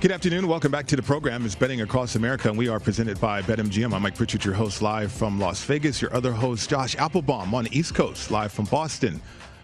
Good 0.00 0.12
afternoon. 0.12 0.48
Welcome 0.48 0.72
back 0.72 0.86
to 0.86 0.96
the 0.96 1.02
program. 1.02 1.44
It's 1.44 1.54
Betting 1.54 1.82
Across 1.82 2.14
America, 2.14 2.48
and 2.48 2.56
we 2.56 2.68
are 2.68 2.80
presented 2.80 3.20
by 3.20 3.42
BetMGM. 3.42 3.92
I'm 3.92 4.00
Mike 4.00 4.14
Pritchard, 4.14 4.42
your 4.46 4.54
host, 4.54 4.80
live 4.80 5.12
from 5.12 5.38
Las 5.38 5.62
Vegas. 5.64 6.00
Your 6.00 6.14
other 6.14 6.32
host, 6.32 6.70
Josh 6.70 6.96
Appelbaum, 6.96 7.52
on 7.52 7.64
the 7.64 7.78
East 7.78 7.94
Coast, 7.94 8.30
live 8.30 8.50
from 8.50 8.64
Boston. 8.64 9.20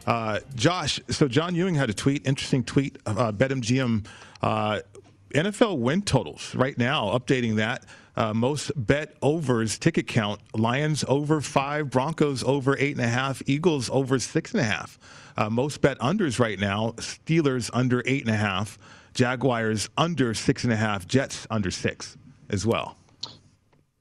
Uh, 0.07 0.41
Josh, 0.55 1.01
so 1.09 1.27
John 1.27 1.55
Ewing 1.55 1.75
had 1.75 1.89
a 1.89 1.95
tweet, 1.95 2.27
interesting 2.27 2.63
tweet, 2.65 2.99
uh, 3.07 3.33
BetMGM 3.33 4.05
uh, 4.43 4.81
NFL 5.31 5.79
win 5.79 6.03
totals 6.03 6.55
right 6.55 6.77
now, 6.77 7.07
updating 7.19 7.57
that. 7.57 7.87
Uh, 8.15 8.35
most 8.35 8.73
bet 8.77 9.15
overs 9.23 9.79
ticket 9.79 10.07
count 10.07 10.41
Lions 10.55 11.03
over 11.09 11.41
five, 11.41 11.89
Broncos 11.89 12.45
over 12.45 12.77
eight 12.79 12.95
and 12.95 13.05
a 13.05 13.09
half, 13.09 13.43
Eagles 13.47 13.89
over 13.89 14.19
six 14.19 14.53
and 14.53 14.61
a 14.61 14.65
half. 14.65 14.99
Uh, 15.37 15.49
most 15.49 15.81
bet 15.81 15.99
unders 15.99 16.39
right 16.39 16.59
now 16.59 16.93
Steelers 16.99 17.71
under 17.73 18.03
eight 18.05 18.21
and 18.21 18.35
a 18.35 18.39
half, 18.39 18.79
Jaguars 19.17 19.89
under 19.97 20.35
six 20.35 20.63
and 20.65 20.73
a 20.75 20.77
half, 20.77 21.07
Jets 21.07 21.47
under 21.51 21.71
six 21.71 22.19
as 22.51 22.67
well. 22.67 22.99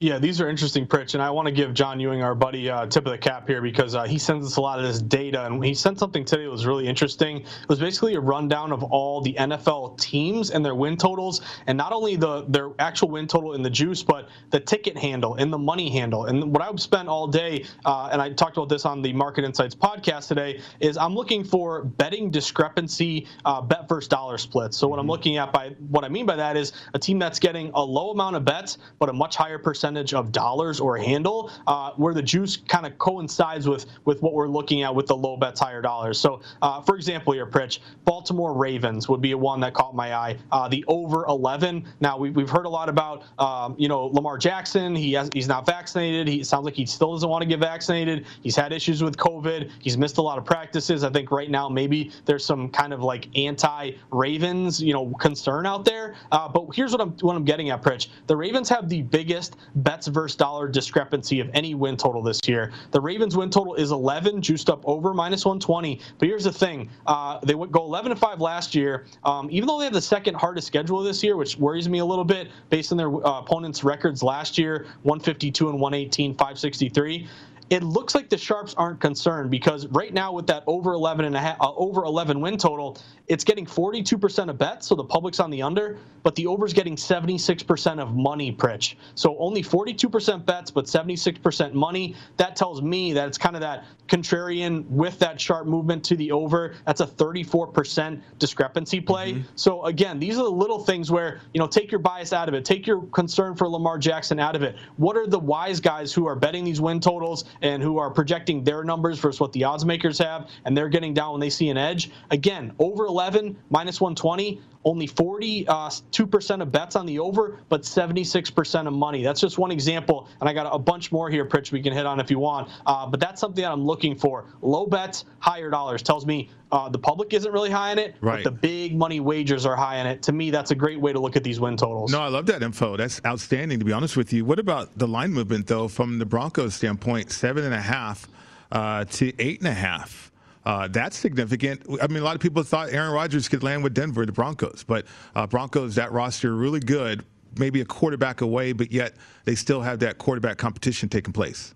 Yeah, 0.01 0.19
these 0.19 0.41
are 0.41 0.49
interesting, 0.49 0.85
Pritch, 0.85 1.13
and 1.13 1.23
I 1.23 1.29
want 1.29 1.45
to 1.45 1.53
give 1.53 1.73
John 1.73 2.01
Ewing, 2.01 2.21
our 2.21 2.35
buddy, 2.35 2.69
uh, 2.69 2.85
tip 2.85 3.05
of 3.05 3.13
the 3.13 3.17
cap 3.17 3.47
here 3.47 3.61
because 3.61 3.95
uh, 3.95 4.03
he 4.03 4.17
sends 4.17 4.45
us 4.45 4.57
a 4.57 4.61
lot 4.61 4.77
of 4.77 4.83
this 4.83 5.01
data, 5.01 5.45
and 5.45 5.63
he 5.63 5.73
sent 5.73 5.99
something 5.99 6.25
today 6.25 6.43
that 6.43 6.49
was 6.51 6.65
really 6.65 6.85
interesting. 6.85 7.37
It 7.37 7.69
was 7.69 7.79
basically 7.79 8.15
a 8.15 8.19
rundown 8.19 8.73
of 8.73 8.83
all 8.83 9.21
the 9.21 9.33
NFL 9.35 9.97
teams 9.97 10.51
and 10.51 10.65
their 10.65 10.75
win 10.75 10.97
totals, 10.97 11.39
and 11.67 11.77
not 11.77 11.93
only 11.93 12.17
the 12.17 12.43
their 12.49 12.71
actual 12.77 13.07
win 13.07 13.25
total 13.25 13.53
in 13.53 13.61
the 13.61 13.69
juice, 13.69 14.03
but 14.03 14.27
the 14.49 14.59
ticket 14.59 14.97
handle 14.97 15.35
and 15.35 15.51
the 15.51 15.57
money 15.57 15.89
handle. 15.89 16.25
And 16.25 16.51
what 16.51 16.61
I've 16.61 16.81
spent 16.81 17.07
all 17.07 17.25
day, 17.25 17.63
uh, 17.85 18.09
and 18.11 18.21
I 18.21 18.31
talked 18.33 18.57
about 18.57 18.67
this 18.67 18.85
on 18.85 19.01
the 19.01 19.13
Market 19.13 19.45
Insights 19.45 19.75
podcast 19.75 20.27
today, 20.27 20.59
is 20.81 20.97
I'm 20.97 21.15
looking 21.15 21.41
for 21.41 21.85
betting 21.85 22.31
discrepancy 22.31 23.27
uh, 23.45 23.61
bet 23.61 23.87
versus 23.87 24.09
dollar 24.09 24.37
splits. 24.39 24.75
So 24.75 24.89
what 24.89 24.99
I'm 24.99 25.07
looking 25.07 25.37
at 25.37 25.53
by 25.53 25.69
what 25.87 26.03
I 26.03 26.09
mean 26.09 26.25
by 26.25 26.35
that 26.35 26.57
is 26.57 26.73
a 26.93 26.99
team 26.99 27.17
that's 27.17 27.39
getting 27.39 27.71
a 27.73 27.81
low 27.81 28.11
amount 28.11 28.35
of 28.35 28.43
bets, 28.43 28.77
but 28.99 29.07
a 29.07 29.13
much 29.13 29.37
higher 29.37 29.57
percentage 29.57 29.84
of 29.85 30.31
dollars 30.31 30.79
or 30.79 30.97
handle, 30.97 31.51
uh, 31.67 31.91
where 31.95 32.13
the 32.13 32.21
juice 32.21 32.57
kind 32.57 32.85
of 32.85 32.97
coincides 32.97 33.67
with 33.67 33.85
with 34.05 34.21
what 34.21 34.33
we're 34.33 34.47
looking 34.47 34.81
at 34.81 34.93
with 34.93 35.07
the 35.07 35.15
low 35.15 35.37
bets, 35.37 35.59
higher 35.59 35.81
dollars. 35.81 36.19
So, 36.19 36.41
uh, 36.61 36.81
for 36.81 36.95
example, 36.95 37.33
here, 37.33 37.45
Pritch, 37.45 37.79
Baltimore 38.03 38.53
Ravens 38.53 39.07
would 39.07 39.21
be 39.21 39.31
a 39.31 39.37
one 39.37 39.59
that 39.59 39.73
caught 39.73 39.95
my 39.95 40.15
eye. 40.15 40.37
Uh, 40.51 40.67
the 40.67 40.83
over 40.87 41.25
11. 41.27 41.85
Now 41.99 42.17
we, 42.17 42.31
we've 42.31 42.49
heard 42.49 42.65
a 42.65 42.69
lot 42.69 42.89
about 42.89 43.23
um, 43.37 43.75
you 43.77 43.87
know 43.87 44.07
Lamar 44.07 44.37
Jackson. 44.37 44.95
He 44.95 45.13
has, 45.13 45.29
he's 45.33 45.47
not 45.47 45.65
vaccinated. 45.65 46.27
He 46.27 46.43
sounds 46.43 46.65
like 46.65 46.73
he 46.73 46.85
still 46.85 47.13
doesn't 47.13 47.29
want 47.29 47.43
to 47.43 47.47
get 47.47 47.59
vaccinated. 47.59 48.25
He's 48.41 48.55
had 48.55 48.73
issues 48.73 49.03
with 49.03 49.17
COVID. 49.17 49.69
He's 49.79 49.97
missed 49.97 50.17
a 50.17 50.21
lot 50.21 50.37
of 50.37 50.45
practices. 50.45 51.03
I 51.03 51.09
think 51.11 51.31
right 51.31 51.49
now 51.49 51.69
maybe 51.69 52.11
there's 52.25 52.43
some 52.43 52.69
kind 52.69 52.91
of 52.93 53.01
like 53.01 53.27
anti 53.37 53.91
Ravens 54.11 54.81
you 54.81 54.93
know 54.93 55.11
concern 55.19 55.65
out 55.65 55.85
there. 55.85 56.15
Uh, 56.31 56.49
but 56.49 56.67
here's 56.73 56.91
what 56.91 57.01
I'm 57.01 57.11
what 57.21 57.35
I'm 57.35 57.45
getting 57.45 57.69
at, 57.69 57.81
Pritch. 57.81 58.07
The 58.27 58.35
Ravens 58.35 58.69
have 58.69 58.89
the 58.89 59.01
biggest 59.01 59.57
bets 59.75 60.07
versus 60.07 60.35
dollar 60.35 60.67
discrepancy 60.67 61.39
of 61.39 61.49
any 61.53 61.75
win 61.75 61.97
total 61.97 62.21
this 62.21 62.39
year. 62.47 62.71
The 62.91 63.01
Ravens 63.01 63.35
win 63.35 63.49
total 63.49 63.75
is 63.75 63.91
11, 63.91 64.41
juiced 64.41 64.69
up 64.69 64.83
over 64.85 65.13
minus 65.13 65.45
120. 65.45 65.99
But 66.17 66.27
here's 66.27 66.43
the 66.45 66.51
thing: 66.51 66.89
uh, 67.07 67.39
they 67.43 67.55
would 67.55 67.71
go 67.71 67.83
11 67.83 68.11
to 68.11 68.15
5 68.15 68.41
last 68.41 68.75
year. 68.75 69.05
Um, 69.23 69.47
even 69.51 69.67
though 69.67 69.79
they 69.79 69.85
have 69.85 69.93
the 69.93 70.01
second 70.01 70.35
hardest 70.35 70.67
schedule 70.67 71.01
this 71.03 71.23
year, 71.23 71.35
which 71.37 71.57
worries 71.57 71.89
me 71.89 71.99
a 71.99 72.05
little 72.05 72.25
bit 72.25 72.49
based 72.69 72.91
on 72.91 72.97
their 72.97 73.13
uh, 73.25 73.39
opponents' 73.39 73.83
records 73.83 74.23
last 74.23 74.57
year, 74.57 74.87
152 75.03 75.69
and 75.69 75.79
118, 75.79 76.33
563 76.33 77.27
it 77.69 77.83
looks 77.83 78.13
like 78.13 78.29
the 78.29 78.37
sharps 78.37 78.75
aren't 78.75 78.99
concerned 78.99 79.49
because 79.49 79.87
right 79.87 80.13
now 80.13 80.31
with 80.31 80.47
that 80.47 80.63
over 80.67 80.93
11 80.93 81.25
and 81.25 81.35
a 81.35 81.39
half, 81.39 81.57
uh, 81.59 81.73
over 81.75 82.03
11 82.03 82.39
win 82.39 82.57
total, 82.57 82.97
it's 83.27 83.43
getting 83.43 83.65
42% 83.65 84.49
of 84.49 84.57
bets, 84.57 84.87
so 84.87 84.95
the 84.95 85.03
public's 85.03 85.39
on 85.39 85.49
the 85.49 85.63
under, 85.63 85.97
but 86.21 86.35
the 86.35 86.45
over's 86.45 86.73
getting 86.73 86.95
76% 86.95 87.99
of 87.99 88.15
money, 88.15 88.51
Pritch. 88.51 88.95
So 89.15 89.35
only 89.39 89.63
42% 89.63 90.45
bets, 90.45 90.69
but 90.69 90.85
76% 90.85 91.73
money. 91.73 92.15
That 92.37 92.55
tells 92.55 92.81
me 92.83 93.13
that 93.13 93.27
it's 93.27 93.37
kind 93.37 93.55
of 93.55 93.61
that 93.61 93.85
contrarian 94.07 94.87
with 94.87 95.17
that 95.19 95.41
sharp 95.41 95.65
movement 95.65 96.03
to 96.05 96.15
the 96.15 96.31
over. 96.31 96.75
That's 96.85 97.01
a 97.01 97.07
34% 97.07 98.21
discrepancy 98.37 99.01
play. 99.01 99.33
Mm-hmm. 99.33 99.47
So 99.55 99.85
again, 99.85 100.19
these 100.19 100.37
are 100.37 100.43
the 100.43 100.49
little 100.51 100.79
things 100.79 101.09
where, 101.09 101.41
you 101.53 101.59
know, 101.59 101.67
take 101.67 101.91
your 101.91 101.99
bias 101.99 102.31
out 102.31 102.47
of 102.47 102.53
it, 102.53 102.63
take 102.63 102.85
your 102.85 103.01
concern 103.07 103.55
for 103.55 103.67
Lamar 103.67 103.97
Jackson 103.97 104.39
out 104.39 104.55
of 104.55 104.61
it. 104.61 104.75
What 104.97 105.17
are 105.17 105.25
the 105.25 105.39
wise 105.39 105.79
guys 105.79 106.13
who 106.13 106.27
are 106.27 106.35
betting 106.35 106.63
these 106.63 106.79
win 106.79 106.99
totals 106.99 107.45
and 107.61 107.81
who 107.81 107.97
are 107.97 108.09
projecting 108.09 108.63
their 108.63 108.83
numbers 108.83 109.19
versus 109.19 109.39
what 109.39 109.53
the 109.53 109.63
odds 109.63 109.85
makers 109.85 110.17
have, 110.17 110.49
and 110.65 110.77
they're 110.77 110.89
getting 110.89 111.13
down 111.13 111.33
when 111.33 111.41
they 111.41 111.49
see 111.49 111.69
an 111.69 111.77
edge? 111.77 112.11
Again, 112.31 112.73
over 112.79 113.05
11 113.05 113.57
minus 113.69 113.99
120 114.01 114.61
only 114.85 115.07
42% 115.07 115.67
uh, 115.67 116.61
of 116.61 116.71
bets 116.71 116.95
on 116.95 117.05
the 117.05 117.19
over, 117.19 117.59
but 117.69 117.81
76% 117.81 118.87
of 118.87 118.93
money. 118.93 119.23
That's 119.23 119.41
just 119.41 119.57
one 119.57 119.71
example, 119.71 120.29
and 120.39 120.47
I 120.47 120.53
got 120.53 120.73
a 120.73 120.79
bunch 120.79 121.11
more 121.11 121.29
here, 121.29 121.45
Pritch, 121.45 121.71
we 121.71 121.81
can 121.81 121.91
hit 121.91 122.05
on 122.05 122.19
if 122.19 122.29
you 122.29 122.39
want. 122.39 122.69
Uh, 122.85 123.07
but 123.07 123.19
that's 123.19 123.41
something 123.41 123.63
that 123.63 123.71
I'm 123.71 123.85
looking 123.85 124.15
for. 124.15 124.45
Low 124.61 124.85
bets, 124.85 125.25
higher 125.39 125.69
dollars 125.69 126.03
tells 126.03 126.25
me 126.25 126.49
uh, 126.71 126.87
the 126.89 126.99
public 126.99 127.33
isn't 127.33 127.51
really 127.51 127.71
high 127.71 127.91
in 127.91 127.99
it, 127.99 128.15
right. 128.21 128.43
but 128.43 128.49
the 128.49 128.55
big 128.55 128.95
money 128.95 129.19
wagers 129.19 129.65
are 129.65 129.75
high 129.75 129.97
in 129.97 130.05
it. 130.05 130.21
To 130.23 130.31
me, 130.31 130.51
that's 130.51 130.71
a 130.71 130.75
great 130.75 130.99
way 130.99 131.11
to 131.13 131.19
look 131.19 131.35
at 131.35 131.43
these 131.43 131.59
win 131.59 131.77
totals. 131.77 132.11
No, 132.11 132.21
I 132.21 132.27
love 132.27 132.45
that 132.47 132.61
info. 132.61 132.95
That's 132.95 133.19
outstanding, 133.25 133.79
to 133.79 133.85
be 133.85 133.91
honest 133.91 134.15
with 134.15 134.31
you. 134.33 134.45
What 134.45 134.59
about 134.59 134.97
the 134.97 135.07
line 135.07 135.33
movement, 135.33 135.67
though, 135.67 135.87
from 135.87 136.19
the 136.19 136.25
Broncos 136.25 136.75
standpoint? 136.75 137.31
Seven 137.31 137.63
and 137.63 137.73
a 137.73 137.81
half 137.81 138.27
uh, 138.71 139.05
to 139.05 139.33
eight 139.39 139.59
and 139.59 139.67
a 139.67 139.73
half. 139.73 140.24
Uh, 140.65 140.87
that's 140.87 141.15
significant. 141.15 141.85
I 142.01 142.07
mean, 142.07 142.17
a 142.17 142.25
lot 142.25 142.35
of 142.35 142.41
people 142.41 142.63
thought 142.63 142.89
Aaron 142.89 143.11
Rodgers 143.11 143.47
could 143.47 143.61
land 143.61 143.83
with 143.83 143.93
Denver, 143.93 144.25
the 144.25 144.31
Broncos, 144.31 144.83
but 144.83 145.05
uh, 145.35 145.45
Broncos, 145.45 145.95
that 145.95 146.11
roster 146.11 146.55
really 146.55 146.79
good, 146.79 147.23
maybe 147.57 147.81
a 147.81 147.85
quarterback 147.85 148.41
away, 148.41 148.73
but 148.73 148.91
yet 148.91 149.13
they 149.45 149.53
still 149.53 149.81
have 149.81 149.99
that 149.99 150.17
quarterback 150.17 150.57
competition 150.57 151.07
taking 151.07 151.33
place. 151.33 151.75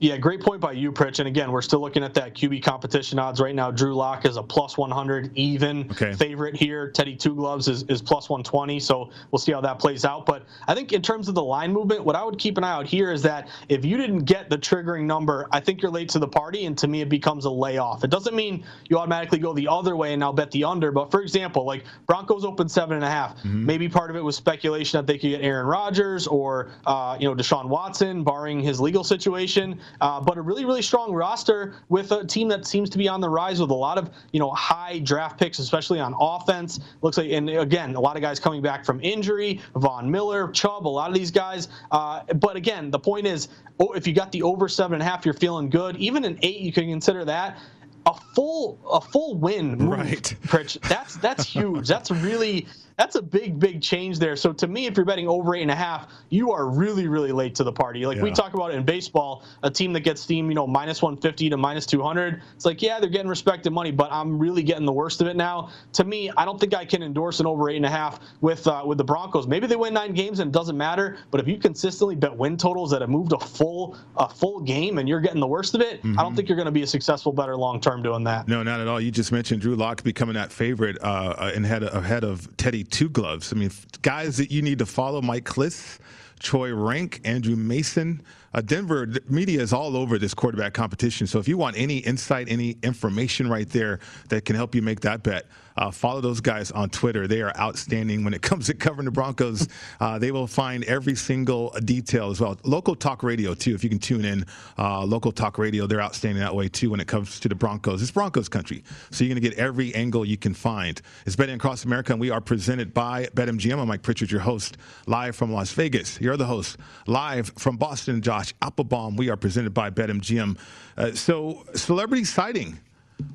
Yeah, 0.00 0.16
great 0.16 0.40
point 0.40 0.62
by 0.62 0.72
you, 0.72 0.92
Pritch. 0.92 1.18
And 1.18 1.28
again, 1.28 1.52
we're 1.52 1.60
still 1.60 1.80
looking 1.80 2.02
at 2.02 2.14
that 2.14 2.34
QB 2.34 2.62
competition 2.62 3.18
odds 3.18 3.38
right 3.38 3.54
now. 3.54 3.70
Drew 3.70 3.94
Lock 3.94 4.24
is 4.24 4.38
a 4.38 4.42
plus 4.42 4.78
100 4.78 5.30
even 5.36 5.90
okay. 5.90 6.14
favorite 6.14 6.56
here. 6.56 6.90
Teddy 6.90 7.14
Two 7.14 7.34
Gloves 7.34 7.68
is, 7.68 7.82
is 7.82 8.00
plus 8.00 8.30
120. 8.30 8.80
So 8.80 9.10
we'll 9.30 9.38
see 9.38 9.52
how 9.52 9.60
that 9.60 9.78
plays 9.78 10.06
out. 10.06 10.24
But 10.24 10.46
I 10.66 10.74
think 10.74 10.94
in 10.94 11.02
terms 11.02 11.28
of 11.28 11.34
the 11.34 11.42
line 11.42 11.70
movement, 11.70 12.02
what 12.02 12.16
I 12.16 12.24
would 12.24 12.38
keep 12.38 12.56
an 12.56 12.64
eye 12.64 12.70
out 12.70 12.86
here 12.86 13.12
is 13.12 13.20
that 13.24 13.48
if 13.68 13.84
you 13.84 13.98
didn't 13.98 14.24
get 14.24 14.48
the 14.48 14.56
triggering 14.56 15.04
number, 15.04 15.46
I 15.52 15.60
think 15.60 15.82
you're 15.82 15.90
late 15.90 16.08
to 16.10 16.18
the 16.18 16.28
party. 16.28 16.64
And 16.64 16.78
to 16.78 16.88
me, 16.88 17.02
it 17.02 17.10
becomes 17.10 17.44
a 17.44 17.50
layoff. 17.50 18.02
It 18.02 18.08
doesn't 18.08 18.34
mean 18.34 18.64
you 18.88 18.96
automatically 18.96 19.38
go 19.38 19.52
the 19.52 19.68
other 19.68 19.96
way 19.96 20.14
and 20.14 20.20
now 20.20 20.32
bet 20.32 20.50
the 20.50 20.64
under. 20.64 20.92
But 20.92 21.10
for 21.10 21.20
example, 21.20 21.66
like 21.66 21.84
Broncos 22.06 22.46
open 22.46 22.70
seven 22.70 22.96
and 22.96 23.04
a 23.04 23.10
half. 23.10 23.36
Mm-hmm. 23.40 23.66
Maybe 23.66 23.86
part 23.86 24.08
of 24.08 24.16
it 24.16 24.24
was 24.24 24.34
speculation 24.34 24.96
that 24.96 25.06
they 25.06 25.18
could 25.18 25.28
get 25.28 25.42
Aaron 25.42 25.66
Rodgers 25.66 26.26
or, 26.26 26.70
uh, 26.86 27.18
you 27.20 27.28
know, 27.28 27.34
Deshaun 27.34 27.66
Watson, 27.66 28.24
barring 28.24 28.60
his 28.60 28.80
legal 28.80 29.04
situation. 29.04 29.78
Uh, 30.00 30.20
but 30.20 30.38
a 30.38 30.42
really, 30.42 30.64
really 30.64 30.82
strong 30.82 31.12
roster 31.12 31.74
with 31.88 32.12
a 32.12 32.24
team 32.24 32.48
that 32.48 32.66
seems 32.66 32.90
to 32.90 32.98
be 32.98 33.08
on 33.08 33.20
the 33.20 33.28
rise 33.28 33.60
with 33.60 33.70
a 33.70 33.74
lot 33.74 33.98
of, 33.98 34.10
you 34.32 34.40
know, 34.40 34.50
high 34.50 34.98
draft 35.00 35.38
picks, 35.38 35.58
especially 35.58 36.00
on 36.00 36.14
offense. 36.20 36.80
Looks 37.02 37.18
like, 37.18 37.30
and 37.30 37.48
again, 37.50 37.94
a 37.94 38.00
lot 38.00 38.16
of 38.16 38.22
guys 38.22 38.40
coming 38.40 38.62
back 38.62 38.84
from 38.84 39.00
injury, 39.02 39.60
Von 39.76 40.10
Miller, 40.10 40.48
Chubb, 40.52 40.86
a 40.86 40.88
lot 40.88 41.08
of 41.08 41.14
these 41.14 41.30
guys. 41.30 41.68
Uh, 41.90 42.22
but 42.34 42.56
again, 42.56 42.90
the 42.90 42.98
point 42.98 43.26
is, 43.26 43.48
oh, 43.78 43.92
if 43.92 44.06
you 44.06 44.12
got 44.12 44.32
the 44.32 44.42
over 44.42 44.68
seven 44.68 44.94
and 44.94 45.02
a 45.02 45.04
half, 45.04 45.24
you're 45.24 45.34
feeling 45.34 45.70
good. 45.70 45.96
Even 45.96 46.24
an 46.24 46.38
eight, 46.42 46.60
you 46.60 46.72
can 46.72 46.88
consider 46.88 47.24
that 47.24 47.58
a 48.06 48.14
full 48.34 48.78
a 48.90 49.00
full 49.00 49.34
win 49.34 49.76
move, 49.76 49.90
right 49.90 50.34
Pritch, 50.44 50.80
that's 50.88 51.16
that's 51.16 51.44
huge 51.44 51.86
that's 51.86 52.10
really 52.10 52.66
that's 53.00 53.14
a 53.14 53.22
big, 53.22 53.58
big 53.58 53.80
change 53.80 54.18
there. 54.18 54.36
So 54.36 54.52
to 54.52 54.66
me, 54.66 54.84
if 54.84 54.94
you're 54.94 55.06
betting 55.06 55.26
over 55.26 55.54
eight 55.54 55.62
and 55.62 55.70
a 55.70 55.74
half, 55.74 56.12
you 56.28 56.52
are 56.52 56.68
really, 56.68 57.08
really 57.08 57.32
late 57.32 57.54
to 57.54 57.64
the 57.64 57.72
party. 57.72 58.04
Like 58.04 58.18
yeah. 58.18 58.24
we 58.24 58.30
talk 58.30 58.52
about 58.52 58.72
in 58.72 58.84
baseball, 58.84 59.42
a 59.62 59.70
team 59.70 59.94
that 59.94 60.00
gets 60.00 60.20
steam, 60.20 60.50
you 60.50 60.54
know, 60.54 60.66
minus 60.66 61.00
150 61.00 61.48
to 61.48 61.56
minus 61.56 61.86
200. 61.86 62.42
It's 62.54 62.66
like, 62.66 62.82
yeah, 62.82 63.00
they're 63.00 63.08
getting 63.08 63.30
respected 63.30 63.70
money, 63.70 63.90
but 63.90 64.12
I'm 64.12 64.38
really 64.38 64.62
getting 64.62 64.84
the 64.84 64.92
worst 64.92 65.22
of 65.22 65.28
it 65.28 65.36
now. 65.36 65.70
To 65.94 66.04
me, 66.04 66.30
I 66.36 66.44
don't 66.44 66.60
think 66.60 66.74
I 66.74 66.84
can 66.84 67.02
endorse 67.02 67.40
an 67.40 67.46
over 67.46 67.70
eight 67.70 67.76
and 67.76 67.86
a 67.86 67.90
half 67.90 68.20
with 68.42 68.66
uh, 68.66 68.82
with 68.84 68.98
the 68.98 69.04
Broncos. 69.04 69.46
Maybe 69.46 69.66
they 69.66 69.76
win 69.76 69.94
nine 69.94 70.12
games 70.12 70.40
and 70.40 70.50
it 70.50 70.52
doesn't 70.52 70.76
matter. 70.76 71.16
But 71.30 71.40
if 71.40 71.48
you 71.48 71.56
consistently 71.56 72.16
bet 72.16 72.36
win 72.36 72.58
totals 72.58 72.90
that 72.90 73.00
have 73.00 73.08
moved 73.08 73.32
a 73.32 73.38
full 73.38 73.96
a 74.18 74.28
full 74.28 74.60
game 74.60 74.98
and 74.98 75.08
you're 75.08 75.22
getting 75.22 75.40
the 75.40 75.46
worst 75.46 75.74
of 75.74 75.80
it, 75.80 76.00
mm-hmm. 76.00 76.18
I 76.18 76.22
don't 76.22 76.32
mm-hmm. 76.32 76.36
think 76.36 76.48
you're 76.50 76.56
going 76.56 76.66
to 76.66 76.70
be 76.70 76.82
a 76.82 76.86
successful 76.86 77.32
better 77.32 77.56
long 77.56 77.80
term 77.80 78.02
doing 78.02 78.24
that. 78.24 78.46
No, 78.46 78.62
not 78.62 78.78
at 78.78 78.88
all. 78.88 79.00
You 79.00 79.10
just 79.10 79.32
mentioned 79.32 79.62
Drew 79.62 79.74
Lock 79.74 80.02
becoming 80.02 80.34
that 80.34 80.52
favorite 80.52 80.98
uh, 81.00 81.50
and 81.54 81.64
head 81.64 81.82
ahead 81.82 82.24
of 82.24 82.54
Teddy 82.58 82.84
Two 82.90 83.08
Gloves. 83.08 83.52
I 83.52 83.56
mean, 83.56 83.70
guys 84.02 84.36
that 84.38 84.50
you 84.50 84.62
need 84.62 84.78
to 84.78 84.86
follow: 84.86 85.20
Mike 85.22 85.44
Klis, 85.44 85.98
Troy 86.40 86.74
Renck, 86.74 87.20
Andrew 87.24 87.56
Mason. 87.56 88.22
Uh, 88.52 88.60
Denver 88.60 89.06
media 89.28 89.60
is 89.60 89.72
all 89.72 89.96
over 89.96 90.18
this 90.18 90.34
quarterback 90.34 90.74
competition. 90.74 91.26
So 91.28 91.38
if 91.38 91.46
you 91.46 91.56
want 91.56 91.78
any 91.78 91.98
insight, 91.98 92.48
any 92.50 92.78
information 92.82 93.48
right 93.48 93.68
there 93.68 94.00
that 94.28 94.44
can 94.44 94.56
help 94.56 94.74
you 94.74 94.82
make 94.82 95.00
that 95.00 95.22
bet, 95.22 95.46
uh, 95.80 95.90
follow 95.90 96.20
those 96.20 96.40
guys 96.40 96.70
on 96.70 96.90
Twitter. 96.90 97.26
They 97.26 97.40
are 97.40 97.56
outstanding 97.58 98.22
when 98.22 98.34
it 98.34 98.42
comes 98.50 98.66
to 98.66 98.74
covering 98.74 99.06
the 99.06 99.10
Broncos. 99.10 99.66
Uh, 99.98 100.18
they 100.18 100.30
will 100.30 100.46
find 100.46 100.84
every 100.84 101.16
single 101.16 101.70
detail 101.84 102.30
as 102.30 102.40
well. 102.40 102.58
Local 102.64 102.94
talk 102.94 103.22
radio, 103.22 103.54
too, 103.54 103.74
if 103.74 103.82
you 103.82 103.90
can 103.90 103.98
tune 103.98 104.24
in. 104.24 104.44
Uh, 104.78 105.04
local 105.04 105.32
talk 105.32 105.58
radio, 105.58 105.86
they're 105.86 106.02
outstanding 106.02 106.40
that 106.40 106.54
way, 106.54 106.68
too, 106.68 106.90
when 106.90 107.00
it 107.00 107.08
comes 107.08 107.40
to 107.40 107.48
the 107.48 107.54
Broncos. 107.54 108.02
It's 108.02 108.10
Broncos 108.10 108.48
country. 108.48 108.84
So 109.10 109.24
you're 109.24 109.34
going 109.34 109.42
to 109.42 109.48
get 109.48 109.58
every 109.58 109.94
angle 109.94 110.24
you 110.24 110.36
can 110.36 110.54
find. 110.54 111.00
It's 111.24 111.34
Betting 111.34 111.56
Across 111.56 111.86
America, 111.86 112.12
and 112.12 112.20
we 112.20 112.30
are 112.30 112.40
presented 112.40 112.92
by 112.92 113.26
BetMGM. 113.34 113.78
I'm 113.78 113.88
Mike 113.88 114.02
Pritchard, 114.02 114.30
your 114.30 114.42
host, 114.42 114.76
live 115.06 115.34
from 115.34 115.50
Las 115.52 115.72
Vegas. 115.72 116.20
You're 116.20 116.36
the 116.36 116.44
host, 116.44 116.76
live 117.06 117.52
from 117.58 117.78
Boston, 117.78 118.20
Josh 118.20 118.54
Appelbaum. 118.60 119.16
We 119.16 119.30
are 119.30 119.36
presented 119.36 119.72
by 119.72 119.90
BetMGM. 119.90 120.58
Uh, 120.96 121.12
so, 121.12 121.64
celebrity 121.74 122.24
sighting 122.24 122.78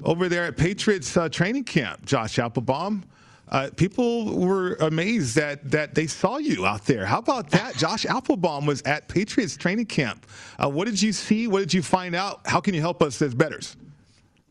over 0.03 0.29
there 0.29 0.45
at 0.45 0.57
Patriots 0.57 1.15
uh, 1.17 1.29
training 1.29 1.63
camp, 1.63 2.05
Josh 2.05 2.35
Appelbaum. 2.37 3.03
Uh, 3.47 3.69
people 3.75 4.35
were 4.37 4.73
amazed 4.75 5.35
that 5.35 5.69
that 5.69 5.93
they 5.93 6.07
saw 6.07 6.37
you 6.37 6.65
out 6.65 6.85
there. 6.85 7.05
How 7.05 7.19
about 7.19 7.51
that? 7.51 7.75
Josh 7.77 8.05
Appelbaum 8.05 8.65
was 8.65 8.81
at 8.83 9.07
Patriots 9.07 9.55
training 9.55 9.85
camp. 9.85 10.25
Uh, 10.57 10.69
what 10.69 10.85
did 10.85 11.01
you 11.01 11.13
see? 11.13 11.47
What 11.47 11.59
did 11.59 11.73
you 11.73 11.83
find 11.83 12.15
out? 12.15 12.41
How 12.45 12.59
can 12.59 12.73
you 12.73 12.81
help 12.81 13.03
us 13.03 13.21
as 13.21 13.35
betters? 13.35 13.77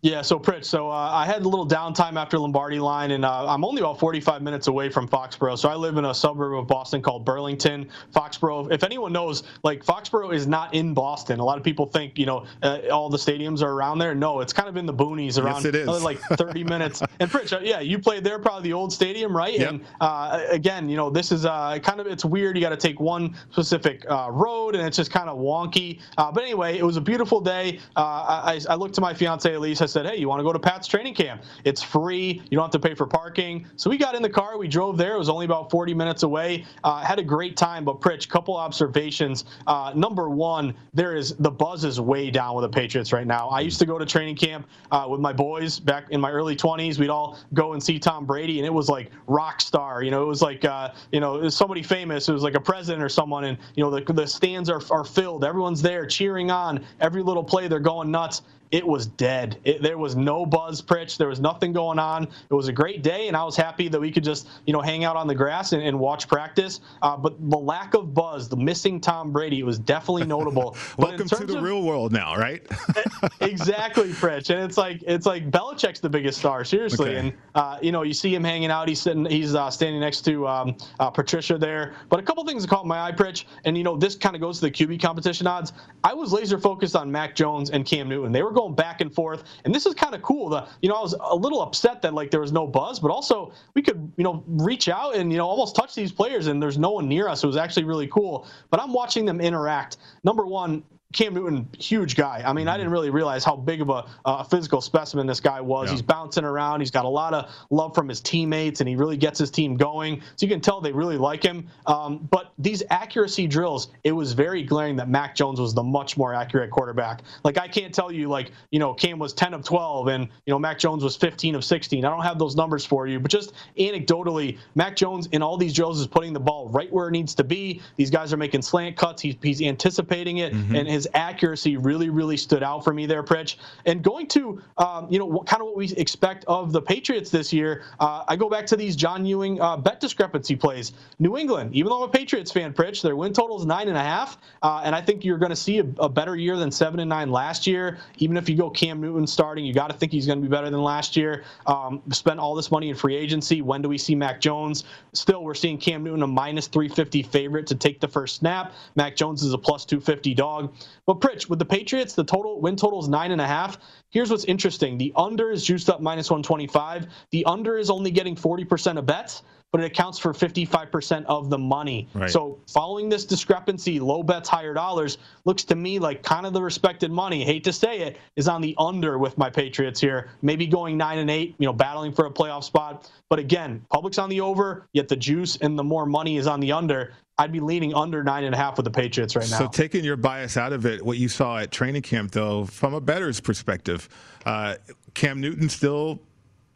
Yeah, 0.05 0.21
so 0.21 0.39
Pritch, 0.39 0.67
so 0.67 0.91
uh, 0.91 0.93
I 0.93 1.25
had 1.25 1.47
a 1.47 1.49
little 1.49 1.67
downtime 1.67 2.21
after 2.21 2.39
Lombardi 2.39 2.79
line, 2.79 3.13
and 3.13 3.25
uh, 3.25 3.49
I'm 3.49 3.65
only 3.65 3.81
about 3.81 3.99
45 3.99 4.43
minutes 4.43 4.67
away 4.67 4.91
from 4.91 5.09
Foxborough. 5.09 5.57
So 5.59 5.71
I 5.71 5.77
live 5.77 5.97
in 5.97 6.05
a 6.05 6.13
suburb 6.13 6.59
of 6.59 6.67
Boston 6.67 7.01
called 7.01 7.25
Burlington. 7.25 7.89
Foxborough, 8.15 8.71
if 8.71 8.85
anyone 8.85 9.15
knows, 9.15 9.45
like 9.63 9.83
Foxborough 9.83 10.35
is 10.35 10.47
not 10.47 10.75
in 10.75 10.93
Boston. 10.93 11.41
A 11.41 11.45
lot 11.45 11.57
of 11.57 11.65
people 11.65 11.87
think, 11.87 12.19
you 12.19 12.27
know, 12.27 12.45
uh, 12.63 12.81
all 12.93 13.09
the 13.09 13.17
stadiums 13.17 13.63
are 13.63 13.73
around 13.73 13.97
there. 13.99 14.15
No, 14.15 14.41
it's 14.41 14.53
kind 14.53 14.69
of 14.69 14.77
in 14.77 14.85
the 14.85 14.93
boonies 14.93 15.43
around 15.43 15.65
yes, 15.65 15.65
it 15.65 15.75
is. 15.75 16.03
like 16.03 16.21
30 16.21 16.65
minutes. 16.75 17.03
And 17.19 17.31
Pritch, 17.31 17.55
uh, 17.55 17.61
yeah, 17.63 17.81
you 17.81 17.99
played 17.99 18.25
there, 18.25 18.39
probably 18.39 18.65
the 18.65 18.75
old 18.75 18.93
stadium, 18.93 19.35
right? 19.35 19.59
Yep. 19.59 19.71
And 19.71 19.85
uh, 20.03 20.45
again, 20.51 20.87
you 20.87 20.99
know, 20.99 21.09
this 21.09 21.33
is 21.33 21.47
uh, 21.47 21.79
kind 21.83 21.99
of 21.99 22.07
it's 22.07 22.27
weird. 22.27 22.59
You 22.59 22.61
got 22.63 22.69
to 22.69 22.77
take 22.77 23.01
one 23.01 23.35
specific 23.53 24.05
road, 24.11 24.75
and 24.75 24.87
it's 24.87 24.99
just 24.99 25.11
kind 25.11 25.31
of 25.31 25.39
wonky. 25.39 26.03
but 26.19 26.43
anyway, 26.43 26.77
it 26.77 26.85
was 26.85 26.99
a 26.99 27.01
beautiful 27.01 27.41
day. 27.41 27.81
I, 27.97 28.61
I 28.69 28.75
looked 28.75 28.97
to 28.97 29.01
my 29.01 29.15
fiance 29.15 29.51
Elise. 29.51 29.81
I 29.81 29.94
said, 29.95 30.05
hey, 30.05 30.17
you 30.17 30.29
want 30.29 30.41
to 30.41 30.45
go 30.45 30.53
to 30.53 30.59
Pat's 30.59 30.87
training 30.87 31.15
camp. 31.15 31.43
It's 31.65 31.83
free. 31.83 32.43
You 32.51 32.57
don't 32.57 32.65
have 32.65 32.83
to 32.83 32.87
pay 32.89 32.95
for 32.95 33.07
parking. 33.07 33.67
So 33.77 33.89
we 33.89 33.97
got 33.97 34.15
in 34.15 34.23
the 34.23 34.29
car. 34.29 34.59
We 34.59 34.69
drove 34.69 34.99
there. 34.99 35.15
It 35.15 35.19
was 35.19 35.29
only 35.29 35.47
about 35.47 35.71
40 35.71 35.95
minutes 35.95 36.25
away. 36.25 36.67
Uh, 36.83 37.03
had 37.03 37.19
a 37.19 37.23
great 37.23 37.57
time. 37.57 37.85
But 37.85 38.01
Pritch, 38.01 38.29
couple 38.29 38.57
observations. 38.57 39.45
Uh, 39.67 39.93
number 39.95 40.29
one, 40.29 40.75
there 40.93 41.15
is 41.15 41.37
the 41.37 41.51
buzz 41.51 41.85
is 41.85 42.01
way 42.01 42.31
down 42.31 42.57
with 42.57 42.65
the 42.65 42.69
Patriots 42.69 43.13
right 43.13 43.27
now. 43.27 43.49
I 43.49 43.61
used 43.61 43.79
to 43.79 43.87
go 43.87 43.99
to 43.99 44.05
training 44.05 44.37
camp 44.37 44.67
uh, 44.91 45.07
with 45.09 45.21
my 45.21 45.33
boys 45.33 45.79
back 45.79 46.11
in 46.11 46.21
my 46.21 46.31
early 46.33 46.57
20s. 46.57 46.99
We'd 46.99 47.09
all 47.09 47.39
go 47.55 47.73
and 47.75 47.83
see 47.83 47.99
Tom 48.01 48.27
Brady, 48.27 48.59
and 48.59 48.67
it 48.67 48.73
was 48.73 48.89
like 48.89 49.11
rock 49.29 49.61
star. 49.61 50.03
You 50.03 50.11
know, 50.11 50.23
it 50.23 50.27
was 50.27 50.43
like 50.43 50.65
uh, 50.65 50.93
you 51.13 51.21
know, 51.21 51.37
it 51.37 51.43
was 51.43 51.57
somebody 51.57 51.83
famous. 51.85 52.29
It 52.29 52.33
was 52.33 52.43
like 52.43 52.55
a 52.55 52.61
president 52.61 53.03
or 53.03 53.09
someone, 53.09 53.45
and 53.45 53.57
you 53.77 53.85
know, 53.85 53.91
the 53.91 54.13
the 54.13 54.27
stands 54.27 54.69
are 54.69 54.83
are 54.91 55.05
filled. 55.05 55.45
Everyone's 55.45 55.81
there 55.81 56.05
cheering 56.05 56.51
on 56.51 56.85
every 57.01 57.23
little 57.23 57.45
play. 57.45 57.69
They're 57.69 57.79
going 57.79 58.11
nuts 58.11 58.43
it 58.75 58.85
was 58.85 59.07
dead. 59.07 59.57
It, 59.63 59.83
there 59.83 59.99
was 59.99 60.17
no 60.17 60.45
buzz 60.45 60.83
Pritch. 60.83 61.17
There 61.17 61.29
was 61.29 61.39
nothing 61.39 61.73
going 61.73 62.01
on. 62.01 62.25
It 62.25 62.55
was 62.55 62.67
a 62.67 62.73
great 62.73 63.05
day, 63.05 63.29
and 63.29 63.37
I 63.37 63.45
was 63.45 63.57
happy 63.57 63.87
that 63.87 64.01
we 64.01 64.11
could 64.11 64.25
just 64.25 64.49
you 64.67 64.73
know 64.73 64.81
hang 64.81 65.05
out 65.05 65.15
on 65.15 65.29
the 65.29 65.35
grass 65.35 65.71
and, 65.71 65.81
and 65.81 65.97
watch 65.97 66.27
practice. 66.27 66.81
Uh, 67.01 67.17
but 67.17 67.37
the 67.51 67.57
lack 67.57 67.95
of 67.95 68.13
buzz, 68.15 68.49
the 68.49 68.57
missing 68.57 69.01
Tom 69.01 69.31
Brady, 69.31 69.63
was 69.63 69.79
definitely 69.79 70.27
notable. 70.27 70.77
Welcome 70.99 71.29
to 71.29 71.47
the 71.47 71.59
of, 71.59 71.63
real 71.63 71.85
world 71.85 72.11
now, 72.11 72.35
right? 72.35 72.67
exactly, 73.41 74.09
Pritch. 74.09 74.51
And 74.51 74.65
it's 74.65 74.77
like 74.77 75.05
it's 75.07 75.25
like 75.25 75.53
Belichick's 75.53 76.01
the 76.01 76.11
biggest 76.11 76.39
star, 76.41 76.65
seriously. 76.65 77.11
Okay. 77.11 77.19
And 77.29 77.33
uh, 77.55 77.79
you 77.81 77.93
know 77.93 78.03
you 78.03 78.13
see 78.13 78.35
him 78.35 78.43
hanging 78.43 78.73
out. 78.73 78.89
He's 78.89 79.01
sitting. 79.01 79.25
He's 79.25 79.55
uh, 79.55 79.71
standing 79.71 80.01
next 80.01 80.23
to 80.23 80.49
um, 80.49 80.77
uh, 80.99 81.11
Patricia 81.11 81.59
there. 81.59 81.95
But 82.09 82.19
a 82.19 82.25
couple 82.25 82.45
things 82.45 82.67
caught 82.67 82.87
my 82.87 83.01
eye, 83.07 83.13
Pritch. 83.13 83.45
And 83.67 83.79
you 83.79 83.85
know 83.85 83.97
this 83.97 84.17
kind 84.17 84.35
of 84.35 84.41
goes 84.41 84.59
to 84.59 84.63
the 84.63 84.73
QB 84.73 85.01
competition 85.01 85.47
odds. 85.47 85.73
I 86.03 86.13
was 86.13 86.33
laser 86.33 86.59
focused 86.59 86.97
on 86.97 87.09
Mac 87.09 87.37
Jones 87.37 87.71
and 87.71 87.87
Cam 87.87 88.09
Newton. 88.09 88.33
They 88.33 88.43
were 88.43 88.51
going 88.51 88.64
going 88.65 88.75
back 88.75 89.01
and 89.01 89.15
forth. 89.15 89.45
And 89.65 89.75
this 89.75 89.87
is 89.87 89.95
kind 89.95 90.15
of 90.15 90.23
cool. 90.23 90.49
The 90.49 90.67
you 90.81 90.89
know 90.89 90.97
I 90.97 91.01
was 91.01 91.15
a 91.21 91.37
little 91.37 91.63
upset 91.63 92.03
that 92.03 92.15
like 92.15 92.31
there 92.31 92.41
was 92.41 92.53
no 92.53 92.67
buzz, 92.67 92.99
but 92.99 93.11
also 93.11 93.53
we 93.75 93.83
could 93.83 94.13
you 94.17 94.25
know 94.25 94.43
reach 94.47 94.89
out 94.89 95.15
and 95.17 95.31
you 95.31 95.39
know 95.39 95.47
almost 95.47 95.77
touch 95.77 95.95
these 95.95 96.13
players 96.13 96.47
and 96.47 96.63
there's 96.63 96.79
no 96.79 96.91
one 96.93 97.09
near 97.09 97.29
us. 97.29 97.45
It 97.45 97.47
was 97.47 97.57
actually 97.57 97.85
really 97.85 98.09
cool. 98.09 98.47
But 98.71 98.81
I'm 98.81 98.93
watching 98.93 99.25
them 99.25 99.41
interact. 99.41 99.99
Number 100.25 100.47
one, 100.47 100.83
Cam 101.15 101.33
Newton, 101.33 101.69
huge 101.79 102.17
guy. 102.17 102.43
I 102.45 102.53
mean, 102.53 102.69
I 102.69 102.77
didn't 102.77 102.93
really 102.93 103.11
realize 103.11 103.45
how 103.45 103.55
big 103.55 103.81
of 103.81 103.89
a 103.89 104.05
uh, 104.25 104.43
physical 104.43 104.81
specimen 104.81 105.27
this 105.27 105.41
guy 105.41 105.61
was. 105.61 105.87
Yeah. 105.87 105.93
He's 105.93 106.03
bouncing 106.03 106.45
around. 106.45 106.81
He's 106.81 106.91
got 106.91 107.05
a 107.05 107.09
lot 107.09 107.33
of 107.33 107.51
love 107.71 107.95
from 107.95 108.09
his 108.09 108.21
teammates, 108.21 108.81
and 108.81 108.89
he 108.89 108.97
really 108.97 109.17
gets 109.17 109.39
his 109.39 109.51
team 109.51 109.77
going. 109.77 110.21
So 110.37 110.45
you 110.45 110.53
can 110.53 110.61
tell 110.61 110.81
they 110.81 110.93
really 110.93 111.17
like 111.17 111.43
him. 111.43 111.69
Um, 111.87 112.29
but 112.31 112.53
these 112.59 112.83
accuracy 112.91 113.47
drills, 113.47 113.89
it 114.03 114.11
was 114.11 114.33
very 114.33 114.65
glaring 114.65 114.97
that 114.97 115.09
Mac 115.09 115.37
Jones 115.37 115.61
was 115.61 115.73
the 115.73 115.85
much 115.85 116.17
more 116.17 116.35
accurate 116.35 116.71
quarterback. 116.71 117.23
Like 117.45 117.59
I 117.59 117.69
can't 117.69 117.95
tell 117.95 118.11
you, 118.11 118.29
like 118.29 118.51
you 118.71 118.81
know, 118.81 118.93
Cam 118.93 119.21
was 119.21 119.33
10 119.33 119.55
of 119.55 119.65
12, 119.65 120.09
and 120.09 120.25
you 120.47 120.53
know, 120.53 120.59
Mac 120.59 120.81
Jones 120.81 121.05
was 121.05 121.17
15 121.17 121.55
of 121.55 121.65
16. 121.65 122.05
I 122.05 122.11
don't 122.11 122.23
have 122.23 122.41
those 122.41 122.57
numbers 122.57 122.85
for 122.85 123.07
you, 123.07 123.21
but 123.21 123.31
just 123.31 123.53
anecdotally, 123.79 124.59
Mac 124.75 124.97
Jones 124.97 125.29
in 125.29 125.43
all 125.43 125.57
these 125.57 125.73
drills 125.73 126.01
is 126.01 126.09
putting 126.09 126.33
the 126.33 126.41
ball 126.41 126.69
right 126.71 126.93
where 126.93 127.07
it 127.07 127.13
needs 127.13 127.37
to 127.37 127.45
be. 127.45 127.81
These 127.97 128.11
guys 128.11 128.33
are 128.33 128.37
making 128.37 128.63
slant 128.63 128.97
cuts. 128.97 129.23
He's, 129.23 129.37
he's 129.41 129.63
anticipating 129.63 130.39
it, 130.39 130.53
mm-hmm. 130.53 130.75
and 130.75 130.89
his 130.89 131.04
his 131.05 131.11
accuracy 131.15 131.77
really, 131.77 132.09
really 132.09 132.37
stood 132.37 132.63
out 132.63 132.83
for 132.83 132.93
me 132.93 133.07
there, 133.07 133.23
Pritch. 133.23 133.57
And 133.87 134.03
going 134.03 134.27
to, 134.29 134.63
um, 134.79 135.07
you 135.11 135.19
know, 135.19 135.27
what, 135.27 135.47
kind 135.47 135.61
of 135.61 135.67
what 135.67 135.77
we 135.77 135.93
expect 135.95 136.45
of 136.47 136.73
the 136.73 136.81
Patriots 136.81 137.31
this 137.31 137.53
year, 137.53 137.83
uh, 138.01 138.25
I 138.27 138.37
go 138.37 138.49
back 138.49 138.67
to 138.67 138.77
these 138.77 138.97
John 138.97 139.27
Ewing 139.27 139.61
uh, 139.61 139.77
bet 139.77 140.01
discrepancy 140.01 140.57
plays. 140.57 140.93
New 141.19 141.37
England, 141.37 141.75
even 141.75 141.91
though 141.91 142.03
I'm 142.03 142.09
a 142.09 142.13
Patriots 142.13 142.51
fan, 142.51 142.73
Pritch, 142.73 143.03
their 143.03 143.17
win 143.17 143.33
total 143.33 143.59
is 143.59 143.67
nine 143.67 143.89
and 143.89 143.97
a 143.97 144.03
half, 144.03 144.39
uh, 144.63 144.83
and 144.85 144.95
I 144.95 145.01
think 145.01 145.25
you're 145.25 145.39
going 145.39 145.51
to 145.51 145.57
see 145.57 145.79
a, 145.79 145.87
a, 145.99 146.09
better 146.09 146.37
year 146.37 146.57
than 146.57 146.71
seven 146.71 147.01
and 147.01 147.09
nine 147.09 147.31
last 147.31 147.67
year. 147.67 147.99
Even 148.19 148.37
if 148.37 148.49
you 148.49 148.57
go 148.57 148.71
Cam 148.71 149.01
Newton 149.01 149.27
starting, 149.27 149.65
you 149.65 149.75
got 149.75 149.89
to 149.89 149.95
think 149.95 150.13
he's 150.13 150.27
going 150.27 150.41
to 150.41 150.43
be 150.43 150.51
better 150.51 150.71
than 150.71 150.83
last 150.83 151.17
year. 151.17 151.45
Um, 151.67 152.01
spent 152.11 152.39
all 152.39 152.55
this 152.55 152.71
money 152.71 152.89
in 152.89 152.97
free 152.97 153.17
agency. 153.17 153.63
When 153.63 153.83
do 153.83 153.89
we 153.89 153.99
see 153.99 154.15
Mac 154.15 154.41
Jones? 154.41 154.85
Still, 155.13 155.43
we're 155.43 155.55
seeing 155.55 155.77
Cam 155.77 156.05
Newton 156.05 156.23
a 156.23 156.27
minus 156.27 156.69
350 156.69 157.23
favorite 157.25 157.67
to 157.67 157.75
take 157.75 158.01
the 158.01 158.09
first 158.09 158.37
snap. 158.37 158.73
Mac 158.95 159.17
Jones 159.17 159.43
is 159.43 159.53
a 159.53 159.59
plus 159.59 159.85
250 159.85 160.35
dog. 160.35 160.73
But 161.07 161.21
Pritch, 161.21 161.49
with 161.49 161.59
the 161.59 161.65
Patriots, 161.65 162.15
the 162.15 162.25
total 162.25 162.61
win 162.61 162.77
total 162.77 163.01
is 163.01 163.09
nine 163.09 163.31
and 163.31 163.41
a 163.41 163.47
half. 163.47 163.79
Here's 164.11 164.31
what's 164.31 164.45
interesting: 164.45 164.99
the 164.99 165.13
under 165.17 165.51
is 165.51 165.65
juiced 165.65 165.91
up 165.91 166.01
minus 166.01 166.31
125. 166.31 167.07
The 167.31 167.45
under 167.47 167.79
is 167.79 167.91
only 167.91 168.11
getting 168.11 168.37
40% 168.37 168.99
of 168.99 169.07
bets 169.07 169.43
but 169.75 169.81
it 169.81 169.87
accounts 169.87 170.21
for 170.21 170.33
55% 170.33 171.25
of 171.25 171.51
the 171.51 171.59
money. 171.59 172.07
Right. 172.15 172.31
So 172.31 172.61
following 172.73 173.09
this 173.09 173.25
discrepancy, 173.25 173.99
low 173.99 174.23
bets, 174.23 174.49
higher 174.49 174.73
dollars, 174.73 175.19
looks 175.47 175.65
to 175.65 175.75
me 175.75 175.99
like 175.99 176.23
kind 176.23 176.47
of 176.47 176.53
the 176.53 176.63
respected 176.63 177.11
money. 177.11 177.45
Hate 177.45 177.65
to 177.65 177.73
say 177.73 178.03
it, 178.03 178.19
is 178.37 178.47
on 178.47 178.61
the 178.61 178.77
under 178.79 179.19
with 179.19 179.37
my 179.37 179.51
Patriots 179.51 180.01
here. 180.01 180.31
Maybe 180.43 180.69
going 180.69 180.97
nine 180.97 181.19
and 181.19 181.29
eight, 181.29 181.57
you 181.59 181.67
know, 181.67 181.73
battling 181.73 182.13
for 182.13 182.27
a 182.27 182.31
playoff 182.31 182.63
spot. 182.63 183.11
But 183.29 183.41
again, 183.41 183.85
public's 183.91 184.17
on 184.17 184.29
the 184.29 184.43
over, 184.43 184.87
yet 184.93 185.09
the 185.09 185.17
juice 185.17 185.57
and 185.57 185.77
the 185.77 185.83
more 185.83 186.07
money 186.07 186.37
is 186.37 186.47
on 186.47 186.61
the 186.61 186.71
under. 186.71 187.13
I'd 187.37 187.51
be 187.51 187.61
leaning 187.61 187.95
under 187.95 188.23
nine 188.23 188.45
and 188.45 188.55
a 188.55 188.59
half 188.59 188.77
with 188.77 188.85
the 188.85 188.91
Patriots 188.91 189.35
right 189.35 189.49
now. 189.51 189.59
So 189.59 189.69
taking 189.69 190.05
your 190.05 190.17
bias 190.17 190.57
out 190.57 190.73
of 190.73 190.87
it, 190.87 191.05
what 191.05 191.19
you 191.19 191.29
saw 191.29 191.59
at 191.59 191.73
training 191.73 192.03
camp, 192.03 192.31
though, 192.31 192.65
from 192.65 192.95
a 192.95 193.01
better's 193.01 193.41
perspective, 193.41 194.09
uh, 194.47 194.77
Cam 195.15 195.41
Newton 195.41 195.69
still 195.69 196.21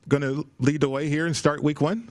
going 0.08 0.22
to 0.22 0.46
lead 0.58 0.80
the 0.80 0.88
way 0.88 1.08
here 1.08 1.26
and 1.26 1.36
start 1.36 1.62
week 1.62 1.80
one? 1.80 2.10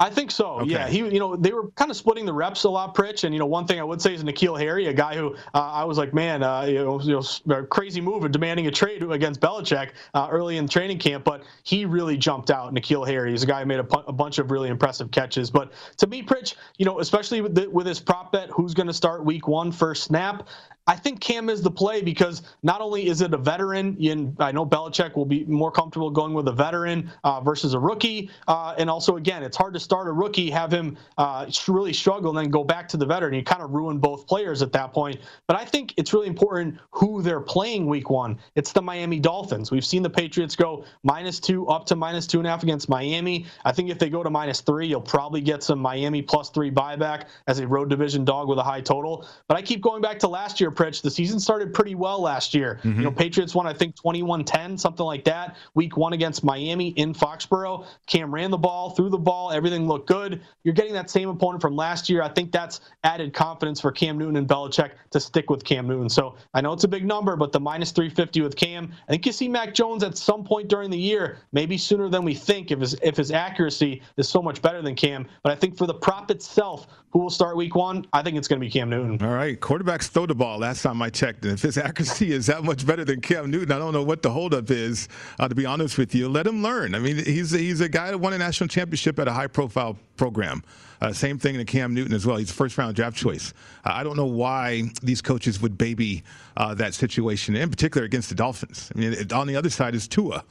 I 0.00 0.10
think 0.10 0.32
so. 0.32 0.60
Okay. 0.60 0.72
Yeah, 0.72 0.88
he, 0.88 0.98
you 0.98 1.20
know, 1.20 1.36
they 1.36 1.52
were 1.52 1.70
kind 1.72 1.88
of 1.88 1.96
splitting 1.96 2.26
the 2.26 2.32
reps 2.32 2.64
a 2.64 2.68
lot, 2.68 2.96
Pritch. 2.96 3.22
And 3.22 3.32
you 3.32 3.38
know, 3.38 3.46
one 3.46 3.64
thing 3.64 3.78
I 3.78 3.84
would 3.84 4.02
say 4.02 4.12
is 4.12 4.24
N'Keal 4.24 4.58
Harry, 4.58 4.86
a 4.86 4.92
guy 4.92 5.14
who 5.14 5.36
uh, 5.54 5.60
I 5.60 5.84
was 5.84 5.98
like, 5.98 6.12
man, 6.12 6.42
uh, 6.42 6.62
you, 6.62 6.84
know, 6.84 7.00
you 7.00 7.22
know, 7.46 7.64
crazy 7.64 8.00
move 8.00 8.24
of 8.24 8.32
demanding 8.32 8.66
a 8.66 8.72
trade 8.72 9.04
against 9.04 9.40
Belichick 9.40 9.90
uh, 10.14 10.28
early 10.30 10.56
in 10.56 10.66
training 10.66 10.98
camp, 10.98 11.22
but 11.22 11.44
he 11.62 11.84
really 11.84 12.16
jumped 12.16 12.50
out. 12.50 12.74
N'Keal 12.74 13.06
Harry, 13.06 13.30
he's 13.30 13.44
a 13.44 13.46
guy 13.46 13.60
who 13.60 13.66
made 13.66 13.78
a, 13.78 13.98
a 14.08 14.12
bunch 14.12 14.38
of 14.38 14.50
really 14.50 14.68
impressive 14.68 15.12
catches. 15.12 15.48
But 15.48 15.72
to 15.98 16.08
me, 16.08 16.22
Pritch, 16.24 16.56
you 16.76 16.84
know, 16.84 16.98
especially 16.98 17.40
with, 17.40 17.54
the, 17.54 17.70
with 17.70 17.86
his 17.86 18.00
prop 18.00 18.32
bet, 18.32 18.50
who's 18.50 18.74
going 18.74 18.88
to 18.88 18.92
start 18.92 19.24
Week 19.24 19.46
One 19.46 19.70
first 19.70 20.02
snap? 20.04 20.48
I 20.86 20.96
think 20.96 21.20
Cam 21.20 21.48
is 21.48 21.62
the 21.62 21.70
play 21.70 22.02
because 22.02 22.42
not 22.62 22.82
only 22.82 23.06
is 23.06 23.22
it 23.22 23.32
a 23.32 23.38
veteran, 23.38 23.96
and 24.06 24.36
I 24.38 24.52
know 24.52 24.66
Belichick 24.66 25.16
will 25.16 25.24
be 25.24 25.44
more 25.46 25.70
comfortable 25.70 26.10
going 26.10 26.34
with 26.34 26.46
a 26.48 26.52
veteran 26.52 27.10
uh, 27.24 27.40
versus 27.40 27.72
a 27.72 27.78
rookie, 27.78 28.28
uh, 28.48 28.74
and 28.76 28.90
also 28.90 29.16
again, 29.16 29.42
it's 29.42 29.56
hard 29.56 29.72
to 29.74 29.80
start 29.80 30.08
a 30.08 30.12
rookie, 30.12 30.50
have 30.50 30.70
him 30.70 30.98
uh, 31.16 31.50
really 31.68 31.94
struggle, 31.94 32.36
and 32.36 32.38
then 32.38 32.50
go 32.50 32.62
back 32.64 32.86
to 32.88 32.98
the 32.98 33.06
veteran. 33.06 33.32
You 33.32 33.42
kind 33.42 33.62
of 33.62 33.70
ruin 33.70 33.98
both 33.98 34.26
players 34.26 34.60
at 34.60 34.72
that 34.72 34.92
point. 34.92 35.20
But 35.46 35.56
I 35.56 35.64
think 35.64 35.94
it's 35.96 36.12
really 36.12 36.26
important 36.26 36.78
who 36.90 37.22
they're 37.22 37.40
playing 37.40 37.86
Week 37.86 38.10
One. 38.10 38.38
It's 38.54 38.72
the 38.72 38.82
Miami 38.82 39.20
Dolphins. 39.20 39.70
We've 39.70 39.86
seen 39.86 40.02
the 40.02 40.10
Patriots 40.10 40.54
go 40.54 40.84
minus 41.02 41.40
two 41.40 41.66
up 41.68 41.86
to 41.86 41.96
minus 41.96 42.26
two 42.26 42.40
and 42.40 42.46
a 42.46 42.50
half 42.50 42.62
against 42.62 42.90
Miami. 42.90 43.46
I 43.64 43.72
think 43.72 43.88
if 43.88 43.98
they 43.98 44.10
go 44.10 44.22
to 44.22 44.28
minus 44.28 44.60
three, 44.60 44.88
you'll 44.88 45.00
probably 45.00 45.40
get 45.40 45.62
some 45.62 45.78
Miami 45.78 46.20
plus 46.20 46.50
three 46.50 46.70
buyback 46.70 47.24
as 47.46 47.58
a 47.58 47.66
road 47.66 47.88
division 47.88 48.26
dog 48.26 48.48
with 48.48 48.58
a 48.58 48.62
high 48.62 48.82
total. 48.82 49.26
But 49.48 49.56
I 49.56 49.62
keep 49.62 49.80
going 49.80 50.02
back 50.02 50.18
to 50.18 50.28
last 50.28 50.60
year 50.60 50.73
Pritch. 50.74 51.02
The 51.02 51.10
season 51.10 51.40
started 51.40 51.72
pretty 51.72 51.94
well 51.94 52.20
last 52.20 52.54
year. 52.54 52.80
Mm-hmm. 52.82 52.98
You 52.98 53.04
know, 53.04 53.10
Patriots 53.10 53.54
won, 53.54 53.66
I 53.66 53.72
think, 53.72 53.96
21 53.96 54.44
10, 54.44 54.78
something 54.78 55.04
like 55.04 55.24
that. 55.24 55.56
Week 55.74 55.96
one 55.96 56.12
against 56.12 56.44
Miami 56.44 56.88
in 56.90 57.14
Foxborough. 57.14 57.86
Cam 58.06 58.32
ran 58.32 58.50
the 58.50 58.58
ball, 58.58 58.90
threw 58.90 59.08
the 59.08 59.18
ball, 59.18 59.50
everything 59.52 59.86
looked 59.86 60.08
good. 60.08 60.40
You're 60.62 60.74
getting 60.74 60.92
that 60.94 61.10
same 61.10 61.28
opponent 61.28 61.60
from 61.60 61.76
last 61.76 62.08
year. 62.08 62.22
I 62.22 62.28
think 62.28 62.52
that's 62.52 62.80
added 63.04 63.32
confidence 63.32 63.80
for 63.80 63.92
Cam 63.92 64.18
Newton 64.18 64.36
and 64.36 64.48
Belichick 64.48 64.92
to 65.10 65.20
stick 65.20 65.50
with 65.50 65.64
Cam 65.64 65.86
Newton. 65.86 66.08
So 66.08 66.36
I 66.54 66.60
know 66.60 66.72
it's 66.72 66.84
a 66.84 66.88
big 66.88 67.04
number, 67.04 67.36
but 67.36 67.52
the 67.52 67.60
minus 67.60 67.92
350 67.92 68.40
with 68.42 68.56
Cam, 68.56 68.92
I 69.08 69.12
think 69.12 69.26
you 69.26 69.32
see 69.32 69.48
Mac 69.48 69.74
Jones 69.74 70.02
at 70.02 70.16
some 70.16 70.44
point 70.44 70.68
during 70.68 70.90
the 70.90 70.98
year, 70.98 71.38
maybe 71.52 71.78
sooner 71.78 72.08
than 72.08 72.24
we 72.24 72.34
think 72.34 72.70
if 72.70 72.80
his, 72.80 72.94
if 73.02 73.16
his 73.16 73.30
accuracy 73.30 74.02
is 74.16 74.28
so 74.28 74.42
much 74.42 74.62
better 74.62 74.82
than 74.82 74.94
Cam. 74.94 75.26
But 75.42 75.52
I 75.52 75.56
think 75.56 75.76
for 75.76 75.86
the 75.86 75.94
prop 75.94 76.30
itself, 76.30 76.86
who 77.14 77.20
will 77.20 77.30
start 77.30 77.56
week 77.56 77.76
one? 77.76 78.04
I 78.12 78.22
think 78.22 78.36
it's 78.36 78.48
going 78.48 78.60
to 78.60 78.66
be 78.66 78.70
Cam 78.70 78.90
Newton. 78.90 79.24
All 79.24 79.32
right. 79.32 79.58
Quarterbacks 79.58 80.08
throw 80.08 80.26
the 80.26 80.34
ball. 80.34 80.58
Last 80.64 80.80
time 80.80 81.02
I 81.02 81.10
checked. 81.10 81.44
And 81.44 81.52
if 81.52 81.60
his 81.60 81.76
accuracy 81.88 82.32
is 82.32 82.46
that 82.46 82.64
much 82.64 82.86
better 82.86 83.04
than 83.04 83.20
Cam 83.20 83.50
Newton, 83.50 83.70
I 83.70 83.78
don't 83.78 83.92
know 83.92 84.02
what 84.02 84.22
the 84.22 84.30
holdup 84.30 84.70
is, 84.70 85.08
uh, 85.38 85.46
to 85.46 85.54
be 85.54 85.66
honest 85.66 85.98
with 85.98 86.14
you. 86.14 86.26
Let 86.26 86.46
him 86.46 86.62
learn. 86.62 86.94
I 86.94 87.00
mean, 87.00 87.22
he's, 87.22 87.50
he's 87.50 87.82
a 87.82 87.88
guy 87.88 88.10
that 88.10 88.16
won 88.16 88.32
a 88.32 88.38
national 88.38 88.68
championship 88.68 89.18
at 89.18 89.28
a 89.28 89.32
high 89.32 89.46
profile 89.46 89.98
program. 90.16 90.62
Uh, 91.02 91.12
same 91.12 91.38
thing 91.38 91.58
to 91.58 91.66
Cam 91.66 91.92
Newton 91.92 92.14
as 92.14 92.24
well. 92.24 92.38
He's 92.38 92.50
a 92.50 92.54
first 92.54 92.78
round 92.78 92.96
draft 92.96 93.14
choice. 93.14 93.52
Uh, 93.84 93.90
I 93.92 94.02
don't 94.02 94.16
know 94.16 94.24
why 94.24 94.84
these 95.02 95.20
coaches 95.20 95.60
would 95.60 95.76
baby 95.76 96.24
uh, 96.56 96.72
that 96.76 96.94
situation, 96.94 97.56
in 97.56 97.68
particular 97.68 98.06
against 98.06 98.30
the 98.30 98.34
Dolphins. 98.34 98.90
I 98.94 98.98
mean, 98.98 99.12
it, 99.12 99.34
on 99.34 99.46
the 99.46 99.56
other 99.56 99.68
side 99.68 99.94
is 99.94 100.08
Tua. 100.08 100.46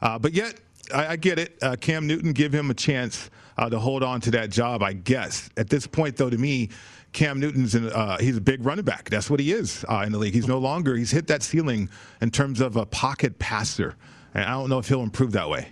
Uh, 0.00 0.18
but 0.18 0.32
yet, 0.32 0.54
I, 0.94 1.08
I 1.08 1.16
get 1.16 1.38
it. 1.38 1.58
Uh, 1.60 1.76
Cam 1.78 2.06
Newton, 2.06 2.32
give 2.32 2.54
him 2.54 2.70
a 2.70 2.74
chance 2.74 3.28
to 3.70 3.78
hold 3.78 4.02
on 4.02 4.20
to 4.22 4.30
that 4.30 4.48
job, 4.48 4.82
I 4.82 4.94
guess. 4.94 5.50
At 5.58 5.68
this 5.68 5.86
point, 5.86 6.16
though, 6.16 6.30
to 6.30 6.38
me, 6.38 6.70
Cam 7.12 7.40
Newton's 7.40 7.74
in, 7.74 7.90
uh, 7.90 8.18
he's 8.18 8.36
a 8.36 8.40
big 8.40 8.64
running 8.64 8.84
back. 8.84 9.10
That's 9.10 9.30
what 9.30 9.40
he 9.40 9.52
is 9.52 9.84
uh, 9.88 10.04
in 10.06 10.12
the 10.12 10.18
league. 10.18 10.34
He's 10.34 10.48
no 10.48 10.58
longer 10.58 10.94
he's 10.94 11.10
hit 11.10 11.26
that 11.28 11.42
ceiling 11.42 11.88
in 12.20 12.30
terms 12.30 12.60
of 12.60 12.76
a 12.76 12.86
pocket 12.86 13.38
passer, 13.38 13.96
and 14.34 14.44
I 14.44 14.50
don't 14.50 14.68
know 14.68 14.78
if 14.78 14.88
he'll 14.88 15.02
improve 15.02 15.32
that 15.32 15.48
way. 15.48 15.68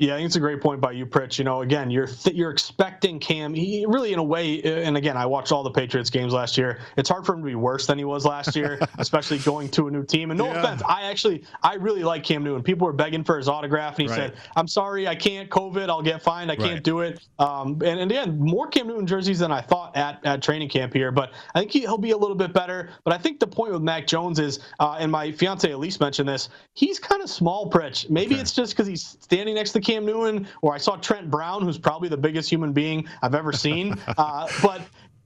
Yeah, 0.00 0.14
I 0.14 0.16
think 0.16 0.28
it's 0.28 0.36
a 0.36 0.40
great 0.40 0.62
point 0.62 0.80
by 0.80 0.92
you, 0.92 1.04
Pritch. 1.04 1.38
You 1.38 1.44
know, 1.44 1.60
again, 1.60 1.90
you're 1.90 2.06
th- 2.06 2.34
you're 2.34 2.50
expecting 2.50 3.18
Cam. 3.18 3.52
He 3.52 3.84
really, 3.86 4.14
in 4.14 4.18
a 4.18 4.24
way, 4.24 4.62
uh, 4.62 4.68
and 4.68 4.96
again, 4.96 5.14
I 5.14 5.26
watched 5.26 5.52
all 5.52 5.62
the 5.62 5.70
Patriots 5.70 6.08
games 6.08 6.32
last 6.32 6.56
year. 6.56 6.80
It's 6.96 7.10
hard 7.10 7.26
for 7.26 7.34
him 7.34 7.40
to 7.40 7.46
be 7.46 7.54
worse 7.54 7.86
than 7.86 7.98
he 7.98 8.04
was 8.04 8.24
last 8.24 8.56
year, 8.56 8.80
especially 8.98 9.40
going 9.40 9.68
to 9.72 9.88
a 9.88 9.90
new 9.90 10.02
team. 10.02 10.30
And 10.30 10.38
no 10.38 10.46
yeah. 10.46 10.58
offense, 10.58 10.82
I 10.88 11.10
actually 11.10 11.44
I 11.62 11.74
really 11.74 12.02
like 12.02 12.24
Cam 12.24 12.42
Newton. 12.42 12.62
People 12.62 12.86
were 12.86 12.94
begging 12.94 13.24
for 13.24 13.36
his 13.36 13.46
autograph, 13.46 13.98
and 13.98 14.08
he 14.08 14.08
right. 14.08 14.32
said, 14.32 14.38
"I'm 14.56 14.66
sorry, 14.66 15.06
I 15.06 15.14
can't. 15.14 15.50
COVID, 15.50 15.90
I'll 15.90 16.00
get 16.00 16.22
fined. 16.22 16.50
I 16.50 16.56
can't 16.56 16.82
do 16.82 17.00
it." 17.00 17.20
Um, 17.38 17.72
and, 17.84 18.00
and 18.00 18.10
again, 18.10 18.38
more 18.40 18.68
Cam 18.68 18.86
Newton 18.86 19.06
jerseys 19.06 19.40
than 19.40 19.52
I 19.52 19.60
thought 19.60 19.98
at, 19.98 20.24
at 20.24 20.40
training 20.40 20.70
camp 20.70 20.94
here. 20.94 21.12
But 21.12 21.32
I 21.54 21.58
think 21.58 21.72
he, 21.72 21.86
will 21.86 21.98
be 21.98 22.12
a 22.12 22.16
little 22.16 22.36
bit 22.36 22.54
better. 22.54 22.88
But 23.04 23.12
I 23.12 23.18
think 23.18 23.38
the 23.38 23.46
point 23.46 23.74
with 23.74 23.82
Mac 23.82 24.06
Jones 24.06 24.38
is, 24.38 24.60
uh, 24.78 24.96
and 24.98 25.12
my 25.12 25.30
fiance 25.30 25.70
Elise 25.70 26.00
mentioned 26.00 26.26
this, 26.26 26.48
he's 26.72 26.98
kind 26.98 27.20
of 27.20 27.28
small, 27.28 27.70
Pritch. 27.70 28.08
Maybe 28.08 28.36
okay. 28.36 28.40
it's 28.40 28.52
just 28.52 28.72
because 28.72 28.86
he's 28.86 29.18
standing 29.20 29.56
next 29.56 29.72
to 29.72 29.89
Cam 29.90 30.06
Newton, 30.06 30.46
or 30.62 30.72
I 30.72 30.78
saw 30.78 30.94
Trent 30.96 31.28
Brown, 31.30 31.62
who's 31.62 31.76
probably 31.78 32.08
the 32.08 32.16
biggest 32.16 32.48
human 32.48 32.72
being 32.72 33.08
I've 33.22 33.34
ever 33.34 33.52
seen. 33.52 33.98
Uh, 34.20 34.46
but 34.62 34.82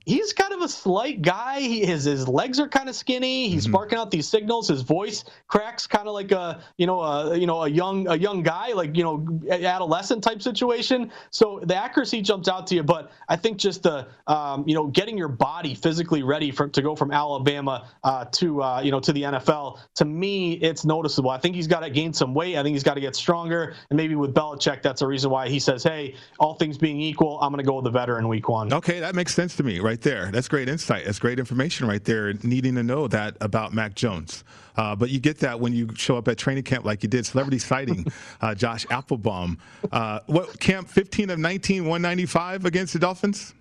he's 0.07 0.33
kind 0.33 0.53
of 0.53 0.61
a 0.61 0.69
slight 0.69 1.23
guy. 1.23 1.61
He, 1.61 1.85
his 1.85 2.05
his 2.05 2.29
legs 2.29 2.61
are 2.61 2.69
kind 2.69 2.89
of 2.89 2.95
skinny. 2.95 3.49
He's 3.49 3.65
mm-hmm. 3.65 3.73
barking 3.73 3.99
out 3.99 4.11
these 4.11 4.29
signals. 4.29 4.69
His 4.69 4.83
voice 4.83 5.25
cracks 5.49 5.87
kind 5.87 6.09
of 6.09 6.15
like 6.15 6.33
a 6.33 6.63
you 6.77 6.87
know 6.87 7.01
a 7.01 7.37
you 7.37 7.47
know 7.47 7.63
a 7.63 7.69
young 7.69 8.07
a 8.09 8.17
young 8.17 8.43
guy 8.43 8.73
like 8.73 8.97
you 8.97 9.05
know 9.05 9.41
adolescent 9.51 10.23
type 10.23 10.43
situation. 10.43 11.11
So 11.31 11.61
the 11.63 11.77
accuracy 11.77 12.23
jumps 12.23 12.49
out 12.49 12.67
to 12.69 12.75
you, 12.75 12.83
but 12.83 13.11
I 13.29 13.37
think 13.37 13.59
just 13.59 13.83
the 13.83 14.09
um, 14.27 14.65
you 14.67 14.75
know 14.75 14.87
getting 14.87 15.17
your 15.19 15.29
body 15.29 15.75
physically 15.75 16.23
ready 16.23 16.51
for 16.51 16.69
to 16.69 16.83
go 16.83 16.95
from 16.95 17.11
Alabama 17.11 17.89
uh, 18.03 18.27
to 18.33 18.63
uh, 18.63 18.81
you 18.83 18.91
know 18.91 19.01
to 19.01 19.13
the 19.13 19.23
NFL 19.23 19.79
to 19.97 20.05
me 20.05 20.55
it's 20.55 20.85
noticeable. 20.85 21.31
I 21.31 21.39
think 21.39 21.55
he's 21.55 21.67
got 21.67 21.81
to 21.81 21.91
gain 21.91 22.13
some 22.13 22.35
weight. 22.35 22.57
I 22.57 22.63
think 22.63 22.75
he's 22.75 22.83
got 22.83 22.95
to 22.95 23.01
get 23.01 23.17
stronger, 23.17 23.75
and 23.91 23.97
maybe 23.97 24.15
with 24.15 24.35
Belichick 24.35 24.83
that's 24.83 25.03
a 25.03 25.07
reason 25.07 25.31
why 25.31 25.49
he 25.49 25.59
says, 25.59 25.83
hey, 25.83 26.15
all 26.39 26.55
things 26.55 26.79
being 26.79 27.01
equal, 27.01 27.41
I'm 27.41 27.51
going 27.51 27.65
to 27.65 27.69
go 27.69 27.77
with 27.77 27.85
the 27.85 27.91
veteran 27.91 28.29
week 28.29 28.49
one. 28.49 28.73
Okay, 28.73 29.01
that 29.01 29.15
makes 29.15 29.35
sense 29.35 29.57
to 29.57 29.63
me, 29.63 29.81
right? 29.81 29.94
Right 29.95 30.01
there. 30.01 30.29
That's 30.33 30.49
great 30.49 30.69
insight. 30.69 31.05
That's 31.05 31.21
great 31.21 31.39
information 31.39 31.87
right 31.87 32.03
there. 32.03 32.33
Needing 32.43 32.75
to 32.75 32.83
know 32.83 33.07
that 33.07 33.37
about 33.41 33.73
Mac 33.73 33.95
Jones. 33.95 34.43
Uh, 34.77 34.97
but 34.97 35.11
you 35.11 35.21
get 35.21 35.39
that 35.39 35.61
when 35.61 35.73
you 35.73 35.89
show 35.95 36.17
up 36.17 36.27
at 36.27 36.37
training 36.37 36.65
camp 36.65 36.85
like 36.85 37.05
you 37.05 37.09
did, 37.09 37.25
celebrity 37.25 37.59
sighting, 37.61 38.05
uh, 38.41 38.57
Josh 38.57 38.85
Appelbaum. 38.87 39.57
Uh, 39.93 40.19
what 40.27 40.59
camp 40.59 40.89
15 40.89 41.31
of 41.31 41.39
19, 41.39 41.85
195 41.85 42.65
against 42.65 42.95
the 42.95 42.99
Dolphins? 42.99 43.55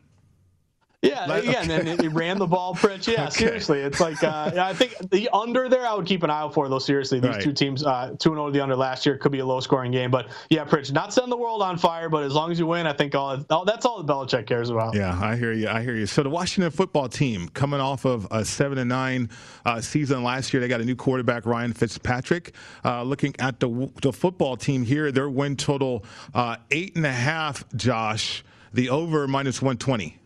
Yeah, 1.04 1.26
Let, 1.26 1.44
again, 1.44 1.70
okay. 1.70 1.92
and 1.92 2.02
he 2.02 2.08
ran 2.08 2.38
the 2.38 2.48
ball, 2.48 2.74
Pritch. 2.74 3.04
Yeah, 3.14 3.26
okay. 3.26 3.32
seriously, 3.32 3.82
it's 3.82 4.00
like 4.00 4.24
uh, 4.24 4.52
I 4.56 4.74
think 4.74 4.96
the 5.12 5.30
under 5.34 5.68
there 5.68 5.86
I 5.86 5.94
would 5.94 6.06
keep 6.06 6.24
an 6.24 6.30
eye 6.30 6.40
out 6.40 6.54
for 6.54 6.70
though. 6.70 6.80
Seriously, 6.80 7.20
these 7.20 7.32
right. 7.32 7.42
two 7.42 7.52
teams, 7.52 7.84
uh, 7.84 8.16
two 8.18 8.30
and 8.30 8.38
zero 8.38 8.50
the 8.50 8.62
under 8.62 8.78
last 8.78 9.06
year 9.06 9.18
could 9.18 9.32
be 9.34 9.40
a 9.40 9.46
low 9.46 9.60
scoring 9.60 9.92
game, 9.92 10.10
but 10.10 10.30
yeah, 10.50 10.64
Pritch, 10.64 10.92
not 10.94 11.14
setting 11.14 11.30
the 11.30 11.38
world 11.38 11.62
on 11.62 11.78
fire, 11.78 12.08
but 12.08 12.24
as 12.24 12.34
long 12.34 12.52
as 12.52 12.58
you 12.58 12.66
win, 12.66 12.88
I 12.88 12.94
think 12.94 13.14
all, 13.14 13.44
all 13.50 13.66
that's 13.66 13.86
all 13.86 14.02
the 14.02 14.12
Belichick 14.12 14.48
cares 14.48 14.70
about. 14.70 14.96
Yeah, 14.96 15.20
I 15.22 15.36
hear 15.36 15.52
you. 15.52 15.68
I 15.68 15.82
hear 15.82 15.96
you. 15.96 16.06
So 16.06 16.24
the 16.24 16.30
Washington 16.30 16.72
football 16.72 17.10
team 17.10 17.50
coming 17.50 17.82
off 17.82 18.06
of 18.06 18.26
a 18.32 18.46
seven 18.46 18.78
and 18.78 18.90
nine 18.90 19.30
uh, 19.66 19.82
season 19.82 20.24
last 20.24 20.54
year, 20.54 20.62
they 20.62 20.70
got 20.70 20.80
a 20.80 20.86
new 20.86 20.96
quarterback, 20.96 21.46
Ryan 21.46 21.74
Fitzpatrick. 21.74 22.54
Uh, 22.86 23.04
looking 23.04 23.36
at 23.40 23.60
the 23.60 23.92
the 24.02 24.14
football 24.14 24.56
team 24.56 24.84
here, 24.84 25.12
their 25.12 25.30
win 25.30 25.58
total 25.58 26.06
uh, 26.34 26.56
eight 26.72 26.96
and 26.96 27.06
a 27.06 27.12
half. 27.12 27.66
Josh, 27.76 28.44
the 28.74 28.90
over 28.90 29.28
minus 29.28 29.62
one 29.62 29.78
twenty. 29.78 30.18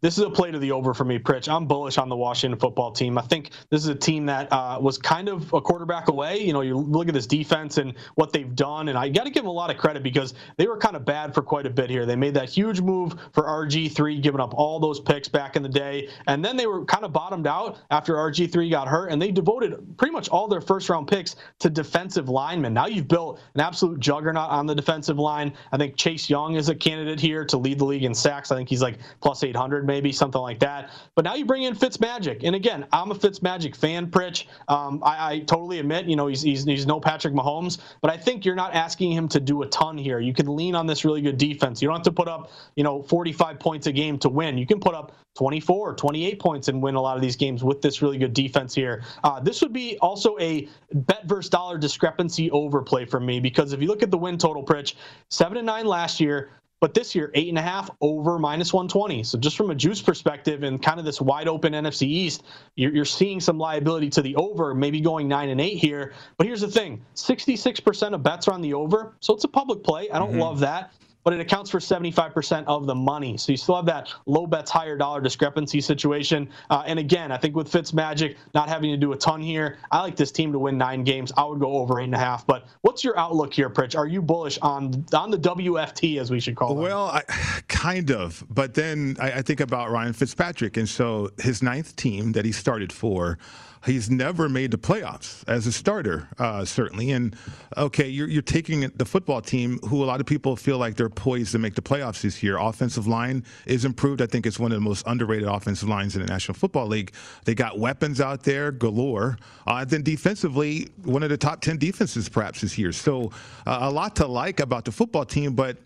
This 0.00 0.16
is 0.16 0.22
a 0.22 0.30
play 0.30 0.52
to 0.52 0.60
the 0.60 0.70
over 0.70 0.94
for 0.94 1.04
me, 1.04 1.18
Pritch. 1.18 1.52
I'm 1.52 1.66
bullish 1.66 1.98
on 1.98 2.08
the 2.08 2.14
Washington 2.14 2.56
football 2.60 2.92
team. 2.92 3.18
I 3.18 3.22
think 3.22 3.50
this 3.68 3.82
is 3.82 3.88
a 3.88 3.96
team 3.96 4.26
that 4.26 4.46
uh, 4.52 4.78
was 4.80 4.96
kind 4.96 5.28
of 5.28 5.52
a 5.52 5.60
quarterback 5.60 6.06
away. 6.06 6.38
You 6.38 6.52
know, 6.52 6.60
you 6.60 6.76
look 6.76 7.08
at 7.08 7.14
this 7.14 7.26
defense 7.26 7.78
and 7.78 7.94
what 8.14 8.32
they've 8.32 8.54
done, 8.54 8.90
and 8.90 8.96
I 8.96 9.08
got 9.08 9.24
to 9.24 9.30
give 9.30 9.42
them 9.42 9.50
a 9.50 9.52
lot 9.52 9.70
of 9.70 9.76
credit 9.76 10.04
because 10.04 10.34
they 10.56 10.68
were 10.68 10.76
kind 10.76 10.94
of 10.94 11.04
bad 11.04 11.34
for 11.34 11.42
quite 11.42 11.66
a 11.66 11.70
bit 11.70 11.90
here. 11.90 12.06
They 12.06 12.14
made 12.14 12.34
that 12.34 12.48
huge 12.48 12.80
move 12.80 13.16
for 13.32 13.42
RG3, 13.42 14.22
giving 14.22 14.40
up 14.40 14.54
all 14.54 14.78
those 14.78 15.00
picks 15.00 15.26
back 15.26 15.56
in 15.56 15.64
the 15.64 15.68
day, 15.68 16.08
and 16.28 16.44
then 16.44 16.56
they 16.56 16.68
were 16.68 16.84
kind 16.84 17.04
of 17.04 17.12
bottomed 17.12 17.48
out 17.48 17.78
after 17.90 18.14
RG3 18.14 18.70
got 18.70 18.86
hurt, 18.86 19.10
and 19.10 19.20
they 19.20 19.32
devoted 19.32 19.96
pretty 19.96 20.12
much 20.12 20.28
all 20.28 20.46
their 20.46 20.60
first 20.60 20.88
round 20.88 21.08
picks 21.08 21.34
to 21.58 21.68
defensive 21.68 22.28
linemen. 22.28 22.72
Now 22.72 22.86
you've 22.86 23.08
built 23.08 23.40
an 23.56 23.60
absolute 23.60 23.98
juggernaut 23.98 24.48
on 24.48 24.66
the 24.66 24.76
defensive 24.76 25.18
line. 25.18 25.52
I 25.72 25.76
think 25.76 25.96
Chase 25.96 26.30
Young 26.30 26.54
is 26.54 26.68
a 26.68 26.74
candidate 26.76 27.18
here 27.18 27.44
to 27.46 27.56
lead 27.58 27.80
the 27.80 27.84
league 27.84 28.04
in 28.04 28.14
sacks. 28.14 28.52
I 28.52 28.56
think 28.56 28.68
he's 28.68 28.80
like 28.82 28.98
plus 29.20 29.42
800 29.42 29.87
maybe 29.88 30.12
something 30.12 30.40
like 30.40 30.60
that. 30.60 30.90
But 31.16 31.24
now 31.24 31.34
you 31.34 31.44
bring 31.44 31.64
in 31.64 31.74
Fitzmagic, 31.74 32.42
and 32.44 32.54
again, 32.54 32.86
I'm 32.92 33.10
a 33.10 33.14
Fitzmagic 33.14 33.74
fan, 33.74 34.08
Pritch. 34.08 34.44
Um, 34.68 35.02
I, 35.02 35.32
I, 35.32 35.38
totally 35.40 35.80
admit, 35.80 36.06
you 36.06 36.14
know, 36.14 36.28
he's, 36.28 36.42
he's 36.42 36.64
he's 36.64 36.86
no 36.86 37.00
Patrick 37.00 37.34
Mahomes, 37.34 37.78
but 38.00 38.12
I 38.12 38.16
think 38.16 38.44
you're 38.44 38.54
not 38.54 38.74
asking 38.74 39.10
him 39.10 39.26
to 39.30 39.40
do 39.40 39.62
a 39.62 39.66
ton 39.66 39.98
here. 39.98 40.20
You 40.20 40.32
can 40.32 40.54
lean 40.54 40.76
on 40.76 40.86
this 40.86 41.04
really 41.04 41.22
good 41.22 41.38
defense. 41.38 41.82
You 41.82 41.88
don't 41.88 41.96
have 41.96 42.04
to 42.04 42.12
put 42.12 42.28
up, 42.28 42.52
you 42.76 42.84
know, 42.84 43.02
45 43.02 43.58
points 43.58 43.88
a 43.88 43.92
game 43.92 44.18
to 44.18 44.28
win. 44.28 44.58
You 44.58 44.66
can 44.66 44.78
put 44.78 44.94
up 44.94 45.16
24, 45.38 45.94
28 45.94 46.40
points 46.40 46.68
and 46.68 46.82
win 46.82 46.96
a 46.96 47.00
lot 47.00 47.16
of 47.16 47.22
these 47.22 47.36
games 47.36 47.62
with 47.62 47.80
this 47.80 48.02
really 48.02 48.18
good 48.18 48.34
defense 48.34 48.74
here. 48.74 49.04
Uh, 49.22 49.38
this 49.38 49.62
would 49.62 49.72
be 49.72 49.96
also 49.98 50.36
a 50.38 50.68
bet 50.92 51.24
versus 51.26 51.48
dollar 51.48 51.78
discrepancy 51.78 52.50
overplay 52.50 53.04
for 53.04 53.20
me 53.20 53.38
because 53.38 53.72
if 53.72 53.80
you 53.80 53.86
look 53.86 54.02
at 54.02 54.10
the 54.10 54.18
win 54.18 54.36
total, 54.36 54.64
Pritch, 54.64 54.94
seven 55.30 55.56
and 55.56 55.66
nine 55.66 55.86
last 55.86 56.18
year, 56.18 56.50
but 56.80 56.94
this 56.94 57.14
year, 57.14 57.30
eight 57.34 57.48
and 57.48 57.58
a 57.58 57.62
half 57.62 57.90
over 58.00 58.38
minus 58.38 58.72
120. 58.72 59.22
So 59.24 59.38
just 59.38 59.56
from 59.56 59.70
a 59.70 59.74
juice 59.74 60.00
perspective 60.00 60.62
and 60.62 60.82
kind 60.82 60.98
of 60.98 61.04
this 61.04 61.20
wide 61.20 61.48
open 61.48 61.72
NFC 61.72 62.02
East, 62.02 62.44
you're, 62.76 62.94
you're 62.94 63.04
seeing 63.04 63.40
some 63.40 63.58
liability 63.58 64.10
to 64.10 64.22
the 64.22 64.36
over, 64.36 64.74
maybe 64.74 65.00
going 65.00 65.28
nine 65.28 65.48
and 65.48 65.60
eight 65.60 65.78
here. 65.78 66.12
But 66.36 66.46
here's 66.46 66.60
the 66.60 66.68
thing 66.68 67.00
66% 67.14 68.14
of 68.14 68.22
bets 68.22 68.48
are 68.48 68.52
on 68.52 68.62
the 68.62 68.74
over. 68.74 69.14
So 69.20 69.34
it's 69.34 69.44
a 69.44 69.48
public 69.48 69.82
play. 69.82 70.10
I 70.10 70.18
don't 70.18 70.30
mm-hmm. 70.30 70.40
love 70.40 70.60
that 70.60 70.92
but 71.28 71.34
it 71.34 71.40
accounts 71.40 71.68
for 71.68 71.78
75% 71.78 72.64
of 72.66 72.86
the 72.86 72.94
money. 72.94 73.36
So 73.36 73.52
you 73.52 73.58
still 73.58 73.76
have 73.76 73.84
that 73.84 74.08
low 74.24 74.46
bets, 74.46 74.70
higher 74.70 74.96
dollar 74.96 75.20
discrepancy 75.20 75.78
situation. 75.78 76.48
Uh, 76.70 76.84
and 76.86 76.98
again, 76.98 77.30
I 77.30 77.36
think 77.36 77.54
with 77.54 77.70
Fitzmagic 77.70 78.36
not 78.54 78.70
having 78.70 78.92
to 78.92 78.96
do 78.96 79.12
a 79.12 79.16
ton 79.18 79.42
here, 79.42 79.76
I 79.90 80.00
like 80.00 80.16
this 80.16 80.32
team 80.32 80.52
to 80.52 80.58
win 80.58 80.78
nine 80.78 81.04
games. 81.04 81.30
I 81.36 81.44
would 81.44 81.60
go 81.60 81.76
over 81.76 82.00
eight 82.00 82.04
and 82.04 82.14
a 82.14 82.18
half. 82.18 82.46
But 82.46 82.66
what's 82.80 83.04
your 83.04 83.18
outlook 83.18 83.52
here, 83.52 83.68
Pritch? 83.68 83.94
Are 83.94 84.06
you 84.06 84.22
bullish 84.22 84.56
on 84.62 85.04
on 85.12 85.30
the 85.30 85.36
WFT 85.36 86.18
as 86.18 86.30
we 86.30 86.40
should 86.40 86.56
call 86.56 86.70
it? 86.70 86.80
Well, 86.80 87.08
I, 87.08 87.24
kind 87.68 88.10
of. 88.10 88.42
But 88.48 88.72
then 88.72 89.18
I, 89.20 89.32
I 89.32 89.42
think 89.42 89.60
about 89.60 89.90
Ryan 89.90 90.14
Fitzpatrick, 90.14 90.78
and 90.78 90.88
so 90.88 91.30
his 91.36 91.62
ninth 91.62 91.94
team 91.96 92.32
that 92.32 92.46
he 92.46 92.52
started 92.52 92.90
for 92.90 93.36
he's 93.84 94.10
never 94.10 94.48
made 94.48 94.70
the 94.70 94.78
playoffs 94.78 95.44
as 95.48 95.66
a 95.66 95.72
starter, 95.72 96.28
uh, 96.38 96.64
certainly. 96.64 97.10
And 97.10 97.36
okay, 97.76 98.08
you're, 98.08 98.28
you're 98.28 98.42
taking 98.42 98.80
the 98.80 99.04
football 99.04 99.40
team, 99.40 99.78
who 99.88 100.02
a 100.02 100.06
lot 100.06 100.20
of 100.20 100.26
people 100.26 100.56
feel 100.56 100.78
like 100.78 100.96
they're 100.96 101.08
poised 101.08 101.52
to 101.52 101.58
make 101.58 101.74
the 101.74 101.82
playoffs 101.82 102.22
this 102.22 102.42
year. 102.42 102.58
Offensive 102.58 103.06
line 103.06 103.44
is 103.66 103.84
improved. 103.84 104.22
I 104.22 104.26
think 104.26 104.46
it's 104.46 104.58
one 104.58 104.72
of 104.72 104.76
the 104.76 104.84
most 104.84 105.06
underrated 105.06 105.48
offensive 105.48 105.88
lines 105.88 106.16
in 106.16 106.22
the 106.22 106.28
National 106.28 106.54
Football 106.54 106.86
League. 106.86 107.12
They 107.44 107.54
got 107.54 107.78
weapons 107.78 108.20
out 108.20 108.42
there 108.42 108.72
galore. 108.72 109.38
Uh, 109.66 109.84
then 109.84 110.02
defensively, 110.02 110.88
one 111.04 111.22
of 111.22 111.30
the 111.30 111.38
top 111.38 111.60
10 111.60 111.78
defenses 111.78 112.28
perhaps 112.28 112.60
this 112.60 112.78
year. 112.78 112.92
So 112.92 113.32
uh, 113.66 113.78
a 113.82 113.90
lot 113.90 114.16
to 114.16 114.26
like 114.26 114.60
about 114.60 114.84
the 114.84 114.92
football 114.92 115.24
team, 115.24 115.54
but 115.54 115.76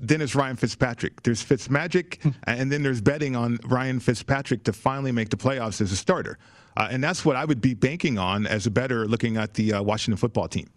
then 0.00 0.22
it's 0.22 0.34
Ryan 0.34 0.56
Fitzpatrick. 0.56 1.22
There's 1.22 1.44
Fitzmagic, 1.44 2.34
and 2.44 2.72
then 2.72 2.82
there's 2.82 3.00
betting 3.00 3.36
on 3.36 3.58
Ryan 3.64 4.00
Fitzpatrick 4.00 4.64
to 4.64 4.72
finally 4.72 5.12
make 5.12 5.28
the 5.28 5.36
playoffs 5.36 5.80
as 5.80 5.92
a 5.92 5.96
starter. 5.96 6.38
Uh, 6.80 6.88
and 6.90 7.04
that's 7.04 7.26
what 7.26 7.36
I 7.36 7.44
would 7.44 7.60
be 7.60 7.74
banking 7.74 8.16
on 8.16 8.46
as 8.46 8.64
a 8.64 8.70
better 8.70 9.06
looking 9.06 9.36
at 9.36 9.52
the 9.52 9.74
uh, 9.74 9.82
Washington 9.82 10.16
football 10.16 10.48
team. 10.48 10.70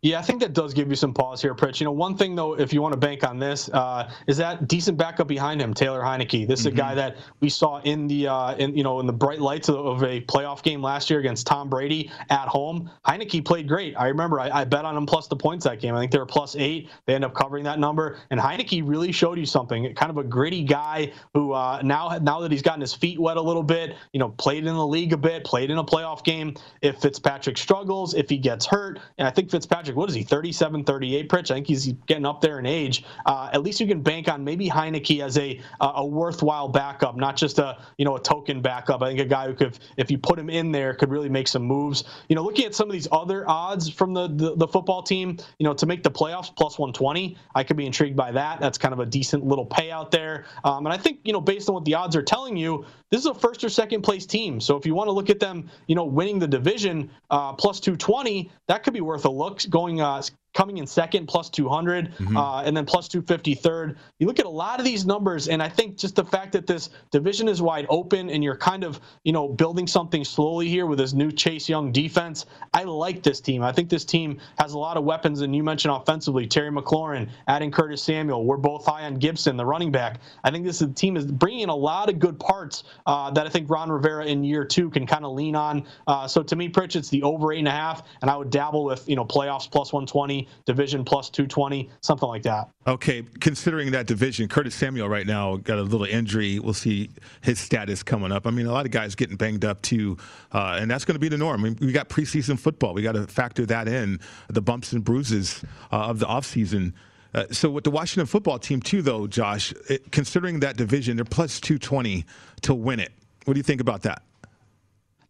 Yeah, 0.00 0.20
I 0.20 0.22
think 0.22 0.40
that 0.40 0.52
does 0.52 0.74
give 0.74 0.88
you 0.88 0.94
some 0.94 1.12
pause 1.12 1.42
here, 1.42 1.56
Pritch. 1.56 1.80
You 1.80 1.84
know, 1.84 1.92
one 1.92 2.16
thing 2.16 2.36
though, 2.36 2.56
if 2.56 2.72
you 2.72 2.80
want 2.80 2.92
to 2.92 2.98
bank 2.98 3.24
on 3.28 3.40
this, 3.40 3.68
uh, 3.70 4.08
is 4.28 4.36
that 4.36 4.68
decent 4.68 4.96
backup 4.96 5.26
behind 5.26 5.60
him, 5.60 5.74
Taylor 5.74 6.00
Heinicke. 6.00 6.46
This 6.46 6.60
is 6.60 6.66
mm-hmm. 6.66 6.76
a 6.76 6.78
guy 6.78 6.94
that 6.94 7.16
we 7.40 7.48
saw 7.48 7.80
in 7.80 8.06
the, 8.06 8.28
uh, 8.28 8.54
in 8.54 8.76
you 8.76 8.84
know, 8.84 9.00
in 9.00 9.06
the 9.06 9.12
bright 9.12 9.40
lights 9.40 9.68
of, 9.68 9.84
of, 9.84 10.04
a 10.04 10.20
playoff 10.20 10.62
game 10.62 10.80
last 10.80 11.10
year 11.10 11.18
against 11.18 11.48
Tom 11.48 11.68
Brady 11.68 12.12
at 12.30 12.46
home. 12.46 12.88
Heinicke 13.04 13.44
played 13.44 13.66
great. 13.66 13.96
I 13.98 14.06
remember 14.06 14.38
I, 14.38 14.60
I, 14.60 14.64
bet 14.64 14.84
on 14.84 14.96
him 14.96 15.04
plus 15.04 15.26
the 15.26 15.34
points 15.34 15.64
that 15.64 15.80
game. 15.80 15.96
I 15.96 15.98
think 15.98 16.12
they 16.12 16.18
were 16.18 16.26
plus 16.26 16.54
eight. 16.54 16.90
They 17.06 17.16
end 17.16 17.24
up 17.24 17.34
covering 17.34 17.64
that 17.64 17.80
number, 17.80 18.18
and 18.30 18.38
Heinicke 18.38 18.86
really 18.86 19.10
showed 19.10 19.36
you 19.36 19.46
something. 19.46 19.92
Kind 19.96 20.10
of 20.10 20.18
a 20.18 20.24
gritty 20.24 20.62
guy 20.62 21.12
who 21.34 21.52
uh, 21.54 21.80
now 21.82 22.16
now 22.22 22.38
that 22.40 22.52
he's 22.52 22.62
gotten 22.62 22.80
his 22.80 22.94
feet 22.94 23.18
wet 23.18 23.36
a 23.36 23.42
little 23.42 23.64
bit, 23.64 23.96
you 24.12 24.20
know, 24.20 24.28
played 24.28 24.64
in 24.64 24.74
the 24.76 24.86
league 24.86 25.12
a 25.12 25.16
bit, 25.16 25.42
played 25.42 25.72
in 25.72 25.78
a 25.78 25.84
playoff 25.84 26.22
game. 26.22 26.54
If 26.82 27.00
Fitzpatrick 27.00 27.58
struggles, 27.58 28.14
if 28.14 28.30
he 28.30 28.38
gets 28.38 28.64
hurt, 28.64 29.00
and 29.18 29.26
I 29.26 29.32
think 29.32 29.50
Fitzpatrick, 29.50 29.87
what 29.94 30.08
is 30.08 30.14
he, 30.14 30.22
37? 30.22 30.48
37, 30.48 30.84
38 30.84 31.28
Pritch. 31.28 31.50
I 31.50 31.54
think 31.54 31.66
he's 31.66 31.92
getting 32.06 32.26
up 32.26 32.40
there 32.40 32.58
in 32.58 32.66
age. 32.66 33.04
Uh, 33.26 33.50
at 33.52 33.62
least 33.62 33.80
you 33.80 33.86
can 33.86 34.02
bank 34.02 34.28
on 34.28 34.44
maybe 34.44 34.68
Heinicke 34.68 35.22
as 35.22 35.38
a 35.38 35.60
a 35.80 36.04
worthwhile 36.04 36.68
backup, 36.68 37.16
not 37.16 37.36
just 37.36 37.58
a 37.58 37.78
you 37.96 38.04
know 38.04 38.16
a 38.16 38.20
token 38.20 38.60
backup. 38.60 39.02
I 39.02 39.08
think 39.08 39.20
a 39.20 39.24
guy 39.24 39.46
who 39.46 39.54
could, 39.54 39.78
if 39.96 40.10
you 40.10 40.18
put 40.18 40.38
him 40.38 40.50
in 40.50 40.72
there, 40.72 40.94
could 40.94 41.10
really 41.10 41.28
make 41.28 41.48
some 41.48 41.62
moves. 41.62 42.04
You 42.28 42.36
know, 42.36 42.42
looking 42.42 42.64
at 42.64 42.74
some 42.74 42.88
of 42.88 42.92
these 42.92 43.08
other 43.12 43.48
odds 43.48 43.88
from 43.88 44.14
the 44.14 44.28
the, 44.28 44.56
the 44.56 44.68
football 44.68 45.02
team, 45.02 45.38
you 45.58 45.64
know, 45.64 45.74
to 45.74 45.86
make 45.86 46.02
the 46.02 46.10
playoffs 46.10 46.54
plus 46.54 46.78
120, 46.78 47.36
I 47.54 47.64
could 47.64 47.76
be 47.76 47.86
intrigued 47.86 48.16
by 48.16 48.32
that. 48.32 48.60
That's 48.60 48.78
kind 48.78 48.92
of 48.92 49.00
a 49.00 49.06
decent 49.06 49.44
little 49.44 49.66
payout 49.66 50.10
there. 50.10 50.44
Um, 50.64 50.86
and 50.86 50.92
I 50.92 50.96
think 50.98 51.20
you 51.24 51.32
know, 51.32 51.40
based 51.40 51.68
on 51.68 51.74
what 51.74 51.84
the 51.84 51.94
odds 51.94 52.16
are 52.16 52.22
telling 52.22 52.56
you, 52.56 52.84
this 53.10 53.20
is 53.20 53.26
a 53.26 53.34
first 53.34 53.64
or 53.64 53.68
second 53.68 54.02
place 54.02 54.26
team. 54.26 54.60
So 54.60 54.76
if 54.76 54.84
you 54.84 54.94
want 54.94 55.08
to 55.08 55.12
look 55.12 55.30
at 55.30 55.40
them, 55.40 55.70
you 55.86 55.94
know, 55.94 56.04
winning 56.04 56.38
the 56.38 56.48
division 56.48 57.10
uh, 57.30 57.52
plus 57.54 57.80
220, 57.80 58.50
that 58.66 58.82
could 58.82 58.94
be 58.94 59.00
worth 59.00 59.24
a 59.24 59.30
look. 59.30 59.62
Going 59.70 60.00
uh, 60.00 60.22
coming 60.58 60.78
in 60.78 60.88
second 60.88 61.28
plus 61.28 61.48
200 61.50 62.10
mm-hmm. 62.10 62.36
uh, 62.36 62.62
and 62.64 62.76
then 62.76 62.84
plus 62.84 63.06
250 63.06 63.54
third. 63.54 63.96
You 64.18 64.26
look 64.26 64.40
at 64.40 64.44
a 64.44 64.48
lot 64.48 64.80
of 64.80 64.84
these 64.84 65.06
numbers 65.06 65.46
and 65.46 65.62
i 65.62 65.68
think 65.68 65.96
just 65.96 66.16
the 66.16 66.24
fact 66.24 66.50
that 66.50 66.66
this 66.66 66.90
division 67.12 67.46
is 67.46 67.62
wide 67.62 67.86
open 67.88 68.28
and 68.28 68.42
you're 68.42 68.56
kind 68.56 68.82
of 68.82 69.00
you 69.22 69.32
know 69.32 69.48
building 69.48 69.86
something 69.86 70.24
slowly 70.24 70.68
here 70.68 70.86
with 70.86 70.98
this 70.98 71.12
new 71.12 71.30
chase 71.30 71.68
young 71.68 71.92
defense 71.92 72.46
i 72.74 72.82
like 72.82 73.22
this 73.22 73.40
team. 73.40 73.62
I 73.62 73.70
think 73.70 73.88
this 73.88 74.04
team 74.04 74.40
has 74.58 74.72
a 74.72 74.78
lot 74.78 74.96
of 74.96 75.04
weapons 75.04 75.42
and 75.42 75.54
you 75.54 75.62
mentioned 75.62 75.94
offensively 75.94 76.48
terry 76.48 76.72
mclaurin 76.72 77.28
adding 77.46 77.70
curtis 77.70 78.02
samuel. 78.02 78.44
We're 78.44 78.56
both 78.56 78.84
high 78.84 79.04
on 79.04 79.14
gibson 79.14 79.56
the 79.56 79.64
running 79.64 79.92
back. 79.92 80.18
I 80.42 80.50
think 80.50 80.64
this 80.64 80.82
team 80.96 81.16
is 81.16 81.24
bringing 81.24 81.60
in 81.60 81.68
a 81.68 81.76
lot 81.76 82.10
of 82.10 82.18
good 82.18 82.40
parts 82.40 82.82
uh, 83.06 83.30
that 83.30 83.46
i 83.46 83.48
think 83.48 83.70
ron 83.70 83.92
rivera 83.92 84.26
in 84.26 84.42
year 84.42 84.64
two 84.64 84.90
can 84.90 85.06
kind 85.06 85.24
of 85.24 85.34
lean 85.34 85.54
on. 85.54 85.86
Uh, 86.08 86.26
so 86.26 86.42
to 86.42 86.56
me 86.56 86.68
pritch 86.68 86.96
it's 86.96 87.10
the 87.10 87.22
over 87.22 87.52
eight 87.52 87.60
and 87.60 87.68
a 87.68 87.78
half 87.84 88.02
and 88.22 88.28
i 88.28 88.36
would 88.36 88.50
dabble 88.50 88.82
with 88.82 89.08
you 89.08 89.14
know 89.14 89.24
playoffs 89.24 89.70
plus 89.70 89.92
120 89.92 90.47
division 90.64 91.04
plus 91.04 91.30
220, 91.30 91.90
something 92.00 92.28
like 92.28 92.42
that. 92.42 92.68
Okay, 92.86 93.22
considering 93.40 93.90
that 93.92 94.06
division, 94.06 94.48
Curtis 94.48 94.74
Samuel 94.74 95.08
right 95.08 95.26
now 95.26 95.56
got 95.56 95.78
a 95.78 95.82
little 95.82 96.06
injury. 96.06 96.58
We'll 96.58 96.74
see 96.74 97.10
his 97.42 97.58
status 97.58 98.02
coming 98.02 98.32
up. 98.32 98.46
I 98.46 98.50
mean, 98.50 98.66
a 98.66 98.72
lot 98.72 98.86
of 98.86 98.92
guys 98.92 99.14
getting 99.14 99.36
banged 99.36 99.64
up 99.64 99.82
too, 99.82 100.16
uh, 100.52 100.78
and 100.80 100.90
that's 100.90 101.04
going 101.04 101.14
to 101.14 101.20
be 101.20 101.28
the 101.28 101.38
norm. 101.38 101.60
I 101.60 101.64
mean, 101.64 101.78
we 101.80 101.92
got 101.92 102.08
preseason 102.08 102.58
football. 102.58 102.94
We 102.94 103.02
got 103.02 103.12
to 103.12 103.26
factor 103.26 103.66
that 103.66 103.88
in, 103.88 104.20
the 104.48 104.62
bumps 104.62 104.92
and 104.92 105.04
bruises 105.04 105.64
uh, 105.92 106.06
of 106.06 106.18
the 106.18 106.26
offseason. 106.26 106.92
Uh, 107.34 107.44
so 107.50 107.68
with 107.70 107.84
the 107.84 107.90
Washington 107.90 108.26
football 108.26 108.58
team 108.58 108.80
too, 108.80 109.02
though, 109.02 109.26
Josh, 109.26 109.72
it, 109.88 110.10
considering 110.12 110.60
that 110.60 110.76
division, 110.76 111.16
they're 111.16 111.24
plus 111.24 111.60
220 111.60 112.24
to 112.62 112.74
win 112.74 113.00
it. 113.00 113.12
What 113.44 113.54
do 113.54 113.58
you 113.58 113.64
think 113.64 113.80
about 113.80 114.02
that? 114.02 114.22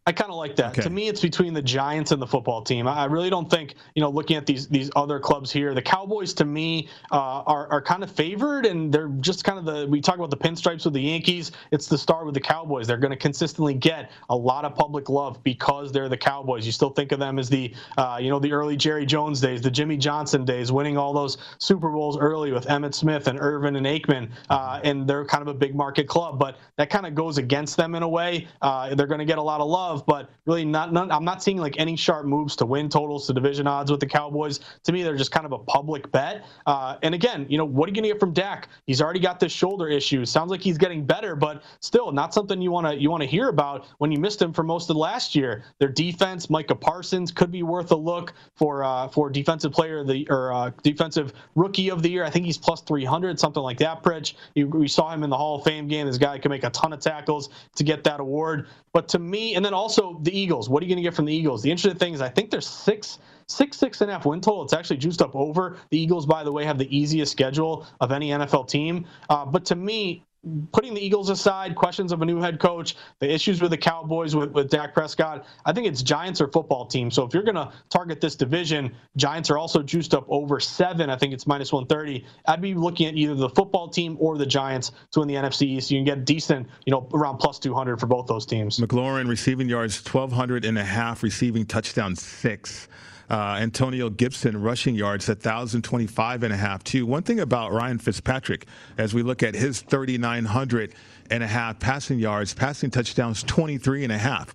I 0.09 0.13
kind 0.13 0.31
of 0.31 0.39
like 0.39 0.57
that. 0.57 0.71
Okay. 0.71 0.81
To 0.81 0.89
me, 0.89 1.09
it's 1.09 1.21
between 1.21 1.53
the 1.53 1.61
Giants 1.61 2.13
and 2.13 2.23
the 2.23 2.27
football 2.27 2.63
team. 2.63 2.89
I 2.89 3.05
really 3.05 3.29
don't 3.29 3.51
think, 3.51 3.75
you 3.95 4.01
know, 4.01 4.09
looking 4.09 4.39
at 4.39 4.47
these 4.47 4.67
these 4.67 4.91
other 4.97 5.21
clubs 5.21 5.53
here, 5.53 5.75
the 5.75 5.83
Cowboys 5.83 6.33
to 6.35 6.47
me 6.47 6.89
uh, 7.13 7.43
are 7.43 7.71
are 7.71 7.83
kind 7.83 8.03
of 8.03 8.11
favored, 8.11 8.65
and 8.65 8.91
they're 8.91 9.09
just 9.21 9.45
kind 9.45 9.59
of 9.59 9.67
the. 9.67 9.87
We 9.87 10.01
talk 10.01 10.15
about 10.15 10.31
the 10.31 10.37
pinstripes 10.39 10.87
with 10.87 10.95
the 10.95 11.03
Yankees. 11.03 11.53
It's 11.73 11.89
the 11.89 11.99
star 11.99 12.25
with 12.25 12.33
the 12.33 12.41
Cowboys. 12.41 12.87
They're 12.87 12.97
going 12.97 13.11
to 13.11 13.19
consistently 13.19 13.75
get 13.75 14.11
a 14.31 14.35
lot 14.35 14.65
of 14.65 14.75
public 14.75 15.11
love 15.11 15.45
because 15.45 15.93
they're 15.93 16.09
the 16.09 16.17
Cowboys. 16.17 16.65
You 16.65 16.73
still 16.73 16.89
think 16.89 17.13
of 17.13 17.19
them 17.19 17.39
as 17.39 17.51
the, 17.51 17.75
uh, 17.99 18.19
you 18.19 18.31
know, 18.31 18.39
the 18.39 18.53
early 18.53 18.79
Jerry 18.79 19.05
Jones 19.05 19.43
days, 19.43 19.61
the 19.61 19.71
Jimmy 19.71 19.99
Johnson 19.99 20.47
days, 20.47 20.73
winning 20.73 20.97
all 20.97 21.13
those 21.13 21.37
Super 21.59 21.91
Bowls 21.91 22.17
early 22.17 22.51
with 22.51 22.65
Emmitt 22.69 22.95
Smith 22.95 23.29
and 23.29 23.39
Irvin 23.39 23.77
and 23.77 23.85
Aikman, 23.85 24.31
uh, 24.49 24.81
and 24.85 25.07
they're 25.07 25.27
kind 25.27 25.43
of 25.43 25.49
a 25.49 25.55
big 25.55 25.75
market 25.75 26.09
club. 26.09 26.39
But 26.39 26.57
that 26.77 26.89
kind 26.89 27.05
of 27.05 27.15
goes 27.15 27.37
against 27.37 27.77
them 27.77 27.95
in 27.95 28.03
a 28.03 28.09
way. 28.09 28.49
Uh, 28.63 28.95
they're 28.95 29.07
going 29.07 29.19
to 29.19 29.27
get 29.27 29.37
a 29.37 29.43
lot 29.43 29.61
of 29.61 29.69
love, 29.69 29.98
but 30.03 30.31
really 30.47 30.65
not. 30.65 30.93
None, 30.93 31.11
I'm 31.11 31.25
not 31.25 31.43
seeing 31.43 31.59
like 31.59 31.75
any 31.79 31.97
sharp 31.97 32.27
moves 32.27 32.57
to 32.57 32.67
win 32.67 32.89
totals 32.89 33.27
to 33.27 33.33
division 33.33 33.67
odds 33.67 33.91
with 33.91 34.01
the 34.01 34.07
Cowboys. 34.07 34.61
To 34.85 34.93
me, 34.93 35.03
they're 35.03 35.17
just 35.17 35.31
kind 35.31 35.47
of 35.47 35.53
a 35.53 35.59
public 35.59 36.11
bet. 36.11 36.45
Uh, 36.67 36.97
and 37.03 37.15
again, 37.15 37.47
you 37.49 37.59
know, 37.59 37.65
what 37.65 37.87
are 37.87 37.91
you 37.91 37.95
going 37.95 38.05
to 38.05 38.11
get 38.11 38.21
from 38.21 38.33
Dak? 38.33 38.69
He's 38.87 39.01
already 39.01 39.21
got 39.21 39.41
this 39.41 39.53
shoulder 39.53 39.89
issue. 39.89 40.25
Sounds 40.25 40.51
like 40.51 40.61
he's 40.61 40.79
getting 40.79 41.05
better, 41.05 41.37
but 41.37 41.63
still 41.81 42.13
not 42.13 42.35
something 42.35 42.61
you 42.61 42.71
want 42.71 42.87
to 42.87 43.01
you 43.01 43.11
want 43.11 43.23
to 43.23 43.29
hear 43.29 43.49
about 43.49 43.87
when 43.99 44.11
you 44.13 44.19
missed 44.19 44.41
him 44.41 44.53
for 44.53 44.63
most 44.63 44.91
of 44.91 44.97
last 44.97 45.35
year. 45.35 45.65
Their 45.79 45.89
defense, 45.89 46.51
Micah 46.51 46.75
Parsons, 46.75 47.33
could 47.33 47.51
be 47.51 47.63
worth 47.63 47.91
a 47.93 47.97
look 47.97 48.35
for 48.57 48.85
uh, 48.85 49.09
for 49.09 49.31
defensive 49.31 49.73
player 49.73 50.05
the 50.05 50.27
or 50.31 50.53
uh, 50.53 50.71
defensive 50.83 51.33
rookie 51.55 51.91
of 51.91 52.03
the 52.03 52.11
year. 52.11 52.25
I 52.25 52.31
think 52.31 52.47
he's 52.47 52.59
plus 52.59 52.81
300, 52.83 53.39
something 53.39 53.63
like 53.63 53.79
that. 53.79 54.03
Pritch, 54.03 54.35
you, 54.55 54.69
we 54.69 54.89
saw 54.89 55.13
him 55.13 55.23
in 55.23 55.31
the 55.31 55.37
Hall 55.37 55.57
of 55.57 55.65
Fame 55.65 55.89
game. 55.89 56.07
This 56.07 56.19
guy 56.19 56.39
can 56.39 56.51
make 56.51 56.65
a 56.65 56.71
ton 56.71 56.93
of 56.93 57.01
tackles 57.01 57.51
to 57.77 57.85
get 57.85 58.05
that 58.05 58.21
award. 58.21 58.67
But 58.93 59.09
to 59.09 59.19
me, 59.19 59.55
and 59.55 59.65
then 59.65 59.75
also 59.79 60.19
the 60.23 60.37
Eagles. 60.37 60.69
What 60.69 60.83
are 60.83 60.87
you 60.87 60.91
going 60.91 61.03
to 61.03 61.09
get 61.09 61.15
from 61.15 61.25
the 61.25 61.35
Eagles? 61.35 61.63
The 61.63 61.71
interesting 61.71 61.99
thing 61.99 62.15
is, 62.15 62.21
I 62.21 62.29
think 62.29 62.51
there's 62.51 62.67
six 62.67 63.19
six 63.47 63.79
six 63.79 64.01
and 64.03 64.11
a 64.11 64.15
half 64.15 64.27
win 64.27 64.41
total. 64.41 64.63
It's 64.63 64.73
actually 64.73 64.99
juiced 64.99 65.23
up 65.23 65.35
over. 65.35 65.79
The 65.91 65.99
Eagles, 65.99 66.27
by 66.27 66.45
the 66.45 66.53
way, 66.53 66.65
have 66.65 66.79
the 66.79 66.97
easiest 66.97 67.33
schedule 67.33 67.87
of 68.01 68.13
any 68.13 68.31
NFL 68.31 68.69
team. 68.69 69.07
Uh, 69.31 69.47
but 69.47 69.65
to 69.67 69.77
me, 69.77 70.25
putting 70.73 70.95
the 70.95 71.01
Eagles 71.01 71.31
aside, 71.31 71.75
questions 71.75 72.13
of 72.13 72.23
a 72.23 72.25
new 72.25 72.41
head 72.41 72.61
coach, 72.61 72.97
the 73.19 73.31
issues 73.31 73.61
with 73.61 73.71
the 73.71 73.77
Cowboys 73.77 74.37
with, 74.37 74.53
with 74.53 74.71
Dak 74.71 74.95
Prescott, 74.95 75.47
I 75.65 75.73
think 75.73 75.87
it's 75.87 76.03
Giants 76.03 76.41
or 76.41 76.49
football 76.49 76.87
team. 76.87 77.11
So 77.11 77.25
if 77.25 77.35
you're 77.35 77.43
going 77.43 77.57
to 77.57 77.73
target 77.91 78.21
this 78.21 78.37
division, 78.37 78.95
Giants 79.17 79.51
are 79.51 79.59
also 79.59 79.83
juiced 79.83 80.15
up 80.15 80.25
over 80.29 80.61
seven. 80.61 81.11
I 81.11 81.17
think 81.17 81.33
it's 81.33 81.47
minus 81.47 81.73
130. 81.73 82.25
I'd 82.47 82.61
be 82.61 82.75
looking 82.75 83.07
at 83.07 83.15
either 83.15 83.35
the 83.35 83.51
football 83.51 83.89
team 83.89 84.17
or 84.21 84.39
the 84.39 84.47
Giants 84.47 84.93
to 85.13 85.21
win 85.21 85.29
the 85.29 85.35
NFC 85.35 85.63
East. 85.63 85.91
You 85.91 85.99
can 85.99 86.05
get 86.05 86.25
decent, 86.25 86.69
you 86.87 86.93
know, 86.93 87.09
around 87.13 87.39
plus 87.39 87.59
200 87.59 87.99
for 87.99 88.07
both 88.07 88.27
those 88.27 88.47
teams. 88.47 88.79
McLaurin 88.79 89.29
receiving 89.29 89.69
yards 89.69 89.97
1,200 90.05 90.65
and 90.65 90.79
a 90.79 90.85
half, 90.85 91.23
receiving 91.23 91.67
touchdown 91.67 92.15
six. 92.15 92.89
Uh, 93.31 93.59
Antonio 93.61 94.09
Gibson 94.09 94.61
rushing 94.61 94.95
yards, 94.95 95.29
1,025 95.29 96.43
and 96.43 96.53
a 96.53 96.57
half, 96.57 96.83
too. 96.83 97.05
One 97.05 97.23
thing 97.23 97.41
about 97.41 97.73
Ryan 97.73 97.99
Fitzpatrick, 97.99 98.67
as 98.97 99.13
we 99.13 99.23
look 99.23 99.43
at 99.43 99.55
his 99.55 99.83
3,900 99.83 100.95
and 101.31 101.43
a 101.43 101.47
half 101.47 101.79
passing 101.79 102.19
yards, 102.19 102.55
passing 102.55 102.91
touchdowns, 102.91 103.43
23 103.43 104.05
and 104.05 104.13
a 104.13 104.19
half. 104.19 104.55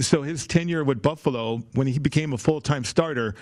So 0.00 0.22
his 0.22 0.46
tenure 0.46 0.84
with 0.84 1.02
Buffalo, 1.02 1.62
when 1.74 1.86
he 1.86 1.98
became 1.98 2.32
a 2.32 2.38
full 2.38 2.60
time 2.60 2.84
starter, 2.84 3.34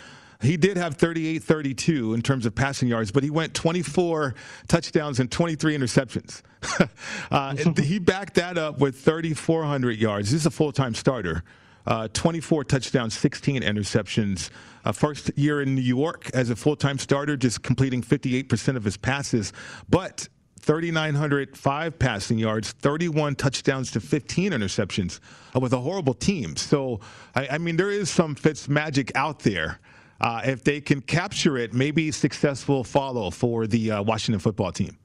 he 0.43 0.57
did 0.57 0.77
have 0.77 0.97
38 0.97 1.43
32 1.43 2.15
in 2.15 2.23
terms 2.23 2.47
of 2.47 2.55
passing 2.55 2.89
yards, 2.89 3.13
but 3.13 3.23
he 3.23 3.31
went 3.31 3.55
24 3.55 4.35
touchdowns 4.67 5.21
and 5.21 5.31
23 5.31 5.77
interceptions. 5.77 6.43
uh, 7.31 7.55
he 7.81 7.99
backed 7.99 8.35
that 8.35 8.59
up 8.59 8.79
with 8.79 8.99
3,400 8.99 9.97
yards. 9.97 10.33
This 10.33 10.41
is 10.41 10.47
a 10.47 10.51
full 10.51 10.73
time 10.73 10.95
starter. 10.95 11.45
Uh, 11.87 12.09
24 12.13 12.65
touchdowns, 12.65 13.17
16 13.17 13.63
interceptions. 13.63 14.51
Uh, 14.85 14.93
first 14.93 15.31
year 15.37 15.63
in 15.63 15.75
New 15.75 15.81
York 15.81 16.31
as 16.35 16.51
a 16.51 16.57
full 16.57 16.77
time 16.77 16.99
starter, 16.99 17.37
just 17.37 17.63
completing 17.63 18.03
58% 18.03 18.77
of 18.77 18.85
his 18.85 18.97
passes. 18.97 19.53
But 19.89 20.29
3,905 20.61 21.99
passing 21.99 22.39
yards, 22.39 22.71
31 22.73 23.35
touchdowns 23.35 23.91
to 23.91 24.01
15 24.01 24.53
interceptions 24.53 25.19
uh, 25.55 25.61
with 25.61 25.73
a 25.73 25.79
horrible 25.79 26.15
team. 26.15 26.57
So, 26.57 27.01
I, 27.35 27.49
I, 27.53 27.59
mean, 27.59 27.77
there 27.77 27.91
is 27.91 28.09
some 28.11 28.35
Fitz 28.35 28.69
magic 28.69 29.11
out 29.17 29.41
there. 29.41 29.81
Uh, 30.21 30.41
if 30.45 30.63
they 30.63 30.81
can 30.81 31.01
capture 31.01 31.57
it, 31.57 31.75
maybe 31.75 32.13
successful 32.13 32.85
follow 32.85 33.31
for 33.31 33.67
the 33.67 33.91
uh, 33.91 34.03
Washington 34.03 34.39
football 34.39 34.71
team. 34.71 34.97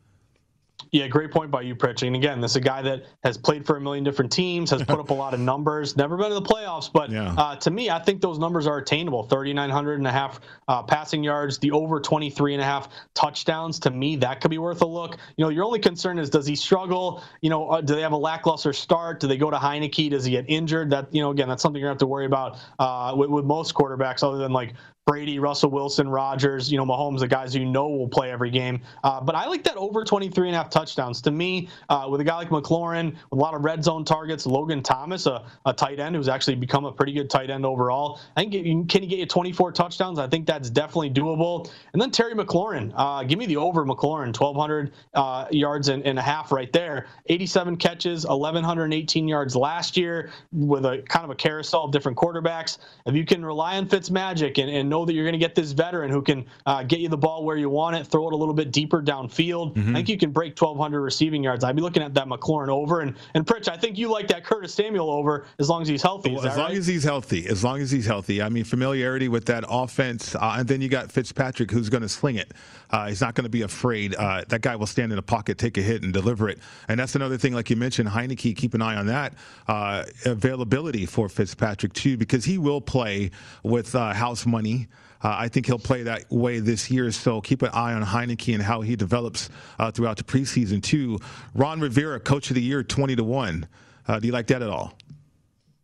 Yeah, 0.92 1.08
great 1.08 1.32
point 1.32 1.52
by 1.52 1.62
you, 1.62 1.76
Pritch. 1.76 2.06
And 2.06 2.16
again, 2.16 2.40
this 2.40 2.52
is 2.52 2.58
a 2.58 2.62
guy 2.62 2.82
that 2.82 3.06
has 3.24 3.38
played 3.38 3.66
for 3.66 3.78
a 3.78 3.82
million 3.82 4.04
different 4.04 4.32
teams, 4.32 4.70
has 4.70 4.84
put 4.84 5.00
up 5.00 5.10
a 5.10 5.14
lot 5.14 5.34
of 5.34 5.40
numbers, 5.40 5.98
never 5.98 6.18
been 6.18 6.28
in 6.28 6.34
the 6.34 6.42
playoffs. 6.42 6.92
But 6.92 7.12
yeah. 7.12 7.34
uh, 7.34 7.56
to 7.58 7.72
me, 7.72 7.90
I 7.90 8.00
think 8.00 8.22
those 8.22 8.40
numbers 8.40 8.68
are 8.68 8.78
attainable 8.78 9.24
3,900 9.24 9.98
and 9.98 10.08
a 10.08 10.12
half 10.12 10.40
uh, 10.68 10.84
passing 10.84 11.24
yards, 11.24 11.58
the 11.60 11.72
over 11.72 12.00
23 12.00 12.54
and 12.54 12.62
a 12.62 12.66
half 12.66 12.90
touchdowns. 13.14 13.80
To 13.80 13.92
me, 13.92 14.16
that 14.18 14.42
could 14.42 14.52
be 14.52 14.58
worth 14.58 14.82
a 14.82 14.88
look. 14.88 15.18
You 15.36 15.46
know, 15.46 15.50
your 15.50 15.66
only 15.66 15.80
concern 15.80 16.20
is 16.20 16.30
does 16.30 16.48
he 16.48 16.56
struggle? 16.56 17.24
You 17.42 17.50
know, 17.50 17.70
uh, 17.70 17.82
do 17.82 17.96
they 17.96 18.02
have 18.02 18.14
a 18.14 18.18
lackluster 18.18 18.74
start? 18.74 19.20
Do 19.20 19.28
they 19.28 19.38
go 19.38 19.52
to 19.52 19.58
Heinicke? 19.58 20.10
Does 20.10 20.26
he 20.26 20.32
get 20.32 20.46
injured? 20.48 20.90
That, 20.92 21.14
you 21.14 21.22
know, 21.22 21.32
again, 21.32 21.50
that's 21.50 21.62
something 21.62 21.82
you 21.82 21.88
have 21.88 21.98
to 21.98 22.08
worry 22.08 22.26
about 22.26 22.58
uh, 22.80 23.14
with, 23.16 23.30
with 23.30 23.46
most 23.46 23.74
quarterbacks 23.74 24.24
other 24.24 24.38
than 24.38 24.52
like 24.52 24.74
Brady, 25.08 25.40
Russell 25.40 25.72
Wilson, 25.72 26.10
Rodgers, 26.10 26.70
you 26.70 26.78
know, 26.78 26.86
Mahomes, 26.86 27.20
the 27.20 27.30
guys 27.30 27.56
you 27.56 27.64
know 27.64 27.88
will 27.88 28.10
play 28.10 28.30
every 28.30 28.50
game. 28.50 28.82
Uh, 29.06 29.22
but 29.22 29.36
I 29.36 29.48
like 29.48 29.64
that 29.64 29.78
over 29.78 30.04
23 30.04 30.50
and 30.50 30.56
a 30.56 30.58
half 30.58 30.70
touchdowns. 30.70 31.22
To 31.22 31.32
me, 31.32 31.70
uh, 31.88 32.08
with 32.12 32.20
a 32.20 32.26
guy 32.26 32.36
like 32.36 32.50
McLaurin, 32.50 33.16
a 33.32 33.36
lot 33.36 33.54
of 33.54 33.64
red 33.64 33.82
zone 33.86 34.04
targets, 34.04 34.46
Logan 34.46 34.84
Thomas, 34.84 35.26
a, 35.26 35.46
a 35.66 35.74
tight 35.74 36.02
end 36.02 36.18
who's 36.18 36.28
actually 36.28 36.56
become 36.56 36.84
a 36.84 36.92
pretty 36.92 37.14
good 37.14 37.30
tight 37.30 37.50
end 37.50 37.66
overall. 37.66 38.20
I 38.36 38.42
think 38.42 38.54
you, 38.54 38.84
can 38.84 39.02
he 39.02 39.08
get 39.08 39.20
you 39.20 39.26
24 39.26 39.72
touchdowns? 39.72 40.20
I 40.20 40.28
think 40.28 40.46
that's 40.46 40.70
definitely 40.70 41.12
doable. 41.12 41.72
And 41.94 42.02
then 42.02 42.12
Terry 42.12 42.34
McLaurin, 42.36 42.92
uh, 42.98 43.24
give 43.24 43.40
me 43.40 43.46
the 43.46 43.56
over 43.56 43.86
McLaurin, 43.86 44.38
1,200 44.38 44.92
uh, 45.14 45.48
yards 45.52 45.88
and, 45.88 46.06
and 46.06 46.20
a 46.20 46.22
half 46.22 46.52
right 46.52 46.74
there. 46.74 47.08
87 47.28 47.78
catches, 47.78 48.26
1,118 48.26 49.26
yards 49.26 49.56
last 49.56 49.96
year 49.96 50.32
with 50.52 50.86
a 50.86 51.02
kind 51.08 51.24
of 51.24 51.32
a 51.32 51.36
carousel 51.36 51.86
of 51.86 51.94
different 51.94 52.18
quarterbacks. 52.18 52.78
If 53.06 53.16
you 53.16 53.26
can 53.26 53.46
rely 53.46 53.78
on 53.78 53.88
Fitzmagic 53.88 54.62
and, 54.62 54.70
and 54.70 54.97
know 54.98 55.06
that 55.06 55.14
you're 55.14 55.24
going 55.24 55.34
to 55.34 55.40
get 55.40 55.56
this 55.56 55.72
veteran 55.72 56.12
who 56.12 56.22
can 56.22 56.46
uh, 56.66 56.84
get 56.84 57.00
you 57.00 57.10
the 57.10 57.18
ball 57.18 57.44
where 57.44 57.58
you 57.58 57.70
want 57.70 57.96
it, 57.96 58.08
throw 58.08 58.28
it 58.28 58.34
a 58.34 58.36
little 58.36 58.54
bit 58.54 58.72
deeper 58.72 59.02
downfield. 59.02 59.76
Mm-hmm. 59.76 59.92
I 59.92 60.00
think 60.00 60.10
you 60.10 60.18
can 60.18 60.32
break 60.32 60.60
1,200 60.60 61.02
receiving 61.02 61.44
yards. 61.44 61.64
I'd 61.64 61.76
be 61.76 61.82
looking 61.82 62.04
at 62.04 62.14
that 62.16 62.28
McLaurin 62.28 62.70
over. 62.70 63.02
And, 63.02 63.16
and 63.34 63.46
Pritch, 63.46 63.70
I 63.70 63.78
think 63.78 63.98
you 63.98 64.10
like 64.10 64.28
that 64.30 64.44
Curtis 64.44 64.74
Samuel 64.74 65.10
over 65.10 65.46
as 65.60 65.70
long 65.70 65.82
as 65.82 65.88
he's 65.88 66.02
healthy. 66.02 66.34
Well, 66.34 66.46
as 66.46 66.58
long 66.58 66.70
right? 66.70 66.78
as 66.78 66.88
he's 66.88 67.04
healthy. 67.04 67.48
As 67.48 67.64
long 67.64 67.80
as 67.82 67.92
he's 67.92 68.06
healthy. 68.06 68.42
I 68.42 68.50
mean, 68.50 68.64
familiarity 68.64 69.28
with 69.28 69.46
that 69.46 69.64
offense. 69.70 70.36
Uh, 70.36 70.56
and 70.58 70.68
then 70.68 70.82
you 70.82 70.90
got 70.90 71.12
Fitzpatrick 71.12 71.72
who's 71.72 71.90
going 71.90 72.04
to 72.04 72.10
sling 72.10 72.36
it. 72.36 72.54
Uh, 72.90 73.08
he's 73.08 73.22
not 73.22 73.36
going 73.36 73.44
to 73.44 73.50
be 73.50 73.64
afraid. 73.64 74.16
Uh, 74.16 74.44
that 74.48 74.62
guy 74.62 74.76
will 74.76 74.88
stand 74.88 75.12
in 75.12 75.20
a 75.20 75.22
pocket, 75.22 75.58
take 75.58 75.78
a 75.78 75.82
hit, 75.82 76.04
and 76.04 76.14
deliver 76.14 76.50
it. 76.50 76.60
And 76.88 77.00
that's 77.00 77.16
another 77.16 77.38
thing, 77.38 77.54
like 77.54 77.70
you 77.70 77.76
mentioned, 77.76 78.10
Heinicke, 78.10 78.56
keep 78.56 78.74
an 78.74 78.82
eye 78.82 78.96
on 78.96 79.08
that. 79.08 79.34
Uh, 79.68 80.06
availability 80.26 81.06
for 81.06 81.30
Fitzpatrick, 81.30 81.94
too, 81.94 82.18
because 82.18 82.46
he 82.46 82.58
will 82.58 82.82
play 82.82 83.32
with 83.64 83.94
uh, 83.96 84.14
house 84.14 84.46
money. 84.46 84.88
Uh, 85.22 85.36
I 85.40 85.48
think 85.48 85.66
he'll 85.66 85.80
play 85.80 86.04
that 86.04 86.30
way 86.32 86.60
this 86.60 86.92
year. 86.92 87.12
So 87.12 87.42
keep 87.42 87.64
an 87.64 87.72
eye 87.74 87.94
on 87.94 88.04
Heinicke 88.04 88.54
and 88.54 88.62
how 88.62 88.82
he 88.82 88.96
develops 88.96 89.50
uh, 89.80 89.92
throughout 89.92 90.18
the 90.18 90.24
preseason 90.24 90.82
too. 90.82 91.20
Ron 91.56 91.80
Rivera, 91.80 92.20
Coach 92.20 92.52
of 92.52 92.56
the 92.56 92.62
Year, 92.62 92.84
twenty 92.84 93.16
to 93.16 93.24
one. 93.24 93.68
Uh, 94.08 94.20
do 94.20 94.28
you 94.28 94.34
like 94.34 94.48
that 94.48 94.62
at 94.62 94.70
all? 94.70 94.94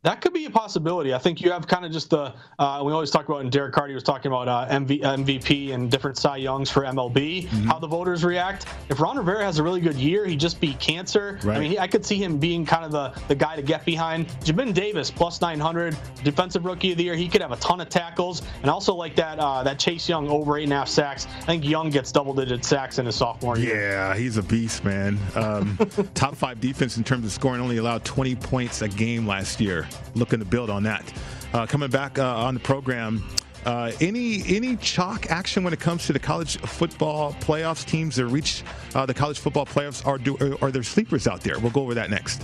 That 0.04 0.20
could 0.20 0.34
be 0.34 0.44
a 0.46 0.50
possibility. 0.50 1.14
I 1.14 1.18
think 1.18 1.40
you 1.40 1.50
have 1.52 1.66
kind 1.66 1.86
of 1.86 1.92
just 1.94 2.10
the 2.10 2.34
uh, 2.60 2.82
we 2.84 2.92
always 2.92 3.10
talk 3.10 3.26
about, 3.30 3.40
and 3.40 3.50
Derek 3.50 3.74
Carty 3.74 3.94
was 3.94 4.04
talking 4.04 4.34
about 4.34 4.50
uh, 4.50 4.68
MV, 4.70 5.02
MVP 5.02 5.74
and 5.74 5.90
different 5.90 6.18
Cy 6.18 6.38
Youngs 6.38 6.70
for 6.70 6.82
MLB, 6.82 7.48
mm-hmm. 7.48 7.68
how 7.68 7.80
the 7.80 7.88
voters 7.88 8.26
react. 8.26 8.66
If 8.90 9.00
Ron 9.00 9.18
Rivera 9.18 9.46
has 9.46 9.60
a 9.60 9.64
really 9.64 9.80
good 9.80 9.96
year, 9.96 10.26
he 10.26 10.36
just 10.36 10.60
beat 10.60 10.78
cancer. 10.78 11.40
Right. 11.42 11.56
I 11.56 11.60
mean, 11.62 11.72
he, 11.72 11.80
I 11.80 11.88
could 11.88 12.06
see 12.06 12.22
him 12.22 12.38
being 12.38 12.66
kind 12.66 12.84
of 12.84 12.92
the, 12.92 13.14
the 13.30 13.36
guy 13.36 13.56
to 13.56 13.62
get 13.62 13.86
behind. 13.86 14.28
Jamin 14.42 14.74
Davis, 14.74 15.10
plus 15.10 15.40
900, 15.40 15.96
defensive 16.26 16.66
rookie 16.66 16.92
of 16.92 16.98
the 16.98 17.06
year. 17.06 17.16
He 17.16 17.30
could 17.30 17.42
have 17.42 17.54
a 17.54 17.58
ton 17.58 17.80
of 17.80 17.88
tackles, 17.88 18.42
and 18.62 18.70
also 18.70 18.94
like 18.94 19.16
that 19.16 19.40
uh, 19.40 19.64
that 19.64 19.80
Chase 19.80 20.10
Young 20.10 20.28
over 20.28 20.58
eight 20.58 20.64
and 20.64 20.74
a 20.74 20.78
half 20.80 20.90
sacks. 20.90 21.28
I 21.28 21.46
think 21.46 21.64
Young 21.64 21.90
gets 21.90 22.12
double 22.12 22.34
digit 22.34 22.66
sacks 22.66 23.00
in 23.00 23.06
his 23.06 23.16
sophomore 23.16 23.58
year. 23.58 23.92
Yeah, 23.92 24.18
he's 24.18 24.36
a 24.36 24.44
beast, 24.44 24.84
man. 24.84 25.18
Um, 25.36 25.78
top 26.14 26.36
five 26.36 26.60
defense 26.60 26.98
in 26.98 27.06
terms 27.06 27.26
of 27.26 27.32
scoring, 27.32 27.62
only 27.62 27.78
allowed 27.78 28.04
20 28.04 28.36
points 28.36 28.82
a 28.82 28.90
game 28.90 29.26
last 29.26 29.62
year 29.62 29.88
looking 30.16 30.40
to 30.40 30.46
build 30.46 30.70
on 30.70 30.84
that. 30.84 31.12
Uh, 31.54 31.66
coming 31.66 31.90
back 31.90 32.20
uh, 32.20 32.36
on 32.36 32.54
the 32.54 32.60
program, 32.60 33.24
uh, 33.66 33.92
any 34.02 34.44
any 34.48 34.76
chalk 34.78 35.30
action 35.30 35.64
when 35.64 35.74
it 35.74 35.80
comes 35.80 36.06
to 36.08 36.14
the 36.14 36.20
college 36.20 36.58
football 36.58 37.34
playoffs? 37.34 37.86
Teams 37.86 38.16
that 38.16 38.26
reach 38.28 38.64
uh, 38.96 39.06
the 39.06 39.14
college 39.14 39.40
football 39.40 39.66
playoffs 39.66 40.06
are 40.06 40.18
do, 40.18 40.58
are 40.62 40.72
there 40.72 40.84
sleepers 40.84 41.28
out 41.28 41.42
there? 41.42 41.60
We'll 41.60 41.72
go 41.72 41.82
over 41.82 41.94
that 41.94 42.10
next. 42.10 42.44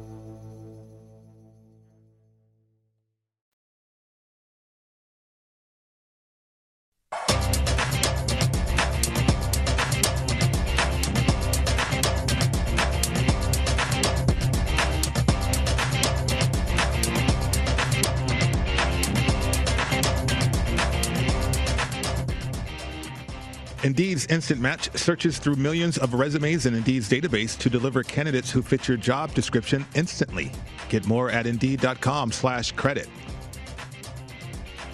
Instant 24.31 24.61
Match 24.61 24.89
searches 24.97 25.39
through 25.39 25.57
millions 25.57 25.97
of 25.97 26.13
resumes 26.13 26.65
in 26.65 26.73
Indeed's 26.73 27.09
database 27.09 27.57
to 27.57 27.69
deliver 27.69 28.01
candidates 28.01 28.49
who 28.49 28.61
fit 28.61 28.87
your 28.87 28.95
job 28.95 29.33
description 29.33 29.85
instantly. 29.93 30.53
Get 30.87 31.05
more 31.05 31.29
at 31.29 31.45
Indeed.com 31.45 32.31
slash 32.31 32.71
credit. 32.71 33.09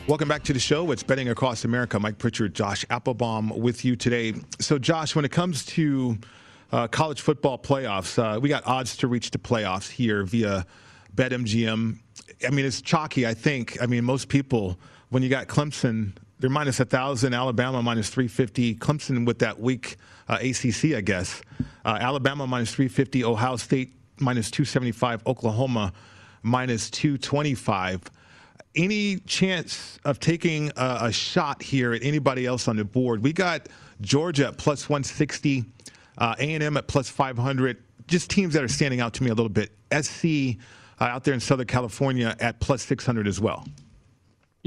Welcome 0.07 0.27
back 0.27 0.41
to 0.45 0.53
the 0.53 0.59
show. 0.59 0.89
It's 0.89 1.03
Betting 1.03 1.29
Across 1.29 1.65
America. 1.65 1.99
Mike 1.99 2.17
Pritchard, 2.17 2.55
Josh 2.55 2.83
Appelbaum 2.85 3.55
with 3.55 3.85
you 3.85 3.95
today. 3.95 4.33
So, 4.59 4.79
Josh, 4.79 5.15
when 5.15 5.23
it 5.23 5.31
comes 5.31 5.65
to 5.65 6.17
uh, 6.71 6.87
college 6.87 7.21
football 7.21 7.59
playoffs, 7.59 8.17
uh, 8.17 8.39
we 8.39 8.49
got 8.49 8.65
odds 8.65 8.97
to 8.97 9.07
reach 9.07 9.29
the 9.29 9.37
playoffs 9.37 9.87
here 9.87 10.23
via 10.23 10.65
BetMGM. 11.13 11.99
I 12.43 12.49
mean, 12.49 12.65
it's 12.65 12.81
chalky, 12.81 13.27
I 13.27 13.35
think. 13.35 13.77
I 13.83 13.85
mean, 13.85 14.03
most 14.03 14.29
people, 14.29 14.79
when 15.09 15.21
you 15.21 15.29
got 15.29 15.45
Clemson 15.45 16.13
they're 16.39 16.49
minus 16.49 16.79
1,000, 16.79 17.33
Alabama 17.33 17.81
minus 17.81 18.09
350, 18.09 18.75
Clemson 18.75 19.25
with 19.25 19.39
that 19.39 19.59
weak 19.59 19.97
uh, 20.27 20.37
ACC, 20.41 20.95
I 20.95 21.01
guess. 21.01 21.41
Uh, 21.83 21.97
Alabama 21.99 22.45
minus 22.45 22.73
350, 22.73 23.23
Ohio 23.23 23.55
State 23.55 23.93
minus 24.19 24.51
275, 24.51 25.25
Oklahoma 25.25 25.93
minus 26.43 26.89
225. 26.91 28.01
Any 28.75 29.17
chance 29.21 29.97
of 30.05 30.19
taking 30.19 30.71
a, 30.75 30.99
a, 31.03 31.11
shot 31.11 31.63
here 31.63 31.93
at 31.93 32.03
anybody 32.03 32.45
else 32.45 32.67
on 32.67 32.75
the 32.75 32.85
board? 32.85 33.23
We 33.23 33.33
got 33.33 33.69
Georgia 34.01 34.47
at 34.47 34.57
plus 34.57 34.87
160, 34.87 35.65
uh, 36.19 36.35
A&M 36.37 36.77
at 36.77 36.87
plus 36.87 37.09
500. 37.09 37.83
Just 38.05 38.29
teams 38.29 38.53
that 38.53 38.63
are 38.63 38.67
standing 38.67 39.01
out 39.01 39.13
to 39.15 39.23
me 39.23 39.31
a 39.31 39.33
little 39.33 39.49
bit. 39.49 39.71
SC 39.91 40.59
uh, 40.99 41.05
out 41.05 41.23
there 41.23 41.33
in 41.33 41.39
Southern 41.39 41.65
California 41.65 42.35
at 42.39 42.59
plus 42.59 42.83
600 42.83 43.27
as 43.27 43.41
well. 43.41 43.65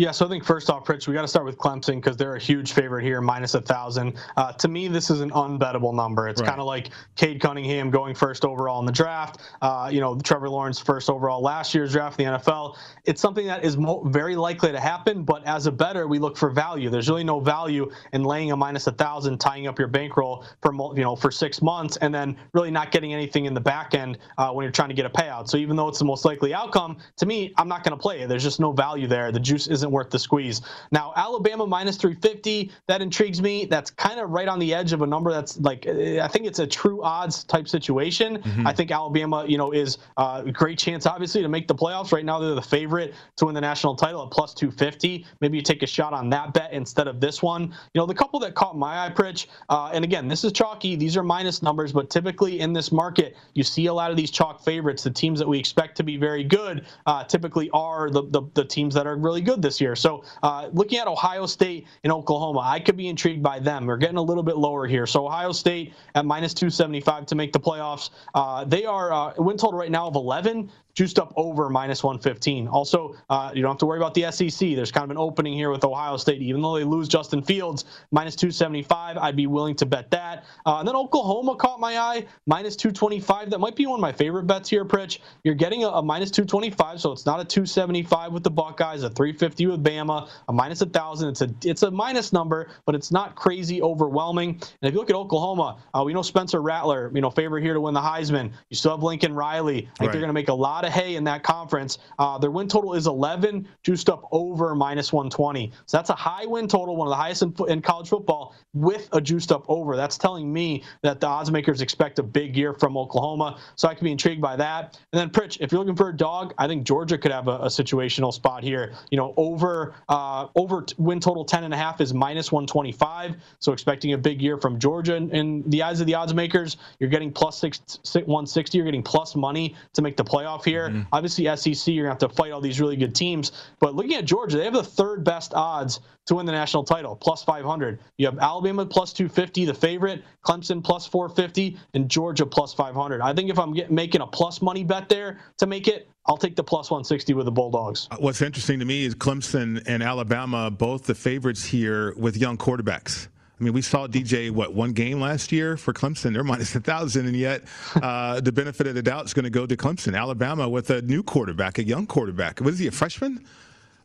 Yeah, 0.01 0.13
so 0.13 0.25
I 0.25 0.31
think 0.31 0.45
first 0.45 0.71
off, 0.71 0.89
Rich, 0.89 1.09
we 1.09 1.13
got 1.13 1.21
to 1.21 1.29
start 1.29 1.45
with 1.45 1.59
Clemson 1.59 1.97
because 1.97 2.17
they're 2.17 2.35
a 2.35 2.41
huge 2.41 2.73
favorite 2.73 3.05
here, 3.05 3.21
minus 3.21 3.53
a 3.53 3.61
thousand. 3.61 4.17
Uh, 4.35 4.51
to 4.53 4.67
me, 4.67 4.89
this 4.89 5.11
is 5.11 5.21
an 5.21 5.31
unbettable 5.33 5.93
number. 5.93 6.27
It's 6.27 6.41
right. 6.41 6.49
kind 6.49 6.59
of 6.59 6.67
like 6.67 6.89
Cade 7.17 7.39
Cunningham 7.39 7.91
going 7.91 8.15
first 8.15 8.47
overall 8.47 8.81
in 8.81 8.87
the 8.87 8.93
draft. 8.93 9.43
Uh, 9.61 9.91
you 9.93 10.01
know, 10.01 10.19
Trevor 10.19 10.49
Lawrence 10.49 10.79
first 10.79 11.11
overall 11.11 11.43
last 11.43 11.75
year's 11.75 11.93
draft 11.93 12.19
in 12.19 12.33
the 12.33 12.39
NFL. 12.39 12.79
It's 13.05 13.21
something 13.21 13.47
that 13.47 13.63
is 13.63 13.77
mo- 13.77 14.03
very 14.05 14.37
likely 14.37 14.73
to 14.73 14.81
happen, 14.81 15.23
but 15.23 15.45
as 15.45 15.67
a 15.67 15.71
better, 15.71 16.09
we 16.09 16.19
look 16.19 16.39
for 16.39 16.49
value. 16.49 16.89
There's 16.89 17.11
really 17.11 17.25
no 17.25 17.39
value 17.39 17.91
in 18.15 18.25
laying 18.25 18.53
a 18.53 18.57
minus 18.57 18.87
a 18.87 18.93
thousand, 18.93 19.37
tying 19.37 19.67
up 19.67 19.79
your 19.79 19.89
bankroll 19.89 20.47
for 20.63 20.73
you 20.97 21.03
know 21.03 21.15
for 21.15 21.31
six 21.31 21.61
months, 21.61 21.99
and 21.99 22.15
then 22.15 22.39
really 22.55 22.71
not 22.71 22.91
getting 22.91 23.13
anything 23.13 23.45
in 23.45 23.53
the 23.53 23.61
back 23.61 23.93
end 23.93 24.17
uh, 24.39 24.51
when 24.51 24.65
you're 24.65 24.73
trying 24.73 24.89
to 24.89 24.95
get 24.95 25.05
a 25.05 25.11
payout. 25.11 25.47
So 25.47 25.59
even 25.59 25.77
though 25.77 25.89
it's 25.89 25.99
the 25.99 26.07
most 26.07 26.25
likely 26.25 26.55
outcome, 26.55 26.97
to 27.19 27.27
me, 27.27 27.53
I'm 27.59 27.69
not 27.69 27.85
going 27.85 27.95
to 27.95 28.01
play 28.01 28.23
it. 28.23 28.31
There's 28.31 28.43
just 28.43 28.61
no 28.61 28.73
value 28.73 29.07
there. 29.07 29.31
The 29.31 29.41
juice 29.41 29.67
isn't 29.67 29.90
isn't 29.91 29.93
worth 29.93 30.11
the 30.11 30.19
squeeze. 30.19 30.63
Now, 30.93 31.13
Alabama 31.17 31.67
minus 31.67 31.97
350, 31.97 32.71
that 32.87 33.03
intrigues 33.03 33.43
me. 33.43 33.67
That's 33.67 33.91
kind 33.91 34.21
of 34.21 34.31
right 34.31 34.49
on 34.49 34.59
the 34.59 34.73
edge 34.75 34.93
of 34.93 35.03
a 35.03 35.07
number 35.07 35.33
that's 35.33 35.59
like, 35.59 35.87
I 35.87 36.29
think 36.29 36.47
it's 36.47 36.59
a 36.59 36.67
true 36.67 37.03
odds 37.03 37.45
type 37.45 37.69
situation. 37.69 38.39
Mm-hmm. 38.39 38.67
I 38.67 38.73
think 38.73 38.91
Alabama, 38.91 39.45
you 39.47 39.59
know, 39.59 39.73
is 39.73 39.99
a 40.17 40.45
great 40.53 40.79
chance, 40.79 41.07
obviously, 41.07 41.43
to 41.43 41.49
make 41.49 41.69
the 41.69 41.75
playoffs. 41.75 42.13
Right 42.13 42.25
now, 42.25 42.39
they're 42.39 42.55
the 42.55 42.63
favorite 42.63 43.15
to 43.37 43.47
win 43.47 43.55
the 43.55 43.61
national 43.61 43.97
title 43.97 44.25
at 44.25 44.31
plus 44.31 44.55
250. 44.55 45.27
Maybe 45.41 45.57
you 45.57 45.63
take 45.63 45.83
a 45.83 45.87
shot 45.87 46.13
on 46.13 46.31
that 46.31 46.55
bet 46.55 46.73
instead 46.73 47.09
of 47.09 47.21
this 47.21 47.43
one. 47.43 47.63
You 47.95 48.01
know, 48.01 48.07
the 48.07 48.15
couple 48.15 48.41
that 48.41 48.55
caught 48.55 48.77
my 48.77 49.07
eye, 49.07 49.11
Pritch, 49.11 49.47
uh, 49.69 49.91
and 49.93 50.05
again, 50.05 50.29
this 50.29 50.45
is 50.45 50.53
chalky. 50.53 50.97
These 50.97 51.17
are 51.17 51.23
minus 51.23 51.63
numbers, 51.63 51.93
but 51.93 52.11
typically 52.11 52.61
in 52.61 52.73
this 52.73 52.93
market, 52.93 53.37
you 53.55 53.63
see 53.63 53.87
a 53.87 53.95
lot 53.95 54.11
of 54.11 54.17
these 54.17 54.31
chalk 54.31 54.65
favorites. 54.65 55.03
The 55.03 55.11
teams 55.11 55.39
that 55.39 55.49
we 55.49 55.59
expect 55.59 55.97
to 55.97 56.03
be 56.03 56.17
very 56.17 56.45
good 56.45 56.87
uh, 57.07 57.25
typically 57.25 57.71
are 57.73 58.11
the, 58.11 58.23
the, 58.23 58.43
the 58.55 58.65
teams 58.65 58.95
that 58.95 59.07
are 59.07 59.17
really 59.17 59.41
good 59.41 59.63
this 59.63 59.70
year. 59.79 59.95
So 59.95 60.25
uh, 60.43 60.71
looking 60.73 60.99
at 60.99 61.07
Ohio 61.07 61.45
State 61.45 61.87
and 62.03 62.11
Oklahoma, 62.11 62.61
I 62.61 62.81
could 62.81 62.97
be 62.97 63.09
intrigued 63.09 63.43
by 63.43 63.59
them. 63.59 63.85
We're 63.85 63.99
getting 63.99 64.17
a 64.17 64.23
little 64.23 64.43
bit 64.43 64.57
lower 64.57 64.87
here. 64.87 65.07
So 65.07 65.27
Ohio 65.27 65.53
State 65.53 65.93
at 66.15 66.25
minus 66.25 66.55
275 66.55 67.27
to 67.27 67.35
make 67.35 67.53
the 67.53 67.61
playoffs. 67.61 68.09
Uh, 68.35 68.65
they 68.65 68.87
are 68.87 69.13
uh, 69.13 69.35
win 69.37 69.59
total 69.59 69.79
right 69.79 69.91
now 69.91 70.09
of 70.09 70.15
11 70.15 70.71
juiced 70.95 71.19
up 71.19 71.33
over 71.37 71.69
minus 71.69 72.03
115. 72.03 72.69
Also, 72.69 73.17
uh, 73.29 73.51
you 73.55 73.63
don't 73.63 73.73
have 73.73 73.79
to 73.79 73.87
worry 73.87 73.99
about 73.99 74.15
the 74.15 74.31
SEC. 74.31 74.75
There's 74.75 74.93
kind 74.93 75.05
of 75.05 75.11
an 75.11 75.19
opening 75.19 75.55
here 75.55 75.71
with 75.71 75.85
Ohio 75.85 76.17
State. 76.17 76.43
Even 76.43 76.63
though 76.63 76.77
they 76.77 76.85
lose 76.85 77.09
Justin 77.09 77.43
Fields, 77.43 77.85
minus 78.11 78.37
275, 78.37 79.17
I'd 79.19 79.37
be 79.37 79.47
willing 79.47 79.75
to 79.77 79.87
bet 79.87 80.11
that. 80.11 80.45
Uh, 80.67 80.79
and 80.79 80.89
then 80.89 80.97
Oklahoma 80.97 81.57
caught 81.57 81.81
my 81.81 81.99
eye, 81.99 82.27
minus 82.47 82.77
225. 82.77 83.51
That 83.51 83.59
might 83.59 83.77
be 83.77 83.87
one 83.87 83.99
of 83.99 84.03
my 84.03 84.13
favorite 84.13 84.45
bets 84.45 84.69
here, 84.69 84.85
Pritch. 84.85 85.19
You're 85.45 85.55
getting 85.55 85.85
a, 85.85 85.89
a 85.89 86.03
minus 86.03 86.31
225, 86.31 87.01
so 87.01 87.13
it's 87.13 87.27
not 87.27 87.41
a 87.41 87.45
275 87.45 88.33
with 88.33 88.43
the 88.43 88.51
Buckeyes, 88.51 89.03
a 89.03 89.11
350 89.11 89.67
with 89.67 89.85
Bama, 89.85 90.29
a 90.49 90.53
minus 90.53 90.81
1,000. 90.81 91.29
It's 91.29 91.41
a, 91.41 91.51
it's 91.65 91.83
a 91.83 91.91
minus 91.91 92.33
number, 92.33 92.71
but 92.87 92.95
it's 92.95 93.11
not 93.11 93.35
crazy 93.35 93.83
overwhelming. 93.83 94.51
And 94.51 94.89
if 94.89 94.93
you 94.93 94.99
look 95.01 95.11
at 95.11 95.17
Oklahoma, 95.17 95.79
uh, 95.95 96.03
we 96.05 96.13
know 96.13 96.23
Spencer 96.23 96.61
Rattler, 96.61 97.11
you 97.15 97.21
know, 97.21 97.31
favorite 97.31 97.63
here 97.63 97.75
to 97.75 97.81
win 97.81 97.95
the 97.95 98.01
Heisman. 98.01 98.53
You 98.69 98.77
still 98.77 98.93
have 98.93 99.03
Lincoln 99.03 99.35
Riley. 99.35 99.79
I 99.79 99.81
think 99.81 100.01
right. 100.01 100.13
they're 100.13 100.21
going 100.21 100.29
to 100.29 100.35
make 100.35 100.49
a 100.49 100.55
lot 100.55 100.80
lot 100.81 100.89
of 100.89 100.93
hay 100.95 101.17
in 101.17 101.25
that 101.25 101.43
conference. 101.43 101.99
Uh, 102.19 102.39
their 102.39 102.51
win 102.51 102.67
total 102.67 102.95
is 102.95 103.07
11, 103.07 103.69
juiced 103.83 104.09
up 104.09 104.27
over 104.33 104.75
minus 104.75 105.13
120. 105.13 105.71
So 105.87 105.97
that's 105.97 106.11
a 106.11 106.15
high 106.15 106.47
win 106.47 106.69
total, 106.69 106.97
one 106.97 107.07
of 107.07 107.11
the 107.11 107.17
highest 107.17 107.43
in, 107.43 107.55
in 107.69 107.83
college 107.83 108.09
football, 108.09 108.55
with 108.73 109.09
a 109.13 109.21
juiced 109.21 109.53
up 109.53 109.65
over. 109.69 109.97
That's 109.97 110.17
telling 110.17 110.51
me 110.51 110.83
that 111.03 111.21
the 111.21 111.27
odds 111.27 111.51
makers 111.51 111.83
expect 111.83 112.19
a 112.19 112.23
big 112.23 112.57
year 112.57 112.73
from 112.73 112.97
Oklahoma. 112.97 113.59
So 113.77 113.89
I 113.89 113.95
can 113.95 114.05
be 114.05 114.13
intrigued 114.13 114.41
by 114.41 114.57
that. 114.57 114.99
And 115.13 115.21
then, 115.21 115.31
Pritch, 115.31 115.59
if 115.61 115.71
you're 115.71 115.81
looking 115.81 115.97
for 115.97 116.09
a 116.09 116.17
dog, 116.17 116.55
I 116.57 116.67
think 116.67 116.85
Georgia 116.85 117.19
could 117.19 117.33
have 117.33 117.49
a, 117.49 117.59
a 117.59 117.67
situational 117.67 118.33
spot 118.33 118.63
here. 118.63 118.95
You 119.11 119.19
know, 119.19 119.35
over 119.37 119.95
uh, 120.09 120.47
over 120.57 120.87
win 120.97 121.21
total 121.21 121.45
10 121.45 121.65
and 121.65 121.75
a 121.75 121.77
half 121.77 122.01
is 122.01 122.15
minus 122.15 122.51
125. 122.51 123.37
So 123.59 123.73
expecting 123.73 124.15
a 124.15 124.19
big 124.19 124.41
year 124.41 124.57
from 124.57 124.79
Georgia 124.79 125.17
in, 125.17 125.31
in 125.31 125.63
the 125.69 125.83
eyes 125.83 126.01
of 126.01 126.07
the 126.07 126.15
odds 126.15 126.33
makers. 126.33 126.79
You're 126.99 127.11
getting 127.11 127.33
plus 127.33 127.59
six, 127.59 127.81
160. 128.15 128.79
You're 128.79 128.87
getting 128.87 129.03
plus 129.03 129.37
money 129.37 129.75
to 129.93 130.03
make 130.03 130.17
the 130.17 130.25
playoff 130.25 130.65
here. 130.65 130.70
Mm-hmm. 130.79 131.03
Obviously, 131.13 131.45
SEC, 131.57 131.93
you're 131.95 132.07
going 132.07 132.17
to 132.17 132.25
have 132.25 132.31
to 132.31 132.37
fight 132.37 132.53
all 132.53 132.61
these 132.61 132.81
really 132.81 132.97
good 132.97 133.15
teams. 133.15 133.53
But 133.81 133.95
looking 133.95 134.15
at 134.15 134.25
Georgia, 134.25 134.57
they 134.57 134.65
have 134.65 134.73
the 134.73 134.83
third 134.83 135.25
best 135.25 135.53
odds 135.55 136.01
to 136.27 136.37
win 136.37 136.47
the 136.47 136.53
national 136.53 136.85
title, 136.85 137.17
plus 137.17 137.43
500. 137.43 137.99
You 138.19 138.27
have 138.27 138.39
Alabama 138.39 138.87
plus 138.87 139.13
250, 139.13 139.65
the 139.65 139.75
favorite, 139.75 140.23
Clemson 140.47 140.83
plus 140.83 141.07
450, 141.07 141.77
and 141.95 142.09
Georgia 142.09 142.47
plus 142.47 142.73
500. 142.73 143.21
I 143.21 143.35
think 143.35 143.51
if 143.51 143.59
I'm 143.59 143.75
making 143.91 144.21
a 144.21 144.27
plus 144.27 144.63
money 144.63 144.85
bet 144.85 145.09
there 145.09 145.41
to 145.59 145.67
make 145.67 145.89
it, 145.89 146.09
I'll 146.27 146.37
take 146.37 146.55
the 146.55 146.65
plus 146.65 146.91
160 146.91 147.35
with 147.35 147.47
the 147.47 147.53
Bulldogs. 147.53 148.07
Uh, 148.11 148.17
what's 148.19 148.43
interesting 148.43 148.79
to 148.79 148.85
me 148.85 149.05
is 149.05 149.15
Clemson 149.15 149.83
and 149.87 150.03
Alabama, 150.03 150.71
both 150.71 151.05
the 151.05 151.15
favorites 151.15 151.65
here 151.65 152.15
with 152.17 152.37
young 152.37 152.57
quarterbacks. 152.57 153.29
I 153.61 153.65
mean, 153.65 153.75
we 153.75 153.83
saw 153.83 154.07
DJ 154.07 154.51
what 154.51 154.75
one 154.75 154.93
game 154.93 155.21
last 155.21 155.53
year 155.53 155.77
for 155.77 155.93
Clemson. 155.93 156.33
They're 156.33 156.43
minus 156.43 156.75
a 156.75 156.81
thousand, 156.81 157.27
and 157.27 157.37
yet 157.37 157.65
uh, 157.97 158.41
the 158.41 158.53
benefit 158.53 158.87
of 158.87 158.95
the 158.95 159.03
doubt 159.03 159.27
is 159.27 159.35
going 159.35 159.45
to 159.45 159.51
go 159.51 159.67
to 159.67 159.77
Clemson. 159.77 160.19
Alabama 160.19 160.67
with 160.67 160.89
a 160.89 161.03
new 161.03 161.23
quarterback, 161.23 161.79
a 161.79 161.85
young 161.85 162.07
quarterback. 162.07 162.61
Was 162.61 162.79
he 162.79 162.87
a 162.87 162.91
freshman? 162.91 163.45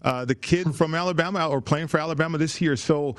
Uh, 0.01 0.25
the 0.25 0.35
kid 0.35 0.75
from 0.75 0.93
Alabama 0.93 1.47
or 1.47 1.61
playing 1.61 1.87
for 1.87 1.99
Alabama 1.99 2.37
this 2.37 2.59
year. 2.59 2.75
So 2.75 3.15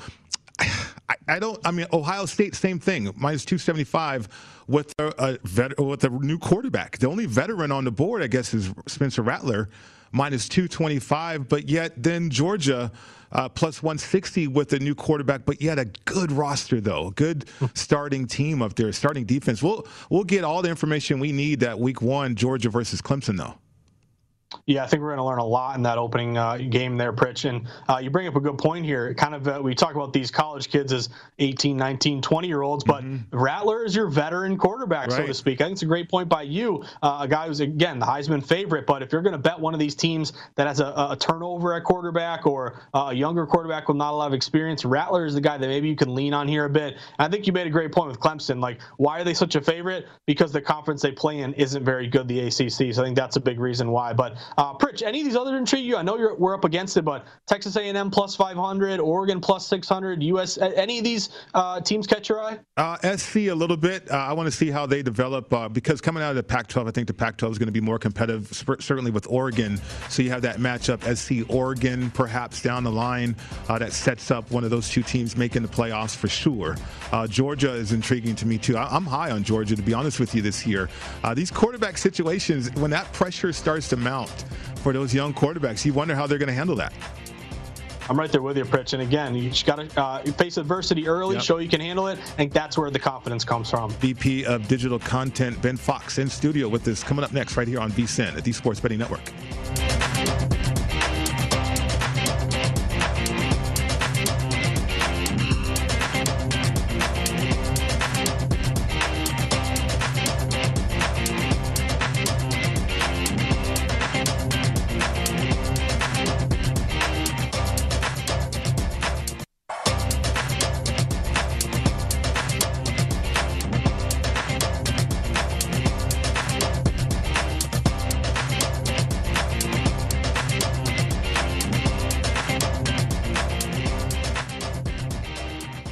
I, 1.27 1.39
don't. 1.39 1.59
I 1.65 1.71
mean, 1.71 1.87
Ohio 1.91 2.25
State, 2.25 2.53
same 2.53 2.79
thing, 2.79 3.11
minus 3.17 3.43
two 3.43 3.57
seventy 3.57 3.83
five 3.83 4.29
with 4.67 4.93
a, 4.99 5.07
a 5.17 5.37
vet, 5.43 5.79
with 5.79 6.03
a 6.03 6.09
new 6.09 6.37
quarterback. 6.37 6.99
The 6.99 7.07
only 7.07 7.25
veteran 7.25 7.71
on 7.71 7.83
the 7.83 7.91
board, 7.91 8.21
I 8.21 8.27
guess, 8.27 8.53
is 8.53 8.71
Spencer 8.85 9.23
Rattler, 9.23 9.69
minus 10.11 10.47
two 10.47 10.67
twenty 10.67 10.99
five. 10.99 11.49
But 11.49 11.67
yet, 11.67 12.01
then 12.01 12.29
Georgia 12.29 12.91
uh, 13.31 13.49
plus 13.49 13.83
160 13.83 14.47
with 14.47 14.69
the 14.69 14.79
new 14.79 14.95
quarterback, 14.95 15.45
but 15.45 15.61
yet 15.61 15.79
a 15.79 15.85
good 16.05 16.31
roster 16.31 16.79
though, 16.81 17.11
good 17.11 17.45
starting 17.73 18.27
team 18.27 18.61
up 18.61 18.75
there, 18.75 18.91
starting 18.91 19.25
defense. 19.25 19.61
We'll 19.61 19.87
we'll 20.09 20.23
get 20.23 20.43
all 20.43 20.61
the 20.61 20.69
information 20.69 21.19
we 21.19 21.31
need 21.31 21.59
that 21.61 21.79
week 21.79 22.01
one 22.01 22.35
Georgia 22.35 22.69
versus 22.69 23.01
Clemson 23.01 23.37
though. 23.37 23.55
Yeah, 24.65 24.83
I 24.83 24.87
think 24.87 25.01
we're 25.01 25.09
going 25.09 25.17
to 25.17 25.25
learn 25.25 25.39
a 25.39 25.45
lot 25.45 25.75
in 25.75 25.83
that 25.83 25.97
opening 25.97 26.37
uh, 26.37 26.57
game 26.57 26.97
there, 26.97 27.11
Pritch. 27.11 27.49
And 27.49 27.67
uh, 27.89 27.97
you 27.97 28.09
bring 28.09 28.27
up 28.27 28.35
a 28.35 28.39
good 28.39 28.57
point 28.57 28.85
here. 28.85 29.13
Kind 29.13 29.35
of, 29.35 29.47
uh, 29.47 29.59
we 29.61 29.75
talk 29.75 29.95
about 29.95 30.13
these 30.13 30.31
college 30.31 30.69
kids 30.69 30.93
as 30.93 31.09
18, 31.39 31.75
19, 31.75 32.21
20 32.21 32.47
year 32.47 32.61
olds, 32.61 32.83
but 32.83 33.03
mm-hmm. 33.03 33.37
Rattler 33.37 33.83
is 33.83 33.95
your 33.95 34.07
veteran 34.07 34.57
quarterback, 34.57 35.09
right. 35.09 35.17
so 35.17 35.25
to 35.25 35.33
speak. 35.33 35.59
I 35.59 35.65
think 35.65 35.73
it's 35.73 35.81
a 35.83 35.87
great 35.87 36.09
point 36.09 36.29
by 36.29 36.43
you, 36.43 36.83
uh, 37.01 37.19
a 37.21 37.27
guy 37.27 37.47
who's, 37.47 37.59
again, 37.59 37.99
the 37.99 38.05
Heisman 38.05 38.45
favorite. 38.45 38.85
But 38.85 39.01
if 39.01 39.11
you're 39.11 39.21
going 39.21 39.33
to 39.33 39.37
bet 39.37 39.59
one 39.59 39.73
of 39.73 39.81
these 39.81 39.95
teams 39.95 40.31
that 40.55 40.67
has 40.67 40.79
a, 40.79 40.85
a 40.85 41.17
turnover 41.19 41.73
at 41.73 41.83
quarterback 41.83 42.45
or 42.45 42.81
uh, 42.93 43.07
a 43.09 43.13
younger 43.13 43.45
quarterback 43.45 43.89
with 43.89 43.97
not 43.97 44.11
a 44.11 44.15
lot 44.15 44.27
of 44.27 44.33
experience, 44.33 44.85
Rattler 44.85 45.25
is 45.25 45.33
the 45.33 45.41
guy 45.41 45.57
that 45.57 45.67
maybe 45.67 45.89
you 45.89 45.95
can 45.95 46.15
lean 46.15 46.33
on 46.33 46.47
here 46.47 46.65
a 46.65 46.69
bit. 46.69 46.93
And 46.93 47.27
I 47.27 47.29
think 47.29 47.47
you 47.47 47.53
made 47.53 47.67
a 47.67 47.71
great 47.71 47.91
point 47.91 48.09
with 48.09 48.19
Clemson. 48.19 48.61
Like, 48.61 48.79
why 48.95 49.19
are 49.19 49.23
they 49.25 49.33
such 49.33 49.55
a 49.55 49.61
favorite? 49.61 50.07
Because 50.25 50.53
the 50.53 50.61
conference 50.61 51.01
they 51.01 51.11
play 51.11 51.39
in 51.39 51.53
isn't 51.55 51.83
very 51.83 52.07
good, 52.07 52.29
the 52.29 52.47
ACC. 52.47 52.93
So 52.93 53.01
I 53.01 53.05
think 53.05 53.17
that's 53.17 53.35
a 53.35 53.41
big 53.41 53.59
reason 53.59 53.91
why. 53.91 54.13
But 54.13 54.36
uh, 54.57 54.73
Pritch, 54.73 55.01
any 55.01 55.21
of 55.21 55.25
these 55.25 55.35
other 55.35 55.57
intrigue 55.57 55.85
you? 55.85 55.97
I 55.97 56.01
know 56.01 56.17
you're 56.17 56.35
we're 56.35 56.53
up 56.53 56.65
against 56.65 56.97
it, 56.97 57.03
but 57.03 57.25
Texas 57.47 57.75
A&M 57.75 58.11
plus 58.11 58.35
500, 58.35 58.99
Oregon 58.99 59.39
plus 59.39 59.67
600, 59.67 60.23
US. 60.23 60.57
Any 60.57 60.99
of 60.99 61.03
these 61.03 61.29
uh, 61.53 61.81
teams 61.81 62.07
catch 62.07 62.29
your 62.29 62.41
eye? 62.41 62.59
Uh, 62.75 63.17
SC 63.17 63.35
a 63.35 63.53
little 63.53 63.77
bit. 63.77 64.09
Uh, 64.09 64.15
I 64.15 64.33
want 64.33 64.47
to 64.47 64.51
see 64.51 64.69
how 64.69 64.85
they 64.85 65.01
develop 65.01 65.51
uh, 65.53 65.69
because 65.69 66.01
coming 66.01 66.23
out 66.23 66.29
of 66.31 66.35
the 66.35 66.43
Pac-12, 66.43 66.87
I 66.87 66.91
think 66.91 67.07
the 67.07 67.13
Pac-12 67.13 67.51
is 67.51 67.57
going 67.57 67.67
to 67.67 67.71
be 67.71 67.81
more 67.81 67.99
competitive, 67.99 68.47
certainly 68.79 69.11
with 69.11 69.27
Oregon. 69.29 69.79
So 70.09 70.21
you 70.21 70.29
have 70.29 70.41
that 70.43 70.57
matchup, 70.57 71.03
SC 71.15 71.49
Oregon, 71.53 72.11
perhaps 72.11 72.61
down 72.61 72.83
the 72.83 72.91
line, 72.91 73.35
uh, 73.69 73.79
that 73.79 73.93
sets 73.93 74.31
up 74.31 74.49
one 74.51 74.63
of 74.63 74.69
those 74.69 74.89
two 74.89 75.03
teams 75.03 75.37
making 75.37 75.61
the 75.61 75.67
playoffs 75.67 76.15
for 76.15 76.27
sure. 76.27 76.75
Georgia 77.29 77.71
is 77.71 77.91
intriguing 77.91 78.35
to 78.35 78.45
me 78.45 78.57
too. 78.57 78.77
I- 78.77 78.95
am 78.95 79.05
high 79.05 79.31
on 79.31 79.43
Georgia 79.43 79.75
to 79.75 79.81
be 79.81 79.93
honest 79.93 80.19
with 80.19 80.33
you 80.35 80.41
this 80.41 80.65
year. 80.65 80.89
these 81.33 81.51
quarterback 81.51 81.97
situations, 81.97 82.73
when 82.75 82.91
that 82.91 83.11
pressure 83.13 83.53
starts 83.53 83.87
to 83.89 83.97
mount 83.97 84.26
for 84.77 84.93
those 84.93 85.13
young 85.13 85.33
quarterbacks. 85.33 85.85
You 85.85 85.93
wonder 85.93 86.15
how 86.15 86.27
they're 86.27 86.37
going 86.37 86.47
to 86.47 86.53
handle 86.53 86.75
that. 86.77 86.93
I'm 88.09 88.17
right 88.17 88.31
there 88.31 88.41
with 88.41 88.57
you, 88.57 88.63
Pritch. 88.63 88.93
And 88.93 89.01
again, 89.01 89.35
you 89.35 89.49
just 89.49 89.65
got 89.65 89.75
to 89.75 90.01
uh, 90.01 90.23
face 90.33 90.57
adversity 90.57 91.07
early, 91.07 91.35
yep. 91.35 91.43
show 91.43 91.57
you 91.57 91.67
can 91.67 91.81
handle 91.81 92.07
it. 92.07 92.17
I 92.17 92.21
think 92.21 92.53
that's 92.53 92.77
where 92.77 92.89
the 92.89 92.99
confidence 92.99 93.43
comes 93.43 93.69
from. 93.69 93.91
VP 93.91 94.45
of 94.45 94.67
Digital 94.67 94.99
Content, 94.99 95.61
Ben 95.61 95.75
Fox, 95.75 96.17
in 96.17 96.29
studio 96.29 96.69
with 96.69 96.87
us 96.87 97.03
coming 97.03 97.25
up 97.25 97.33
next 97.33 97.57
right 97.57 97.67
here 97.67 97.79
on 97.79 97.91
VSIN 97.91 98.37
at 98.37 98.43
the 98.43 98.53
Sports 98.53 98.79
Betting 98.79 98.99
Network. 98.99 99.21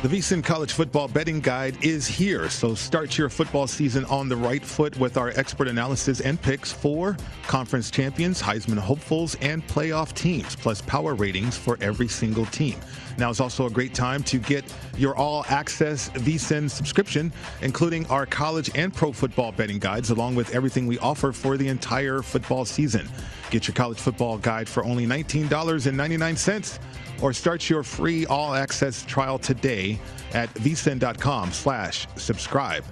VSIN 0.09 0.43
College 0.43 0.73
Football 0.73 1.07
Betting 1.07 1.39
Guide 1.39 1.83
is 1.83 2.05
here. 2.05 2.49
So 2.49 2.75
start 2.75 3.17
your 3.17 3.29
football 3.29 3.65
season 3.65 4.05
on 4.05 4.29
the 4.29 4.35
right 4.35 4.63
foot 4.63 4.95
with 4.99 5.17
our 5.17 5.29
expert 5.37 5.67
analysis 5.67 6.21
and 6.21 6.39
picks 6.39 6.71
for 6.71 7.17
conference 7.47 7.89
champions, 7.89 8.41
Heisman 8.41 8.77
hopefuls, 8.77 9.35
and 9.41 9.65
playoff 9.67 10.13
teams, 10.13 10.55
plus 10.55 10.81
power 10.81 11.15
ratings 11.15 11.57
for 11.57 11.77
every 11.81 12.07
single 12.07 12.45
team. 12.47 12.77
Now 13.17 13.29
is 13.29 13.39
also 13.39 13.65
a 13.65 13.69
great 13.69 13.93
time 13.93 14.21
to 14.23 14.37
get 14.37 14.65
your 14.97 15.15
all 15.15 15.45
access 15.47 16.09
VSIN 16.09 16.69
subscription, 16.69 17.31
including 17.61 18.05
our 18.07 18.25
college 18.25 18.69
and 18.75 18.93
pro 18.93 19.11
football 19.11 19.53
betting 19.53 19.79
guides, 19.79 20.09
along 20.09 20.35
with 20.35 20.53
everything 20.53 20.85
we 20.85 20.99
offer 20.99 21.31
for 21.31 21.57
the 21.57 21.67
entire 21.67 22.21
football 22.21 22.65
season. 22.65 23.09
Get 23.49 23.67
your 23.67 23.75
college 23.75 23.99
football 23.99 24.37
guide 24.37 24.67
for 24.67 24.83
only 24.83 25.07
$19.99 25.07 26.79
or 27.25 27.33
start 27.33 27.67
your 27.71 27.81
free 27.81 28.23
all 28.27 28.53
access 28.53 29.03
trial 29.03 29.39
today 29.39 29.99
at 30.35 30.47
vsin.com 30.53 31.51
slash 31.51 32.05
subscribe. 32.17 32.83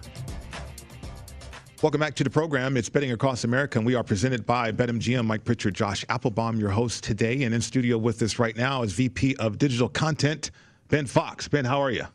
Welcome 1.84 2.02
back 2.02 2.16
to 2.16 2.24
the 2.24 2.32
program. 2.32 2.76
It's 2.76 2.90
Betting 2.90 3.12
Across 3.12 3.44
America, 3.44 3.78
and 3.78 3.86
we 3.86 3.94
are 3.94 4.04
presented 4.04 4.44
by 4.44 4.72
BetMGM. 4.72 5.24
Mike 5.24 5.44
Pritchard, 5.44 5.76
Josh 5.76 6.04
Appelbaum, 6.08 6.60
your 6.60 6.72
host 6.72 7.04
today. 7.04 7.44
And 7.44 7.54
in 7.54 7.62
studio 7.62 8.00
with 8.00 8.24
us 8.24 8.40
right 8.40 8.58
now 8.58 8.82
is 8.82 8.94
VP 8.94 9.36
of 9.36 9.60
Digital 9.60 9.88
Content, 9.88 10.50
Ben 10.88 11.06
Fox. 11.06 11.48
Ben, 11.48 11.64
how 11.64 11.80
are 11.80 11.92
you? 11.92 12.06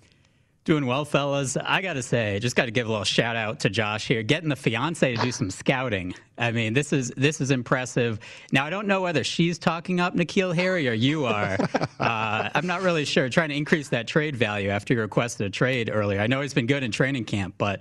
Doing 0.68 0.84
well, 0.84 1.06
fellas. 1.06 1.56
I 1.56 1.80
got 1.80 1.94
to 1.94 2.02
say, 2.02 2.38
just 2.40 2.54
got 2.54 2.66
to 2.66 2.70
give 2.70 2.86
a 2.86 2.90
little 2.90 3.02
shout 3.02 3.36
out 3.36 3.60
to 3.60 3.70
Josh 3.70 4.06
here, 4.06 4.22
getting 4.22 4.50
the 4.50 4.54
fiance 4.54 5.16
to 5.16 5.22
do 5.22 5.32
some 5.32 5.50
scouting. 5.50 6.14
I 6.36 6.52
mean, 6.52 6.74
this 6.74 6.92
is 6.92 7.10
this 7.16 7.40
is 7.40 7.50
impressive. 7.50 8.20
Now, 8.52 8.66
I 8.66 8.68
don't 8.68 8.86
know 8.86 9.00
whether 9.00 9.24
she's 9.24 9.58
talking 9.58 9.98
up 9.98 10.14
N'Keal 10.14 10.54
Harry 10.54 10.86
or 10.86 10.92
you 10.92 11.24
are. 11.24 11.56
uh, 12.00 12.50
I'm 12.54 12.66
not 12.66 12.82
really 12.82 13.06
sure. 13.06 13.30
Trying 13.30 13.48
to 13.48 13.54
increase 13.54 13.88
that 13.88 14.06
trade 14.06 14.36
value 14.36 14.68
after 14.68 14.92
you 14.92 15.00
requested 15.00 15.46
a 15.46 15.50
trade 15.50 15.88
earlier. 15.90 16.20
I 16.20 16.26
know 16.26 16.42
he's 16.42 16.52
been 16.52 16.66
good 16.66 16.82
in 16.82 16.90
training 16.92 17.24
camp, 17.24 17.54
but 17.56 17.80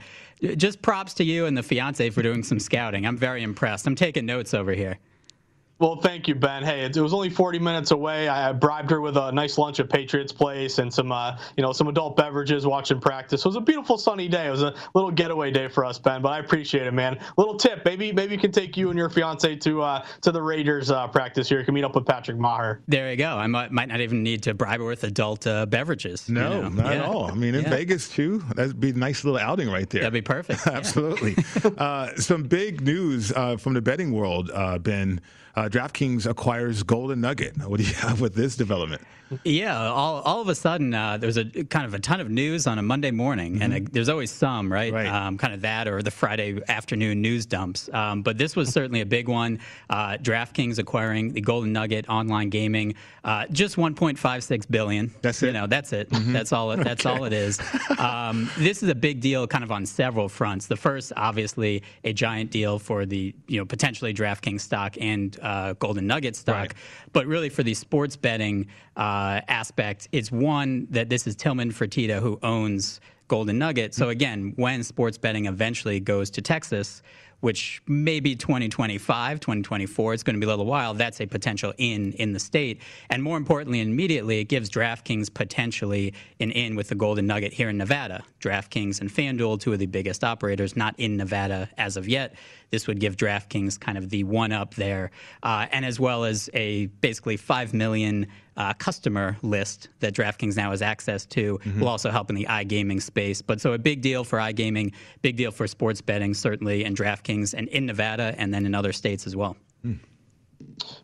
just 0.56 0.82
props 0.82 1.14
to 1.16 1.26
you 1.26 1.46
and 1.46 1.58
the 1.58 1.64
fiance 1.64 2.10
for 2.12 2.22
doing 2.22 2.42
some 2.42 2.58
scouting. 2.58 3.06
I'm 3.06 3.18
very 3.18 3.44
impressed. 3.44 3.86
I'm 3.86 3.96
taking 3.96 4.26
notes 4.26 4.54
over 4.54 4.72
here. 4.72 4.98
Well, 5.80 5.98
thank 5.98 6.28
you, 6.28 6.34
Ben. 6.34 6.64
Hey, 6.64 6.84
it, 6.86 6.98
was 6.98 7.14
only 7.14 7.30
40 7.30 7.60
minutes 7.60 7.92
away. 7.92 8.28
I 8.28 8.52
bribed 8.52 8.90
her 8.90 9.00
with 9.00 9.16
a 9.16 9.32
nice 9.32 9.60
lunch 9.60 9.80
at 9.80 9.90
Patriots 9.90 10.34
Place 10.34 10.80
and 10.80 10.92
some, 10.92 11.12
uh, 11.12 11.38
you 11.56 11.62
know, 11.62 11.72
some 11.72 11.88
adult 11.88 12.16
beverages 12.18 12.66
watching 12.66 13.00
practice. 13.00 13.42
It 13.42 13.48
was 13.48 13.56
a 13.58 13.62
beautiful 13.62 13.98
sunny 14.00 14.28
day. 14.28 14.48
It 14.48 14.52
was 14.52 14.64
a 14.64 14.74
little 14.96 15.12
getaway 15.12 15.52
day 15.52 15.68
for 15.68 15.86
us, 15.86 16.00
Ben. 16.00 16.24
But 16.24 16.30
I 16.30 16.40
appreciate 16.40 16.88
it, 16.88 16.94
man. 16.94 17.20
Little 17.38 17.58
tip, 17.58 17.86
maybe 17.86 18.12
maybe 18.12 18.34
you 18.34 18.40
can 18.40 18.52
take 18.52 18.76
you 18.76 18.90
and 18.90 18.98
your 18.98 19.10
fiance 19.10 19.56
to 19.56 19.82
uh, 19.84 20.06
to 20.22 20.32
the 20.32 20.42
Raiders 20.42 20.90
uh, 20.90 21.08
practice 21.10 21.48
here. 21.48 21.60
You 21.60 21.66
can 21.66 21.76
meet 21.76 21.84
up 21.84 21.94
with 21.94 22.08
Patrick 22.08 22.38
Maher. 22.38 22.82
There 22.88 23.12
you 23.12 23.18
go. 23.18 23.30
I 23.38 23.46
might, 23.46 23.72
might 23.72 23.88
not 23.88 24.02
even 24.02 24.24
need 24.24 24.42
to 24.44 24.56
bribe 24.56 24.80
her 24.80 24.86
with 24.86 25.04
adult 25.04 25.46
uh, 25.46 25.68
beverages. 25.68 26.28
No, 26.28 26.56
you 26.56 26.62
know? 26.64 26.70
not 26.70 26.86
yeah. 26.88 26.92
at 26.94 27.06
all. 27.06 27.26
I 27.32 27.36
mean, 27.36 27.54
in 27.54 27.64
Yeah. 27.64 27.70
Vegas 27.70 28.10
too, 28.10 28.40
that'd 28.56 28.80
be 28.80 28.90
a 28.90 28.94
nice 28.94 29.24
little 29.24 29.40
outing 29.40 29.70
right 29.70 29.90
there. 29.90 30.02
That'd 30.02 30.14
be 30.14 30.22
perfect. 30.22 30.66
Absolutely. 30.68 31.36
uh, 31.78 32.16
some 32.16 32.44
big 32.44 32.82
news 32.82 33.32
uh, 33.32 33.58
from 33.58 33.74
the 33.76 33.82
betting 33.82 34.12
world, 34.12 34.50
uh, 34.54 34.80
Ben. 34.80 35.22
Uh, 35.58 35.68
DraftKings 35.68 36.30
acquires 36.30 36.84
Golden 36.84 37.20
Nugget. 37.22 37.58
What 37.68 37.80
do 37.80 37.84
you 37.84 37.94
have 37.96 38.22
with 38.22 38.36
this 38.36 38.56
development? 38.56 39.02
Yeah, 39.44 39.76
all, 39.90 40.22
all 40.22 40.40
of 40.40 40.48
a 40.48 40.56
sudden, 40.56 40.94
uh, 40.94 41.18
there's 41.18 41.36
a 41.36 41.44
kind 41.66 41.86
of 41.86 41.94
a 41.94 42.00
ton 42.00 42.22
of 42.22 42.30
news 42.30 42.66
on 42.66 42.78
a 42.78 42.82
Monday 42.82 43.12
morning, 43.12 43.62
and 43.62 43.74
uh 43.74 43.80
there's 43.92 44.08
always 44.08 44.32
some, 44.32 44.72
right? 44.72 44.94
Right. 44.94 45.08
Um, 45.08 45.38
kind 45.38 45.54
of 45.54 45.60
that 45.62 45.86
or 45.88 46.02
the 46.02 46.12
Friday 46.12 46.62
afternoon 46.70 47.22
news 47.22 47.46
dumps. 47.46 47.90
Um, 47.92 48.22
but 48.22 48.38
this 48.38 48.56
was 48.56 48.70
certainly 48.70 49.02
a 49.02 49.06
big 49.06 49.28
one. 49.28 49.60
Uh, 49.90 50.12
DraftKings 50.22 50.78
acquiring 50.80 51.34
the 51.34 51.42
Golden 51.42 51.74
Nugget 51.74 52.08
online 52.08 52.50
gaming, 52.50 52.96
uh, 53.26 53.48
just 53.52 53.76
1.56 53.76 54.72
billion. 54.72 55.14
That's 55.22 55.42
You 55.42 55.50
it? 55.50 55.54
know, 55.54 55.68
that's 55.68 55.92
it. 55.92 56.08
That's 56.12 56.54
all. 56.54 56.72
It, 56.72 56.84
that's 56.86 57.06
all 57.06 57.26
it 57.26 57.34
is. 57.34 57.60
Um, 57.98 58.50
this 58.60 58.82
is 58.84 58.90
a 58.90 58.96
big 58.96 59.20
deal, 59.20 59.46
kind 59.48 59.64
of 59.64 59.72
on 59.74 59.86
several 59.86 60.30
fronts. 60.30 60.68
The 60.68 60.78
first, 60.78 61.12
obviously, 61.18 61.84
a 62.06 62.14
giant 62.14 62.52
deal 62.52 62.80
for 62.80 63.06
the 63.06 63.34
you 63.48 63.58
know 63.60 63.66
potentially 63.66 64.14
DraftKings 64.14 64.62
stock 64.62 64.96
and 65.02 65.38
uh, 65.48 65.74
Golden 65.74 66.06
Nugget 66.08 66.36
stock, 66.36 66.56
Right. 66.56 66.74
but 67.14 67.26
really 67.34 67.50
for 67.50 67.64
the 67.64 67.74
sports 67.74 68.16
betting 68.18 68.68
uh, 68.96 69.42
aspect, 69.48 70.08
it's 70.12 70.32
one 70.32 70.88
that 70.92 71.08
this 71.10 71.26
is 71.28 71.36
Tillman 71.36 71.72
Fertitta 71.72 72.20
who 72.20 72.38
owns 72.44 73.00
Golden 73.28 73.58
Nugget. 73.58 73.94
So 73.94 74.10
again, 74.10 74.54
when 74.56 74.84
sports 74.84 75.18
betting 75.18 75.46
eventually 75.48 76.00
goes 76.00 76.30
to 76.32 76.42
Texas, 76.42 77.02
which 77.40 77.82
may 77.88 78.20
be 78.20 78.36
2025, 78.36 79.40
2024, 79.40 80.14
it's 80.14 80.24
going 80.24 80.36
to 80.36 80.40
be 80.40 80.46
a 80.46 80.50
little 80.50 80.66
while. 80.66 80.94
That's 80.94 81.22
a 81.22 81.26
potential 81.26 81.74
in 81.78 82.14
in 82.14 82.34
the 82.34 82.40
state, 82.40 82.82
and 83.10 83.22
more 83.22 83.38
importantly, 83.38 83.82
immediately 83.82 84.40
it 84.40 84.46
gives 84.46 84.70
DraftKings 84.70 85.34
potentially 85.34 86.14
an 86.40 86.52
in 86.52 86.76
with 86.76 86.90
the 86.90 86.96
Golden 86.96 87.28
Nugget 87.28 87.54
here 87.54 87.70
in 87.70 87.78
Nevada. 87.78 88.24
DraftKings 88.42 89.02
and 89.02 89.10
FanDuel, 89.10 89.60
two 89.60 89.74
of 89.74 89.80
the 89.80 89.86
biggest 89.86 90.24
operators, 90.24 90.76
not 90.76 90.96
in 90.98 91.18
Nevada 91.18 91.70
as 91.78 91.98
of 91.98 92.08
yet. 92.08 92.36
This 92.70 92.88
would 92.88 93.00
give 93.00 93.16
DraftKings 93.16 93.80
kind 93.80 93.98
of 93.98 94.10
the 94.10 94.24
one 94.24 94.52
up 94.52 94.76
there, 94.76 95.12
uh, 95.44 95.68
and 95.72 95.86
as 95.86 96.00
well 96.00 96.24
as 96.24 96.50
a 96.54 96.88
basically 96.88 97.38
five 97.38 97.74
million 97.74 98.28
uh, 98.58 98.74
customer 98.74 99.38
list 99.42 99.90
that 100.00 100.14
DraftKings 100.14 100.58
now 100.58 100.72
has 100.72 100.82
access 100.82 101.26
to 101.28 101.60
will 101.80 101.88
also 101.88 102.10
help 102.10 102.30
in 102.30 102.36
the 102.36 102.46
iGaming 102.46 103.02
space. 103.02 103.42
But 103.42 103.62
so 103.62 103.74
a 103.74 103.78
big 103.78 104.02
deal 104.02 104.24
for 104.24 104.40
iGaming, 104.40 104.94
big 105.22 105.38
deal 105.38 105.52
for 105.52 105.68
sports 105.68 106.02
betting, 106.02 106.34
certainly, 106.34 106.84
and 106.84 106.98
DraftKings, 106.98 107.54
and 107.54 107.68
in 107.70 107.86
Nevada, 107.86 108.36
and 108.38 108.54
then 108.54 108.66
in 108.66 108.74
other 108.76 108.92
states 108.92 109.28
as 109.28 109.36
well. 109.36 109.56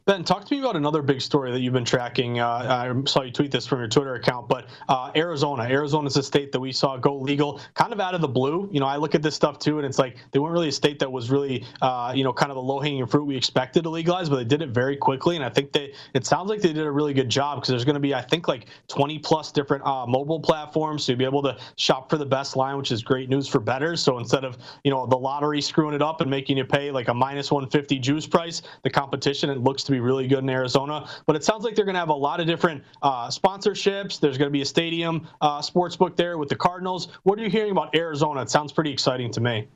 Ben, 0.05 0.23
talk 0.23 0.45
to 0.45 0.53
me 0.53 0.59
about 0.59 0.75
another 0.75 1.01
big 1.01 1.21
story 1.21 1.51
that 1.51 1.61
you've 1.61 1.73
been 1.73 1.85
tracking. 1.85 2.39
Uh, 2.39 2.47
I 2.47 3.09
saw 3.09 3.21
you 3.21 3.31
tweet 3.31 3.51
this 3.51 3.65
from 3.65 3.79
your 3.79 3.87
Twitter 3.87 4.15
account, 4.15 4.49
but 4.49 4.67
uh, 4.89 5.11
Arizona. 5.15 5.63
Arizona 5.63 6.07
is 6.07 6.17
a 6.17 6.23
state 6.23 6.51
that 6.51 6.59
we 6.59 6.73
saw 6.73 6.97
go 6.97 7.15
legal 7.17 7.61
kind 7.73 7.93
of 7.93 7.99
out 8.01 8.13
of 8.13 8.21
the 8.21 8.27
blue. 8.27 8.69
You 8.71 8.81
know, 8.81 8.85
I 8.85 8.97
look 8.97 9.15
at 9.15 9.21
this 9.21 9.33
stuff 9.33 9.59
too, 9.59 9.77
and 9.77 9.85
it's 9.85 9.97
like 9.97 10.17
they 10.31 10.39
weren't 10.39 10.53
really 10.53 10.67
a 10.67 10.73
state 10.73 10.99
that 10.99 11.11
was 11.11 11.31
really, 11.31 11.65
uh, 11.81 12.11
you 12.13 12.23
know, 12.23 12.33
kind 12.33 12.51
of 12.51 12.55
the 12.55 12.61
low 12.61 12.81
hanging 12.81 13.07
fruit 13.07 13.23
we 13.23 13.37
expected 13.37 13.83
to 13.83 13.89
legalize, 13.89 14.29
but 14.29 14.35
they 14.35 14.43
did 14.43 14.61
it 14.61 14.69
very 14.69 14.97
quickly. 14.97 15.37
And 15.37 15.45
I 15.45 15.49
think 15.49 15.71
they, 15.71 15.93
it 16.13 16.25
sounds 16.25 16.49
like 16.49 16.61
they 16.61 16.73
did 16.73 16.85
a 16.85 16.91
really 16.91 17.13
good 17.13 17.29
job 17.29 17.57
because 17.57 17.69
there's 17.69 17.85
going 17.85 17.95
to 17.95 18.01
be, 18.01 18.13
I 18.13 18.21
think, 18.21 18.49
like 18.49 18.67
20 18.89 19.19
plus 19.19 19.51
different 19.53 19.85
uh, 19.85 20.05
mobile 20.05 20.39
platforms. 20.39 21.05
So 21.05 21.13
you'll 21.13 21.19
be 21.19 21.25
able 21.25 21.43
to 21.43 21.57
shop 21.77 22.09
for 22.09 22.17
the 22.17 22.25
best 22.25 22.57
line, 22.57 22.77
which 22.77 22.91
is 22.91 23.03
great 23.03 23.29
news 23.29 23.47
for 23.47 23.59
bettors. 23.59 24.01
So 24.01 24.19
instead 24.19 24.43
of, 24.43 24.57
you 24.83 24.91
know, 24.91 25.07
the 25.07 25.17
lottery 25.17 25.61
screwing 25.61 25.95
it 25.95 26.01
up 26.01 26.19
and 26.19 26.29
making 26.29 26.57
you 26.57 26.65
pay 26.65 26.91
like 26.91 27.07
a 27.07 27.13
minus 27.13 27.51
150 27.51 27.99
juice 27.99 28.27
price, 28.27 28.61
the 28.83 28.89
competition, 28.89 29.49
it 29.49 29.62
looks 29.63 29.83
to 29.83 29.91
be 29.91 29.99
really 29.99 30.27
good 30.27 30.39
in 30.39 30.49
Arizona. 30.49 31.07
But 31.25 31.35
it 31.35 31.43
sounds 31.43 31.63
like 31.63 31.75
they're 31.75 31.85
going 31.85 31.95
to 31.95 31.99
have 31.99 32.09
a 32.09 32.13
lot 32.13 32.39
of 32.39 32.47
different 32.47 32.83
uh, 33.01 33.27
sponsorships. 33.27 34.19
There's 34.19 34.37
going 34.37 34.49
to 34.49 34.53
be 34.53 34.61
a 34.61 34.65
stadium 34.65 35.27
uh, 35.41 35.61
sports 35.61 35.95
book 35.95 36.15
there 36.15 36.37
with 36.37 36.49
the 36.49 36.55
Cardinals. 36.55 37.09
What 37.23 37.39
are 37.39 37.43
you 37.43 37.49
hearing 37.49 37.71
about 37.71 37.95
Arizona? 37.95 38.41
It 38.41 38.49
sounds 38.49 38.71
pretty 38.71 38.91
exciting 38.91 39.31
to 39.31 39.41
me. 39.41 39.67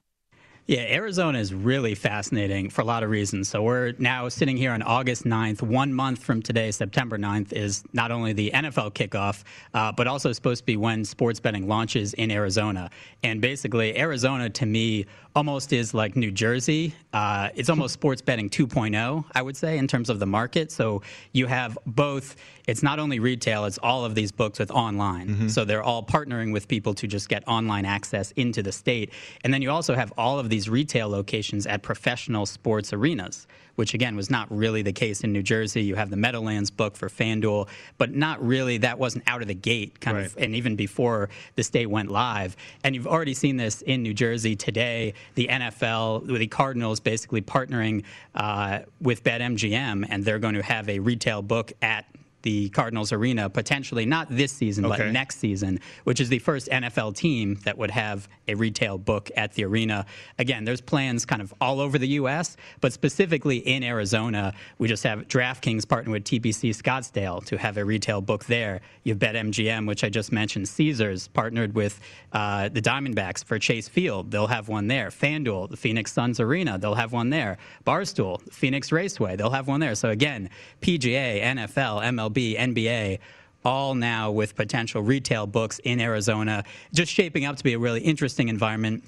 Yeah, 0.67 0.81
Arizona 0.81 1.39
is 1.39 1.53
really 1.53 1.95
fascinating 1.95 2.69
for 2.69 2.81
a 2.81 2.83
lot 2.83 3.01
of 3.01 3.09
reasons. 3.09 3.47
So 3.47 3.63
we're 3.63 3.93
now 3.99 4.27
sitting 4.27 4.57
here 4.57 4.73
on 4.73 4.81
August 4.81 5.23
9th. 5.23 5.61
One 5.61 5.93
month 5.93 6.21
from 6.21 6.41
today, 6.41 6.71
September 6.71 7.17
9th, 7.17 7.53
is 7.53 7.85
not 7.93 8.11
only 8.11 8.33
the 8.33 8.51
NFL 8.53 8.91
kickoff, 8.91 9.45
uh, 9.73 9.93
but 9.93 10.07
also 10.07 10.33
supposed 10.33 10.63
to 10.63 10.65
be 10.65 10.75
when 10.75 11.05
sports 11.05 11.39
betting 11.39 11.69
launches 11.69 12.13
in 12.15 12.31
Arizona. 12.31 12.89
And 13.23 13.39
basically, 13.39 13.97
Arizona 13.97 14.49
to 14.49 14.65
me 14.65 15.05
almost 15.37 15.71
is 15.71 15.93
like 15.93 16.15
New 16.15 16.31
Jersey. 16.31 16.95
Uh, 17.13 17.49
it's 17.53 17.69
almost 17.69 17.93
sports 17.93 18.23
betting 18.23 18.49
2.0, 18.49 19.23
I 19.35 19.41
would 19.43 19.55
say, 19.55 19.77
in 19.77 19.87
terms 19.87 20.09
of 20.09 20.17
the 20.19 20.25
market. 20.25 20.71
So 20.71 21.03
you 21.31 21.45
have 21.45 21.77
both. 21.85 22.35
It's 22.67 22.81
not 22.81 22.97
only 22.97 23.19
retail; 23.19 23.65
it's 23.65 23.77
all 23.77 24.03
of 24.03 24.15
these 24.15 24.31
books 24.31 24.57
with 24.57 24.71
online. 24.71 25.27
So 25.49 25.63
they're 25.63 25.83
all 25.83 26.03
partnering 26.03 26.51
with 26.51 26.67
people 26.67 26.95
to 26.95 27.05
just 27.07 27.29
get 27.29 27.47
online 27.47 27.85
access 27.85 28.31
into 28.31 28.63
the 28.63 28.71
state. 28.71 29.13
And 29.43 29.53
then 29.53 29.61
you 29.61 29.69
also 29.69 29.93
have 29.93 30.11
all 30.17 30.39
of 30.39 30.49
these 30.49 30.67
retail 30.69 31.07
locations 31.07 31.67
at 31.67 31.83
professional 31.83 32.47
sports 32.47 32.91
arenas, 32.91 33.45
which 33.77 33.93
again 33.93 34.15
was 34.15 34.29
not 34.29 34.47
really 34.51 34.81
the 34.81 34.91
case 34.91 35.21
in 35.21 35.31
New 35.31 35.43
Jersey. 35.43 35.83
You 35.83 35.95
have 35.95 36.09
the 36.09 36.17
Meadowlands 36.17 36.71
book 36.71 36.97
for 36.97 37.09
FanDuel, 37.09 37.67
but 37.97 38.13
not 38.13 38.45
really. 38.45 38.79
That 38.79 38.99
wasn't 38.99 39.23
out 39.27 39.41
of 39.41 39.47
the 39.47 39.53
gate, 39.53 39.99
kind 40.01 40.17
of, 40.17 40.35
and 40.37 40.55
even 40.55 40.75
before 40.75 41.29
the 41.55 41.63
state 41.63 41.85
went 41.85 42.09
live. 42.09 42.57
And 42.83 42.95
you've 42.95 43.07
already 43.07 43.35
seen 43.35 43.55
this 43.55 43.83
in 43.83 44.01
New 44.01 44.13
Jersey 44.13 44.55
today. 44.55 45.13
The 45.35 45.47
NFL, 45.47 46.27
the 46.27 46.47
Cardinals, 46.47 46.99
basically 46.99 47.41
partnering 47.41 48.03
uh, 48.33 48.79
with 48.99 49.23
BetMGM, 49.23 50.07
and 50.09 50.25
they're 50.25 50.39
going 50.39 50.55
to 50.55 50.63
have 50.63 50.89
a 50.89 50.99
retail 50.99 51.41
book 51.41 51.71
at 51.81 52.05
the 52.47 52.69
Cardinals 52.69 53.11
arena 53.11 53.49
potentially 53.49 54.05
not 54.05 54.25
this 54.29 54.53
season 54.53 54.85
Okay. 54.85 55.03
but 55.03 55.11
next 55.11 55.37
season 55.39 55.81
which 56.05 56.21
is 56.21 56.29
the 56.29 56.39
first 56.39 56.69
NFL 56.69 57.13
team 57.13 57.55
that 57.65 57.77
would 57.77 57.91
have 57.91 58.29
a 58.47 58.53
retail 58.55 58.97
book 58.97 59.29
at 59.35 59.51
the 59.55 59.65
arena. 59.65 60.05
Again 60.39 60.63
there's 60.63 60.79
plans 60.79 61.25
kind 61.25 61.41
of 61.41 61.53
all 61.59 61.81
over 61.81 61.97
the 61.97 62.07
US 62.21 62.55
but 62.79 62.93
specifically 62.93 63.57
in 63.57 63.83
Arizona 63.83 64.53
we 64.77 64.87
just 64.87 65.03
have 65.03 65.27
DraftKings 65.27 65.83
partnering 65.83 66.13
with 66.17 66.23
TPC 66.23 66.61
Scottsdale 66.81 67.43
to 67.47 67.57
have 67.57 67.75
a 67.75 67.83
retail 67.83 68.21
book 68.21 68.45
there. 68.45 68.79
You 69.03 69.11
have 69.13 69.19
BetMGM 69.19 69.85
which 69.85 70.05
I 70.05 70.09
just 70.09 70.31
mentioned 70.31 70.69
Caesars 70.69 71.27
partnered 71.27 71.75
with 71.75 71.99
uh, 72.31 72.69
the 72.69 72.81
Diamondbacks 72.81 73.43
for 73.43 73.59
Chase 73.59 73.89
Field. 73.89 74.31
They'll 74.31 74.47
have 74.57 74.69
one 74.69 74.87
there. 74.87 75.09
FanDuel 75.09 75.69
the 75.69 75.75
Phoenix 75.75 76.13
Suns 76.13 76.39
arena 76.39 76.77
they'll 76.77 76.95
have 77.03 77.11
one 77.11 77.29
there. 77.29 77.57
Barstool 77.85 78.33
Phoenix 78.53 78.89
Raceway 78.93 79.35
they'll 79.35 79.57
have 79.59 79.67
one 79.67 79.81
there. 79.81 79.95
So 79.95 80.07
again 80.11 80.49
PGA 80.81 81.43
NFL 81.43 81.95
MLB 82.15 82.36
NBA 82.41 83.19
all 83.65 83.95
now 83.95 84.31
with 84.31 84.55
potential 84.55 85.01
retail 85.01 85.45
books 85.45 85.79
in 85.83 85.99
Arizona, 85.99 86.63
just 86.93 87.11
shaping 87.11 87.45
up 87.45 87.57
to 87.57 87.63
be 87.63 87.73
a 87.73 87.79
really 87.79 88.01
interesting 88.01 88.47
environment. 88.47 89.03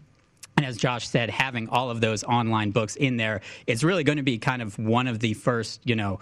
And 0.58 0.66
as 0.66 0.76
Josh 0.76 1.08
said, 1.08 1.30
having 1.30 1.70
all 1.70 1.90
of 1.90 2.02
those 2.02 2.24
online 2.26 2.72
books 2.72 2.98
in 2.98 3.16
there, 3.16 3.40
it's 3.68 3.84
really 3.84 4.04
going 4.04 4.18
to 4.18 4.24
be 4.24 4.38
kind 4.38 4.62
of 4.62 4.78
one 4.78 5.08
of 5.08 5.20
the 5.20 5.34
first, 5.34 5.80
you 5.86 5.96
know, 5.96 6.20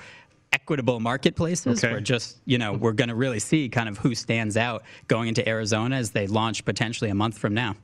equitable 0.53 0.99
marketplaces 0.99 1.83
Okay. 1.83 1.91
where 1.91 1.99
just, 1.99 2.37
you 2.45 2.57
know, 2.57 2.73
we're 2.73 2.93
going 2.93 3.09
to 3.09 3.15
really 3.15 3.39
see 3.39 3.67
kind 3.67 3.89
of 3.89 3.97
who 3.97 4.13
stands 4.13 4.55
out 4.55 4.83
going 5.07 5.27
into 5.27 5.47
Arizona 5.47 5.95
as 5.95 6.11
they 6.11 6.27
launch 6.27 6.63
potentially 6.65 7.09
a 7.09 7.15
month 7.15 7.37
from 7.37 7.53
now. 7.53 7.75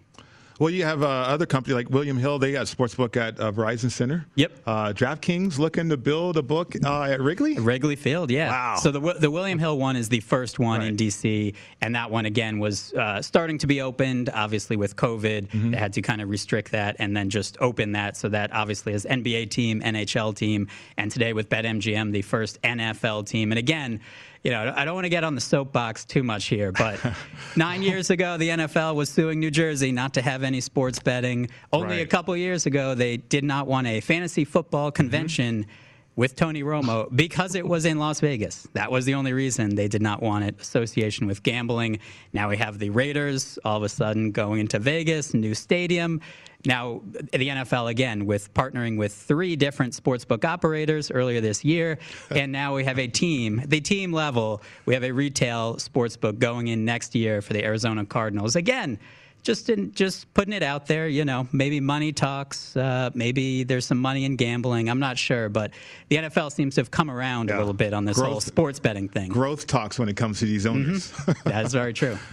Well, 0.59 0.69
you 0.69 0.83
have 0.83 1.01
uh, 1.03 1.07
other 1.07 1.45
company 1.45 1.73
like 1.73 1.89
William 1.89 2.17
Hill. 2.17 2.37
They 2.39 2.51
got 2.51 2.63
a 2.63 2.67
sports 2.67 2.93
book 2.95 3.17
at 3.17 3.39
uh, 3.39 3.51
Verizon 3.51 3.89
Center. 3.91 4.25
Yep. 4.35 4.51
Uh, 4.65 4.93
DraftKings 4.93 5.57
looking 5.57 5.89
to 5.89 5.97
build 5.97 6.37
a 6.37 6.41
book 6.43 6.75
uh, 6.85 7.03
at 7.03 7.19
Wrigley. 7.21 7.57
Wrigley 7.57 7.95
Field, 7.95 8.29
yeah. 8.29 8.49
Wow. 8.49 8.75
So 8.77 8.91
the 8.91 8.99
the 9.19 9.31
William 9.31 9.57
Hill 9.59 9.77
one 9.77 9.95
is 9.95 10.09
the 10.09 10.19
first 10.19 10.59
one 10.59 10.81
in 10.81 10.95
DC, 10.95 11.55
and 11.81 11.95
that 11.95 12.11
one 12.11 12.25
again 12.25 12.59
was 12.59 12.93
uh, 12.93 13.21
starting 13.21 13.57
to 13.59 13.67
be 13.67 13.81
opened. 13.81 14.29
Obviously, 14.33 14.77
with 14.77 14.95
COVID, 14.95 15.47
Mm-hmm. 15.49 15.71
they 15.71 15.77
had 15.77 15.93
to 15.93 16.01
kind 16.01 16.21
of 16.21 16.29
restrict 16.29 16.71
that 16.71 16.95
and 16.99 17.15
then 17.17 17.29
just 17.29 17.57
open 17.59 17.93
that. 17.93 18.15
So 18.15 18.29
that 18.29 18.53
obviously 18.53 18.93
is 18.93 19.05
NBA 19.05 19.49
team, 19.49 19.81
NHL 19.81 20.35
team, 20.35 20.67
and 20.97 21.11
today 21.11 21.33
with 21.33 21.49
BetMGM, 21.49 22.11
the 22.11 22.21
first 22.21 22.61
NFL 22.61 23.25
team. 23.27 23.51
And 23.51 23.59
again. 23.59 23.99
You 24.43 24.51
know, 24.51 24.73
I 24.75 24.83
don't 24.83 24.93
want 24.93 25.05
to 25.05 25.09
get 25.09 25.23
on 25.23 25.35
the 25.35 25.41
soapbox 25.41 26.03
too 26.03 26.21
much 26.21 26.47
here, 26.47 26.73
but 26.73 26.99
nine 27.55 27.81
years 27.81 28.09
ago, 28.09 28.35
the 28.35 28.49
NFL 28.49 28.93
was 28.93 29.09
suing 29.09 29.39
New 29.39 29.49
Jersey 29.51 29.93
not 29.93 30.13
to 30.15 30.21
have 30.21 30.43
any 30.43 30.59
sports 30.59 30.99
betting. 30.99 31.49
Only 31.71 32.01
a 32.01 32.05
couple 32.05 32.35
years 32.35 32.65
ago, 32.65 32.93
they 32.93 33.15
did 33.15 33.45
not 33.45 33.67
want 33.67 33.87
a 33.87 34.01
fantasy 34.01 34.43
football 34.43 34.91
convention 34.91 35.63
mm-hmm. 35.63 35.71
With 36.16 36.36
Tony 36.36 36.64
Romo 36.64 37.14
because 37.16 37.55
it 37.55 37.68
was 37.68 37.86
in 37.86 37.97
Las 37.97 38.20
Vegas. 38.20 38.68
That 38.74 38.91
was 38.91 39.05
the 39.05 39.16
only 39.16 39.34
reason 39.34 39.76
they 39.76 39.88
did 39.88 40.01
not 40.01 40.22
want 40.22 40.45
it 40.45 40.59
association 40.61 41.28
with 41.28 41.43
gambling. 41.43 41.99
Now 42.34 42.49
we 42.49 42.57
have 42.57 42.80
the 42.80 42.89
Raiders 42.89 43.57
all 43.66 43.78
of 43.78 43.84
a 43.84 43.89
sudden 43.89 44.32
going 44.32 44.59
into 44.59 44.80
Vegas, 44.80 45.34
new 45.34 45.55
stadium. 45.55 46.22
Now, 46.66 47.01
the 47.03 47.49
NFL 47.49 47.89
again 47.89 48.26
with 48.26 48.53
partnering 48.53 48.97
with 48.97 49.14
three 49.14 49.57
different 49.57 49.93
sportsbook 49.93 50.45
operators 50.45 51.11
earlier 51.11 51.41
this 51.41 51.66
year, 51.66 51.99
and 52.30 52.53
now 52.53 52.74
we 52.74 52.86
have 52.86 52.99
a 52.99 53.07
team, 53.07 53.61
the 53.66 53.82
team 53.82 54.14
level, 54.14 54.61
we 54.86 54.93
have 54.93 55.03
a 55.03 55.11
retail 55.11 55.76
sportsbook 55.76 56.39
going 56.39 56.68
in 56.70 56.86
next 56.86 57.16
year 57.16 57.41
for 57.41 57.51
the 57.51 57.66
Arizona 57.66 58.05
Cardinals. 58.05 58.55
Again, 58.55 58.97
just 59.43 59.69
in, 59.69 59.93
just 59.93 60.33
putting 60.33 60.53
it 60.53 60.63
out 60.63 60.87
there, 60.87 61.07
you 61.07 61.25
know, 61.25 61.47
maybe 61.51 61.79
money 61.79 62.11
talks, 62.11 62.75
uh, 62.75 63.11
maybe 63.13 63.63
there's 63.63 63.85
some 63.85 63.99
money 63.99 64.25
in 64.25 64.35
gambling. 64.37 64.89
I'm 64.89 64.99
not 64.99 65.17
sure, 65.17 65.49
but 65.49 65.71
the 66.09 66.17
NFL 66.17 66.51
seems 66.51 66.75
to 66.75 66.81
have 66.81 66.91
come 66.91 67.11
around 67.11 67.49
yeah. 67.49 67.57
a 67.57 67.59
little 67.59 67.73
bit 67.73 67.93
on 67.93 68.05
this 68.05 68.17
growth, 68.17 68.29
whole 68.29 68.41
sports 68.41 68.79
betting 68.79 69.09
thing. 69.09 69.29
Growth 69.29 69.67
talks 69.67 69.99
when 69.99 70.09
it 70.09 70.15
comes 70.15 70.39
to 70.39 70.45
these 70.45 70.65
owners. 70.65 71.11
Mm-hmm. 71.11 71.49
That's 71.49 71.73
very 71.73 71.93
true. 71.93 72.17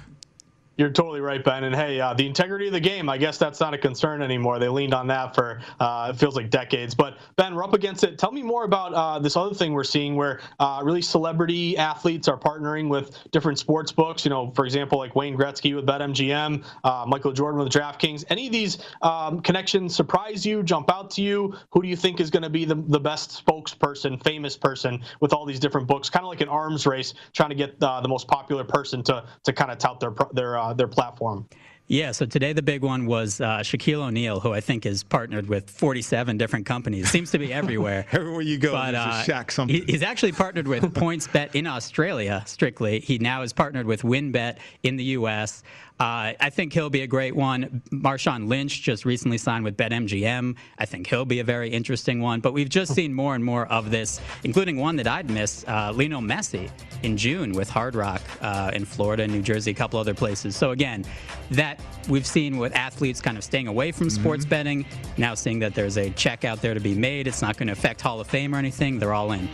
You're 0.80 0.88
totally 0.88 1.20
right, 1.20 1.44
Ben. 1.44 1.64
And 1.64 1.76
hey, 1.76 2.00
uh, 2.00 2.14
the 2.14 2.26
integrity 2.26 2.66
of 2.66 2.72
the 2.72 2.80
game, 2.80 3.10
I 3.10 3.18
guess 3.18 3.36
that's 3.36 3.60
not 3.60 3.74
a 3.74 3.78
concern 3.78 4.22
anymore. 4.22 4.58
They 4.58 4.70
leaned 4.70 4.94
on 4.94 5.06
that 5.08 5.34
for 5.34 5.60
uh, 5.78 6.10
it 6.14 6.18
feels 6.18 6.36
like 6.36 6.48
decades. 6.48 6.94
But 6.94 7.18
Ben, 7.36 7.54
we're 7.54 7.64
up 7.64 7.74
against 7.74 8.02
it. 8.02 8.16
Tell 8.16 8.32
me 8.32 8.42
more 8.42 8.64
about 8.64 8.94
uh, 8.94 9.18
this 9.18 9.36
other 9.36 9.54
thing 9.54 9.74
we're 9.74 9.84
seeing, 9.84 10.16
where 10.16 10.40
uh, 10.58 10.80
really 10.82 11.02
celebrity 11.02 11.76
athletes 11.76 12.28
are 12.28 12.38
partnering 12.38 12.88
with 12.88 13.14
different 13.30 13.58
sports 13.58 13.92
books. 13.92 14.24
You 14.24 14.30
know, 14.30 14.52
for 14.52 14.64
example, 14.64 14.96
like 14.96 15.14
Wayne 15.14 15.36
Gretzky 15.36 15.76
with 15.76 15.84
BetMGM, 15.84 16.64
uh, 16.82 17.04
Michael 17.06 17.32
Jordan 17.32 17.60
with 17.60 17.70
DraftKings. 17.70 18.24
Any 18.30 18.46
of 18.46 18.52
these 18.54 18.78
um, 19.02 19.42
connections 19.42 19.94
surprise 19.94 20.46
you? 20.46 20.62
Jump 20.62 20.90
out 20.90 21.10
to 21.10 21.20
you? 21.20 21.54
Who 21.72 21.82
do 21.82 21.88
you 21.88 21.96
think 21.96 22.20
is 22.20 22.30
going 22.30 22.42
to 22.42 22.48
be 22.48 22.64
the, 22.64 22.76
the 22.76 23.00
best 23.00 23.44
spokesperson, 23.44 24.24
famous 24.24 24.56
person 24.56 25.02
with 25.20 25.34
all 25.34 25.44
these 25.44 25.60
different 25.60 25.88
books? 25.88 26.08
Kind 26.08 26.24
of 26.24 26.30
like 26.30 26.40
an 26.40 26.48
arms 26.48 26.86
race, 26.86 27.12
trying 27.34 27.50
to 27.50 27.54
get 27.54 27.76
uh, 27.82 28.00
the 28.00 28.08
most 28.08 28.28
popular 28.28 28.64
person 28.64 29.02
to 29.02 29.26
to 29.42 29.52
kind 29.52 29.70
of 29.70 29.76
tout 29.76 30.00
their 30.00 30.14
their 30.32 30.69
uh, 30.70 30.74
their 30.74 30.88
platform. 30.88 31.46
Yeah, 31.90 32.12
so 32.12 32.24
today 32.24 32.52
the 32.52 32.62
big 32.62 32.82
one 32.82 33.04
was 33.04 33.40
uh, 33.40 33.58
Shaquille 33.58 34.06
O'Neal, 34.06 34.38
who 34.38 34.52
I 34.52 34.60
think 34.60 34.86
is 34.86 35.02
partnered 35.02 35.48
with 35.48 35.68
47 35.68 36.38
different 36.38 36.64
companies. 36.64 37.10
Seems 37.10 37.32
to 37.32 37.38
be 37.40 37.52
everywhere. 37.52 38.06
everywhere 38.12 38.42
you 38.42 38.58
go, 38.58 38.70
but, 38.70 38.94
uh, 38.94 39.24
Shaq 39.24 39.50
something. 39.50 39.74
He, 39.74 39.92
he's 39.92 40.04
actually 40.04 40.30
partnered 40.30 40.68
with 40.68 40.84
PointsBet 40.94 41.56
in 41.56 41.66
Australia, 41.66 42.44
strictly. 42.46 43.00
He 43.00 43.18
now 43.18 43.42
is 43.42 43.52
partnered 43.52 43.86
with 43.86 44.02
WynnBET 44.02 44.58
in 44.84 44.94
the 44.94 45.04
U.S. 45.18 45.64
Uh, 46.00 46.32
I 46.40 46.48
think 46.48 46.72
he'll 46.72 46.88
be 46.88 47.02
a 47.02 47.06
great 47.06 47.36
one. 47.36 47.82
Marshawn 47.92 48.48
Lynch 48.48 48.80
just 48.80 49.04
recently 49.04 49.36
signed 49.36 49.64
with 49.64 49.76
BetMGM. 49.76 50.56
I 50.78 50.86
think 50.86 51.06
he'll 51.06 51.26
be 51.26 51.40
a 51.40 51.44
very 51.44 51.68
interesting 51.68 52.22
one. 52.22 52.40
But 52.40 52.54
we've 52.54 52.70
just 52.70 52.94
seen 52.94 53.12
more 53.12 53.34
and 53.34 53.44
more 53.44 53.66
of 53.66 53.90
this, 53.90 54.18
including 54.42 54.78
one 54.78 54.96
that 54.96 55.06
I'd 55.06 55.28
miss, 55.28 55.62
uh, 55.68 55.92
Lionel 55.94 56.22
Messi 56.22 56.70
in 57.02 57.18
June 57.18 57.52
with 57.52 57.68
Hard 57.68 57.94
Rock 57.94 58.22
uh, 58.40 58.70
in 58.72 58.86
Florida, 58.86 59.28
New 59.28 59.42
Jersey, 59.42 59.72
a 59.72 59.74
couple 59.74 60.00
other 60.00 60.14
places. 60.14 60.56
So 60.56 60.70
again, 60.70 61.04
that 61.50 61.78
we've 62.08 62.26
seen 62.26 62.56
with 62.56 62.74
athletes 62.74 63.20
kind 63.20 63.36
of 63.36 63.44
staying 63.44 63.68
away 63.68 63.92
from 63.92 64.08
mm-hmm. 64.08 64.22
sports 64.22 64.46
betting. 64.46 64.86
Now 65.18 65.34
seeing 65.34 65.58
that 65.58 65.74
there's 65.74 65.98
a 65.98 66.08
check 66.10 66.46
out 66.46 66.62
there 66.62 66.72
to 66.72 66.80
be 66.80 66.94
made, 66.94 67.26
it's 67.26 67.42
not 67.42 67.58
going 67.58 67.66
to 67.66 67.74
affect 67.74 68.00
Hall 68.00 68.20
of 68.20 68.26
Fame 68.26 68.54
or 68.54 68.58
anything. 68.58 68.98
They're 68.98 69.12
all 69.12 69.32
in 69.32 69.50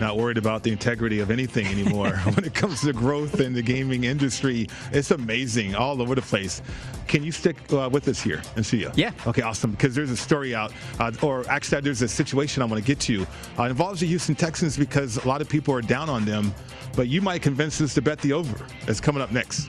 not 0.00 0.16
worried 0.16 0.38
about 0.38 0.62
the 0.62 0.70
integrity 0.70 1.20
of 1.20 1.30
anything 1.30 1.66
anymore 1.66 2.10
when 2.34 2.44
it 2.44 2.54
comes 2.54 2.80
to 2.82 2.92
growth 2.92 3.40
in 3.40 3.52
the 3.52 3.62
gaming 3.62 4.04
industry. 4.04 4.66
It's 4.92 5.10
amazing 5.10 5.74
all 5.74 6.00
over 6.00 6.14
the 6.14 6.22
place. 6.22 6.62
Can 7.06 7.22
you 7.22 7.32
stick 7.32 7.56
uh, 7.72 7.88
with 7.90 8.08
us 8.08 8.20
here 8.20 8.42
and 8.56 8.64
see 8.64 8.78
you? 8.78 8.90
Yeah. 8.94 9.12
Okay, 9.26 9.42
awesome. 9.42 9.72
Because 9.72 9.94
there's 9.94 10.10
a 10.10 10.16
story 10.16 10.54
out, 10.54 10.72
uh, 10.98 11.12
or 11.22 11.48
actually, 11.48 11.80
there's 11.80 12.02
a 12.02 12.08
situation 12.08 12.62
I 12.62 12.66
want 12.66 12.80
to 12.82 12.86
get 12.86 13.00
to. 13.00 13.26
Uh, 13.58 13.64
involves 13.64 14.00
the 14.00 14.06
Houston 14.06 14.34
Texans 14.34 14.76
because 14.76 15.16
a 15.18 15.28
lot 15.28 15.40
of 15.40 15.48
people 15.48 15.74
are 15.74 15.82
down 15.82 16.08
on 16.08 16.24
them, 16.24 16.54
but 16.96 17.08
you 17.08 17.20
might 17.20 17.42
convince 17.42 17.80
us 17.80 17.94
to 17.94 18.02
bet 18.02 18.20
the 18.20 18.32
over. 18.32 18.64
That's 18.86 19.00
coming 19.00 19.22
up 19.22 19.32
next. 19.32 19.68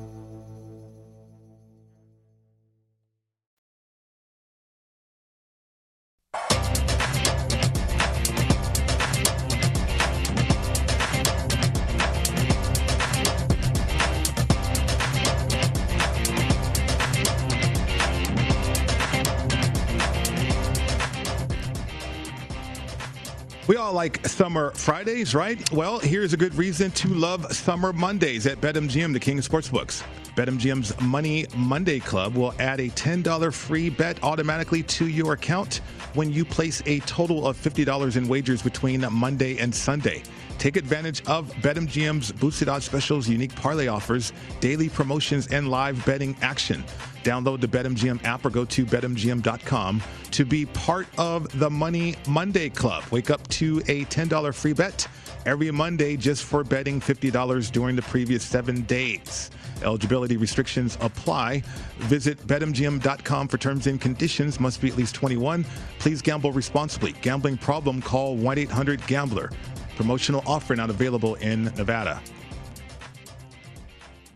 We 23.67 23.75
all 23.75 23.93
like 23.93 24.25
summer 24.27 24.71
Fridays, 24.71 25.35
right? 25.35 25.71
Well, 25.71 25.99
here's 25.99 26.33
a 26.33 26.37
good 26.37 26.55
reason 26.55 26.89
to 26.91 27.09
love 27.09 27.45
summer 27.55 27.93
Mondays 27.93 28.47
at 28.47 28.59
BetMGM, 28.59 29.13
the 29.13 29.19
king 29.19 29.37
of 29.37 29.47
sportsbooks. 29.47 30.03
BetMGM's 30.35 30.99
Money 30.99 31.45
Monday 31.55 31.99
Club 31.99 32.35
will 32.35 32.55
add 32.57 32.79
a 32.79 32.89
$10 32.89 33.53
free 33.53 33.89
bet 33.89 34.21
automatically 34.23 34.81
to 34.83 35.07
your 35.07 35.33
account 35.33 35.81
when 36.15 36.33
you 36.33 36.43
place 36.43 36.81
a 36.87 37.01
total 37.01 37.45
of 37.45 37.55
$50 37.55 38.17
in 38.17 38.27
wagers 38.27 38.63
between 38.63 39.05
Monday 39.11 39.59
and 39.59 39.73
Sunday. 39.73 40.23
Take 40.61 40.75
advantage 40.75 41.25
of 41.25 41.51
BetMGM's 41.55 42.31
boosted 42.33 42.69
odds 42.69 42.85
specials, 42.85 43.27
unique 43.27 43.55
parlay 43.55 43.87
offers, 43.87 44.31
daily 44.59 44.89
promotions, 44.89 45.47
and 45.47 45.71
live 45.71 46.05
betting 46.05 46.37
action. 46.43 46.83
Download 47.23 47.59
the 47.59 47.67
BetMGM 47.67 48.23
app 48.25 48.45
or 48.45 48.51
go 48.51 48.63
to 48.65 48.85
betmgm.com 48.85 50.03
to 50.29 50.45
be 50.45 50.67
part 50.67 51.07
of 51.17 51.57
the 51.57 51.67
Money 51.67 52.13
Monday 52.29 52.69
Club. 52.69 53.03
Wake 53.09 53.31
up 53.31 53.45
to 53.47 53.79
a 53.87 54.05
$10 54.05 54.53
free 54.53 54.73
bet 54.73 55.07
every 55.47 55.71
Monday 55.71 56.15
just 56.15 56.43
for 56.43 56.63
betting 56.63 57.01
$50 57.01 57.71
during 57.71 57.95
the 57.95 58.03
previous 58.03 58.43
seven 58.43 58.81
days. 58.83 59.49
Eligibility 59.81 60.37
restrictions 60.37 60.95
apply. 61.01 61.63
Visit 62.01 62.37
betmgm.com 62.45 63.47
for 63.47 63.57
terms 63.57 63.87
and 63.87 63.99
conditions. 63.99 64.59
Must 64.59 64.79
be 64.79 64.89
at 64.89 64.95
least 64.95 65.15
21. 65.15 65.65
Please 65.97 66.21
gamble 66.21 66.51
responsibly. 66.51 67.13
Gambling 67.23 67.57
problem, 67.57 67.99
call 67.99 68.35
1 68.35 68.59
800 68.59 69.07
Gambler. 69.07 69.49
Promotional 69.95 70.43
offer 70.45 70.75
not 70.75 70.89
available 70.89 71.35
in 71.35 71.65
Nevada. 71.75 72.21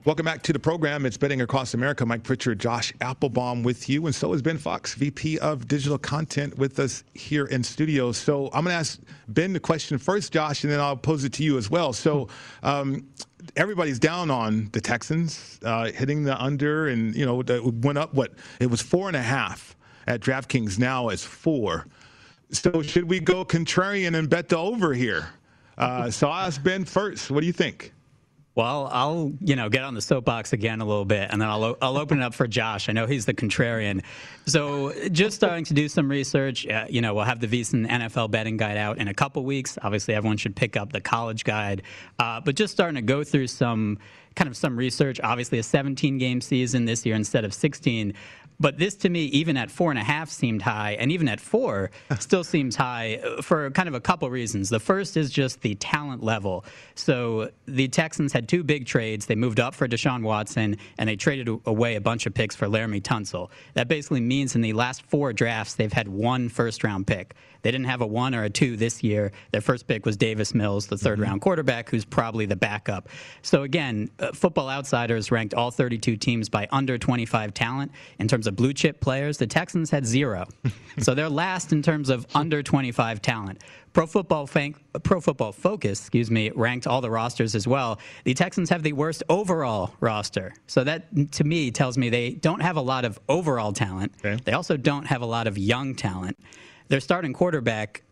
Welcome 0.06 0.26
back 0.26 0.44
to 0.44 0.54
the 0.54 0.60
program. 0.60 1.04
It's 1.04 1.18
Betting 1.18 1.42
Across 1.42 1.74
America. 1.74 2.06
Mike 2.06 2.22
Pritchard, 2.22 2.60
Josh 2.60 2.94
Appelbaum 3.02 3.64
with 3.64 3.90
you, 3.90 4.06
and 4.06 4.14
so 4.14 4.34
is 4.34 4.42
Ben 4.44 4.60
Fox, 4.60 4.94
VP 4.94 5.40
of 5.40 5.68
Digital 5.68 5.98
Content, 5.98 6.56
with 6.60 6.78
us 6.78 7.04
here 7.16 7.46
in 7.46 7.64
studio. 7.64 8.12
So 8.12 8.46
I'm 8.54 8.66
going 8.66 8.74
to 8.74 8.74
ask 8.74 9.00
Ben 9.30 9.52
the 9.52 9.60
question 9.60 9.98
first, 9.98 10.32
Josh, 10.32 10.64
and 10.64 10.72
then 10.72 10.80
I'll 10.80 10.96
pose 10.96 11.24
it 11.24 11.34
to 11.34 11.44
you 11.44 11.58
as 11.58 11.72
well. 11.72 11.92
So 11.92 12.28
um, 12.62 13.08
everybody's 13.56 13.98
down 13.98 14.30
on 14.30 14.70
the 14.74 14.82
Texans 14.82 15.60
uh, 15.64 15.86
hitting 15.86 16.24
the 16.24 16.40
under, 16.40 16.88
and 16.88 17.16
you 17.16 17.26
know 17.26 17.42
went 17.82 17.98
up. 17.98 18.14
What 18.14 18.34
it 18.60 18.68
was 18.68 18.84
four 18.84 19.08
and 19.08 19.18
a 19.18 19.24
half 19.24 19.76
at 20.06 20.20
DraftKings. 20.20 20.78
Now 20.78 21.10
it's 21.10 21.24
four. 21.24 21.88
So 22.52 22.84
should 22.84 23.10
we 23.10 23.20
go 23.20 23.44
contrarian 23.44 24.16
and 24.16 24.30
bet 24.30 24.50
the 24.50 24.58
over 24.58 24.94
here? 24.94 25.30
Uh, 25.78 26.10
so 26.10 26.28
I'll 26.30 26.48
ask 26.48 26.62
Ben 26.64 26.86
first. 26.86 27.32
What 27.32 27.42
do 27.42 27.48
you 27.48 27.54
think? 27.54 27.94
Well, 28.56 28.88
I'll 28.90 29.34
you 29.42 29.58
know 29.58 29.68
get 29.68 29.84
on 29.84 29.96
the 29.96 30.02
soapbox 30.02 30.54
again 30.54 30.80
a 30.80 30.86
little 30.86 31.04
bit, 31.04 31.30
and 31.30 31.42
then 31.42 31.50
I'll 31.50 31.78
I'll 31.82 31.98
open 31.98 32.20
it 32.22 32.24
up 32.24 32.34
for 32.34 32.48
Josh. 32.48 32.88
I 32.88 32.94
know 32.94 33.06
he's 33.06 33.26
the 33.26 33.34
contrarian, 33.34 34.02
so 34.46 34.94
just 35.10 35.36
starting 35.36 35.66
to 35.66 35.74
do 35.74 35.90
some 35.90 36.10
research. 36.10 36.66
Uh, 36.66 36.86
you 36.90 37.02
know, 37.02 37.14
we'll 37.14 37.26
have 37.26 37.42
the 37.42 37.48
VSiN 37.48 37.86
NFL 37.86 38.32
betting 38.32 38.56
guide 38.56 38.78
out 38.78 38.98
in 38.98 39.10
a 39.10 39.14
couple 39.14 39.44
weeks. 39.44 39.78
Obviously, 39.82 40.14
everyone 40.14 40.38
should 40.38 40.56
pick 40.56 40.78
up 40.78 40.94
the 40.94 41.02
college 41.02 41.44
guide, 41.44 41.82
uh, 42.18 42.40
but 42.40 42.56
just 42.56 42.72
starting 42.72 42.96
to 42.96 43.02
go 43.02 43.26
through 43.26 43.48
some 43.48 44.00
kind 44.36 44.48
of 44.48 44.56
some 44.56 44.78
research. 44.78 45.20
Obviously, 45.22 45.60
a 45.60 45.64
17 45.64 46.18
game 46.18 46.40
season 46.40 46.86
this 46.86 47.06
year 47.06 47.16
instead 47.16 47.44
of 47.44 47.54
16. 47.54 48.14
But 48.60 48.78
this 48.78 48.96
to 48.98 49.10
me, 49.10 49.26
even 49.26 49.58
at 49.58 49.70
four 49.70 49.90
and 49.92 50.00
a 50.00 50.04
half, 50.04 50.30
seemed 50.30 50.62
high, 50.62 50.94
and 51.00 51.12
even 51.12 51.28
at 51.28 51.40
four, 51.40 51.92
still 52.20 52.44
seems 52.44 52.76
high 52.76 53.16
uh, 53.16 53.42
for 53.42 53.70
kind 53.72 53.88
of 53.88 53.96
a 53.96 54.02
couple 54.02 54.30
reasons. 54.30 54.70
The 54.70 54.80
first 54.80 55.18
is 55.18 55.30
just 55.30 55.62
the 55.62 55.76
talent 55.76 56.24
level. 56.24 56.66
So 56.96 57.50
the 57.66 57.88
Texans 57.88 58.32
had 58.34 58.48
two 58.48 58.64
big 58.64 58.86
trades. 58.86 59.26
They 59.26 59.36
moved 59.36 59.60
up 59.60 59.74
for 59.74 59.88
Deshaun 59.88 60.24
Watson, 60.24 60.78
and 60.98 61.10
they 61.10 61.16
traded 61.16 61.50
away 61.66 61.96
a 61.96 62.02
bunch 62.02 62.26
of 62.26 62.34
picks 62.34 62.56
for 62.56 62.68
Laremy 62.68 63.02
Tunsil. 63.02 63.50
That 63.74 63.88
basically 63.88 64.22
means 64.22 64.56
in 64.56 64.62
the 64.62 64.74
last 64.74 65.02
four 65.04 65.34
drafts, 65.34 65.76
they've 65.76 65.92
had 65.92 66.08
one 66.08 66.50
first 66.50 66.84
round 66.84 67.08
pick. 67.08 67.36
They 67.66 67.72
didn't 67.72 67.88
have 67.88 68.02
a 68.02 68.06
one 68.06 68.36
or 68.36 68.44
a 68.44 68.50
two 68.52 68.78
this 68.78 69.02
year. 69.02 69.32
Their 69.52 69.60
first 69.60 69.88
pick 69.88 70.06
was 70.06 70.16
Davis 70.16 70.54
Mills, 70.54 70.86
the 70.86 70.98
3rd 70.98 71.14
mm-hmm. 71.14 71.22
round 71.24 71.42
quarterback, 71.42 71.90
who's 71.90 72.06
probably 72.06 72.46
the 72.46 72.56
backup. 72.56 73.10
So 73.42 73.64
again, 73.64 74.12
uh, 74.20 74.34
Football 74.34 74.70
Outsiders 74.70 75.32
ranked 75.32 75.56
all 75.56 75.72
32 75.72 76.16
teams 76.18 76.48
by 76.48 76.68
under 76.72 77.00
25 77.00 77.56
talent 77.56 77.92
in 78.20 78.28
terms 78.28 78.46
of 78.46 78.56
blue 78.56 78.72
chip 78.72 79.02
players. 79.02 79.40
The 79.40 79.48
Texans 79.48 79.90
had 79.90 80.06
zero, 80.06 80.46
so 81.00 81.16
they're 81.16 81.28
last 81.28 81.72
in 81.72 81.82
terms 81.82 82.12
of 82.12 82.28
under 82.36 82.62
25 82.62 83.20
talent. 83.24 83.64
Pro 83.94 84.06
Football 84.06 84.46
Fan- 84.46 84.76
Pro 85.02 85.20
Football 85.20 85.52
Focus, 85.52 86.02
excuse 86.02 86.30
me, 86.30 86.52
ranked 86.52 86.86
all 86.86 87.02
the 87.02 87.10
rosters 87.10 87.56
as 87.56 87.66
well. 87.66 87.98
The 88.26 88.36
Texans 88.36 88.70
have 88.70 88.84
the 88.84 88.94
worst 88.94 89.24
overall 89.28 89.96
roster. 90.02 90.54
So 90.68 90.84
that 90.84 91.32
to 91.32 91.44
me 91.44 91.72
tells 91.72 91.98
me 91.98 92.10
they 92.10 92.32
don't 92.32 92.62
have 92.62 92.76
a 92.76 92.82
lot 92.82 93.06
of 93.06 93.20
overall 93.28 93.74
talent. 93.74 94.14
Okay. 94.24 94.40
They 94.44 94.52
also 94.52 94.78
don't 94.78 95.08
have 95.08 95.24
a 95.24 95.26
lot 95.26 95.48
of 95.48 95.58
young 95.58 95.96
talent. 95.96 96.38
Their 96.88 97.00
starting 97.00 97.34
quarterback 97.34 98.04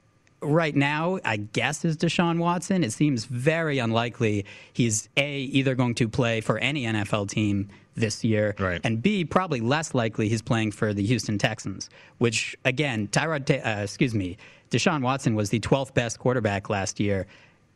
right 0.42 0.76
now, 0.76 1.20
I 1.24 1.38
guess, 1.38 1.86
is 1.86 1.98
Deshaun 1.98 2.38
Watson. 2.38 2.84
It 2.84 2.92
seems 2.92 3.26
very 3.26 3.80
unlikely 3.80 4.46
he's 4.74 5.10
A, 5.18 5.38
either 5.38 5.76
going 5.76 5.96
to 5.96 6.10
play 6.10 6.42
for 6.42 6.58
any 6.58 6.84
NFL 6.84 7.30
team 7.30 7.70
this 7.96 8.24
year, 8.24 8.56
right. 8.58 8.82
and 8.84 9.02
B, 9.02 9.24
probably 9.24 9.62
less 9.62 9.94
likely 9.94 10.28
he's 10.28 10.42
playing 10.42 10.72
for 10.72 10.94
the 10.94 11.06
Houston 11.06 11.38
Texans, 11.38 11.92
which, 12.18 12.58
again, 12.66 13.08
Tyrod, 13.10 13.50
uh, 13.52 13.84
excuse 13.84 14.16
me, 14.16 14.38
Deshaun 14.72 15.04
Watson 15.04 15.36
was 15.36 15.52
the 15.52 15.60
12th 15.60 15.94
best 15.94 16.18
quarterback 16.18 16.70
last 16.70 17.00
year 17.00 17.28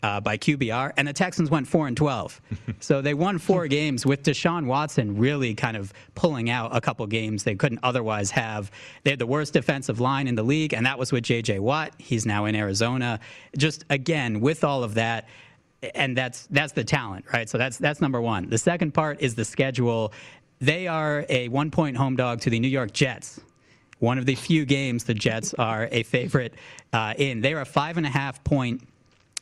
uh, 0.04 0.20
by 0.22 0.38
QBR, 0.38 0.94
and 0.98 1.08
the 1.08 1.14
Texans 1.14 1.50
went 1.50 1.68
four 1.68 1.88
and 1.88 1.98
twelve. 1.98 2.40
so 2.80 3.02
they 3.02 3.14
won 3.14 3.38
four 3.38 3.68
games 3.68 4.06
with 4.06 4.24
Deshaun 4.24 4.66
Watson 4.66 5.18
really 5.18 5.56
kind 5.56 5.76
of 5.76 5.94
pulling 6.16 6.50
out 6.50 6.76
a 6.76 6.82
couple 6.82 7.06
games 7.08 7.44
they 7.44 7.56
couldn't 7.56 7.80
otherwise 7.84 8.32
have. 8.32 8.72
They 9.04 9.12
had 9.12 9.20
the 9.20 9.28
worst 9.28 9.54
defensive 9.54 10.00
line 10.00 10.28
in 10.28 10.36
the 10.36 10.44
league, 10.44 10.74
and 10.74 10.86
that 10.86 11.00
was 11.00 11.12
with 11.12 11.24
J.J. 11.24 11.60
Watt. 11.60 11.94
He's 11.98 12.26
now 12.26 12.46
in 12.46 12.56
Arizona. 12.56 13.20
Just 13.58 13.86
again 13.90 14.40
with 14.40 14.64
all 14.64 14.84
of 14.84 14.94
that. 14.96 15.28
And 15.94 16.18
that's 16.18 16.48
that's 16.48 16.74
the 16.74 16.84
talent, 16.84 17.26
right? 17.32 17.48
So 17.48 17.58
that's 17.58 17.78
that's 17.78 18.02
number 18.02 18.22
one. 18.22 18.50
The 18.50 18.58
second 18.58 18.94
part 18.94 19.22
is 19.22 19.36
the 19.36 19.46
schedule. 19.46 20.12
They 20.60 20.88
are 20.88 21.26
a 21.30 21.50
one 21.50 21.70
point 21.70 21.98
home 21.98 22.16
dog 22.16 22.42
to 22.42 22.50
the 22.50 22.60
New 22.60 22.68
York 22.68 22.94
Jets 22.94 23.40
one 24.00 24.20
of 24.20 24.26
the 24.26 24.36
few 24.36 24.66
games 24.66 25.06
the 25.06 25.14
Jets 25.14 25.54
are 25.56 25.90
a 25.92 26.04
favorite 26.04 26.54
uh, 26.94 27.14
in. 27.18 27.42
They 27.42 27.54
are 27.54 27.62
a 27.62 27.66
five 27.66 27.98
and 27.98 28.06
a 28.06 28.10
half 28.10 28.44
point 28.44 28.88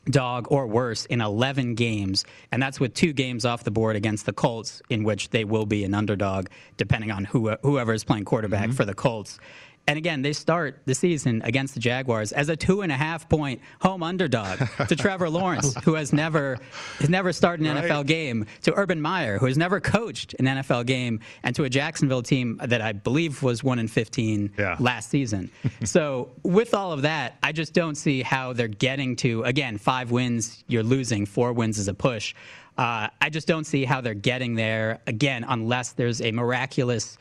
dog 0.09 0.47
or 0.51 0.67
worse 0.67 1.05
in 1.05 1.21
11 1.21 1.75
games, 1.75 2.25
and 2.51 2.61
that's 2.61 2.79
with 2.79 2.93
two 2.93 3.13
games 3.13 3.45
off 3.45 3.63
the 3.63 3.71
board 3.71 3.95
against 3.95 4.25
the 4.25 4.33
Colts, 4.33 4.81
in 4.89 5.03
which 5.03 5.29
they 5.29 5.43
will 5.43 5.65
be 5.65 5.83
an 5.83 5.93
underdog, 5.93 6.47
depending 6.77 7.11
on 7.11 7.25
who, 7.25 7.55
whoever 7.61 7.93
is 7.93 8.03
playing 8.03 8.25
quarterback 8.25 8.65
mm-hmm. 8.65 8.75
for 8.75 8.85
the 8.85 8.93
Colts. 8.93 9.39
And 9.87 9.97
again, 9.97 10.21
they 10.23 10.33
start 10.33 10.81
the 10.85 10.95
season 10.95 11.41
against 11.43 11.75
the 11.75 11.79
Jaguars 11.79 12.31
as 12.31 12.49
a 12.49 12.55
two 12.55 12.81
and 12.81 12.91
a 12.91 12.95
half 12.95 13.29
point 13.29 13.61
home 13.81 14.01
underdog 14.01 14.59
to 14.87 14.95
Trevor 14.95 15.29
Lawrence, 15.29 15.75
who 15.83 15.93
has 15.93 16.11
never 16.11 16.57
has 16.99 17.09
never 17.09 17.31
started 17.31 17.67
an 17.67 17.75
right. 17.75 17.85
NFL 17.85 18.07
game, 18.07 18.45
to 18.63 18.73
Urban 18.73 18.99
Meyer, 18.99 19.37
who 19.37 19.45
has 19.45 19.57
never 19.57 19.79
coached 19.79 20.33
an 20.39 20.45
NFL 20.45 20.87
game, 20.87 21.19
and 21.43 21.55
to 21.55 21.65
a 21.65 21.69
Jacksonville 21.69 22.23
team 22.23 22.59
that 22.63 22.81
I 22.81 22.93
believe 22.93 23.43
was 23.43 23.63
one 23.63 23.77
in 23.77 23.87
fifteen 23.87 24.51
yeah. 24.57 24.75
last 24.79 25.09
season. 25.09 25.51
so 25.83 26.31
with 26.43 26.73
all 26.73 26.91
of 26.91 27.03
that, 27.03 27.37
I 27.43 27.51
just 27.51 27.73
don't 27.73 27.95
see 27.95 28.23
how 28.23 28.53
they're 28.53 28.67
getting 28.67 29.15
to 29.17 29.43
again 29.43 29.77
five 29.77 30.09
wins. 30.09 30.63
You're 30.67 30.83
losing 30.83 31.27
four 31.27 31.53
wins 31.53 31.77
is 31.77 31.87
a 31.87 31.93
push. 31.93 32.33
Uh, 32.77 33.07
I 33.21 33.29
just 33.29 33.47
don't 33.47 33.63
see 33.63 33.85
how 33.85 34.01
they're 34.01 34.13
getting 34.13 34.55
there 34.55 34.99
again 35.07 35.45
unless 35.47 35.93
there's 35.93 36.21
a 36.21 36.31
miraculous 36.31 37.17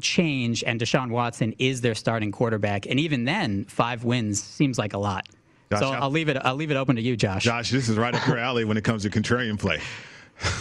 change 0.00 0.64
and 0.64 0.80
Deshaun 0.80 1.10
Watson 1.10 1.54
is 1.58 1.80
their 1.80 1.94
starting 1.94 2.32
quarterback. 2.32 2.86
And 2.86 2.98
even 3.00 3.24
then, 3.24 3.64
five 3.64 4.04
wins 4.04 4.42
seems 4.42 4.78
like 4.78 4.92
a 4.92 4.98
lot. 4.98 5.28
Josh, 5.70 5.80
so 5.80 5.92
I'll 5.92 6.10
leave 6.10 6.28
it. 6.28 6.36
I'll 6.36 6.54
leave 6.54 6.70
it 6.70 6.76
open 6.76 6.96
to 6.96 7.02
you, 7.02 7.16
Josh. 7.16 7.42
Josh, 7.42 7.70
this 7.70 7.88
is 7.88 7.96
right 7.96 8.14
up 8.14 8.26
your 8.26 8.38
alley 8.38 8.64
when 8.64 8.76
it 8.76 8.84
comes 8.84 9.02
to 9.02 9.10
contrarian 9.10 9.58
play 9.58 9.80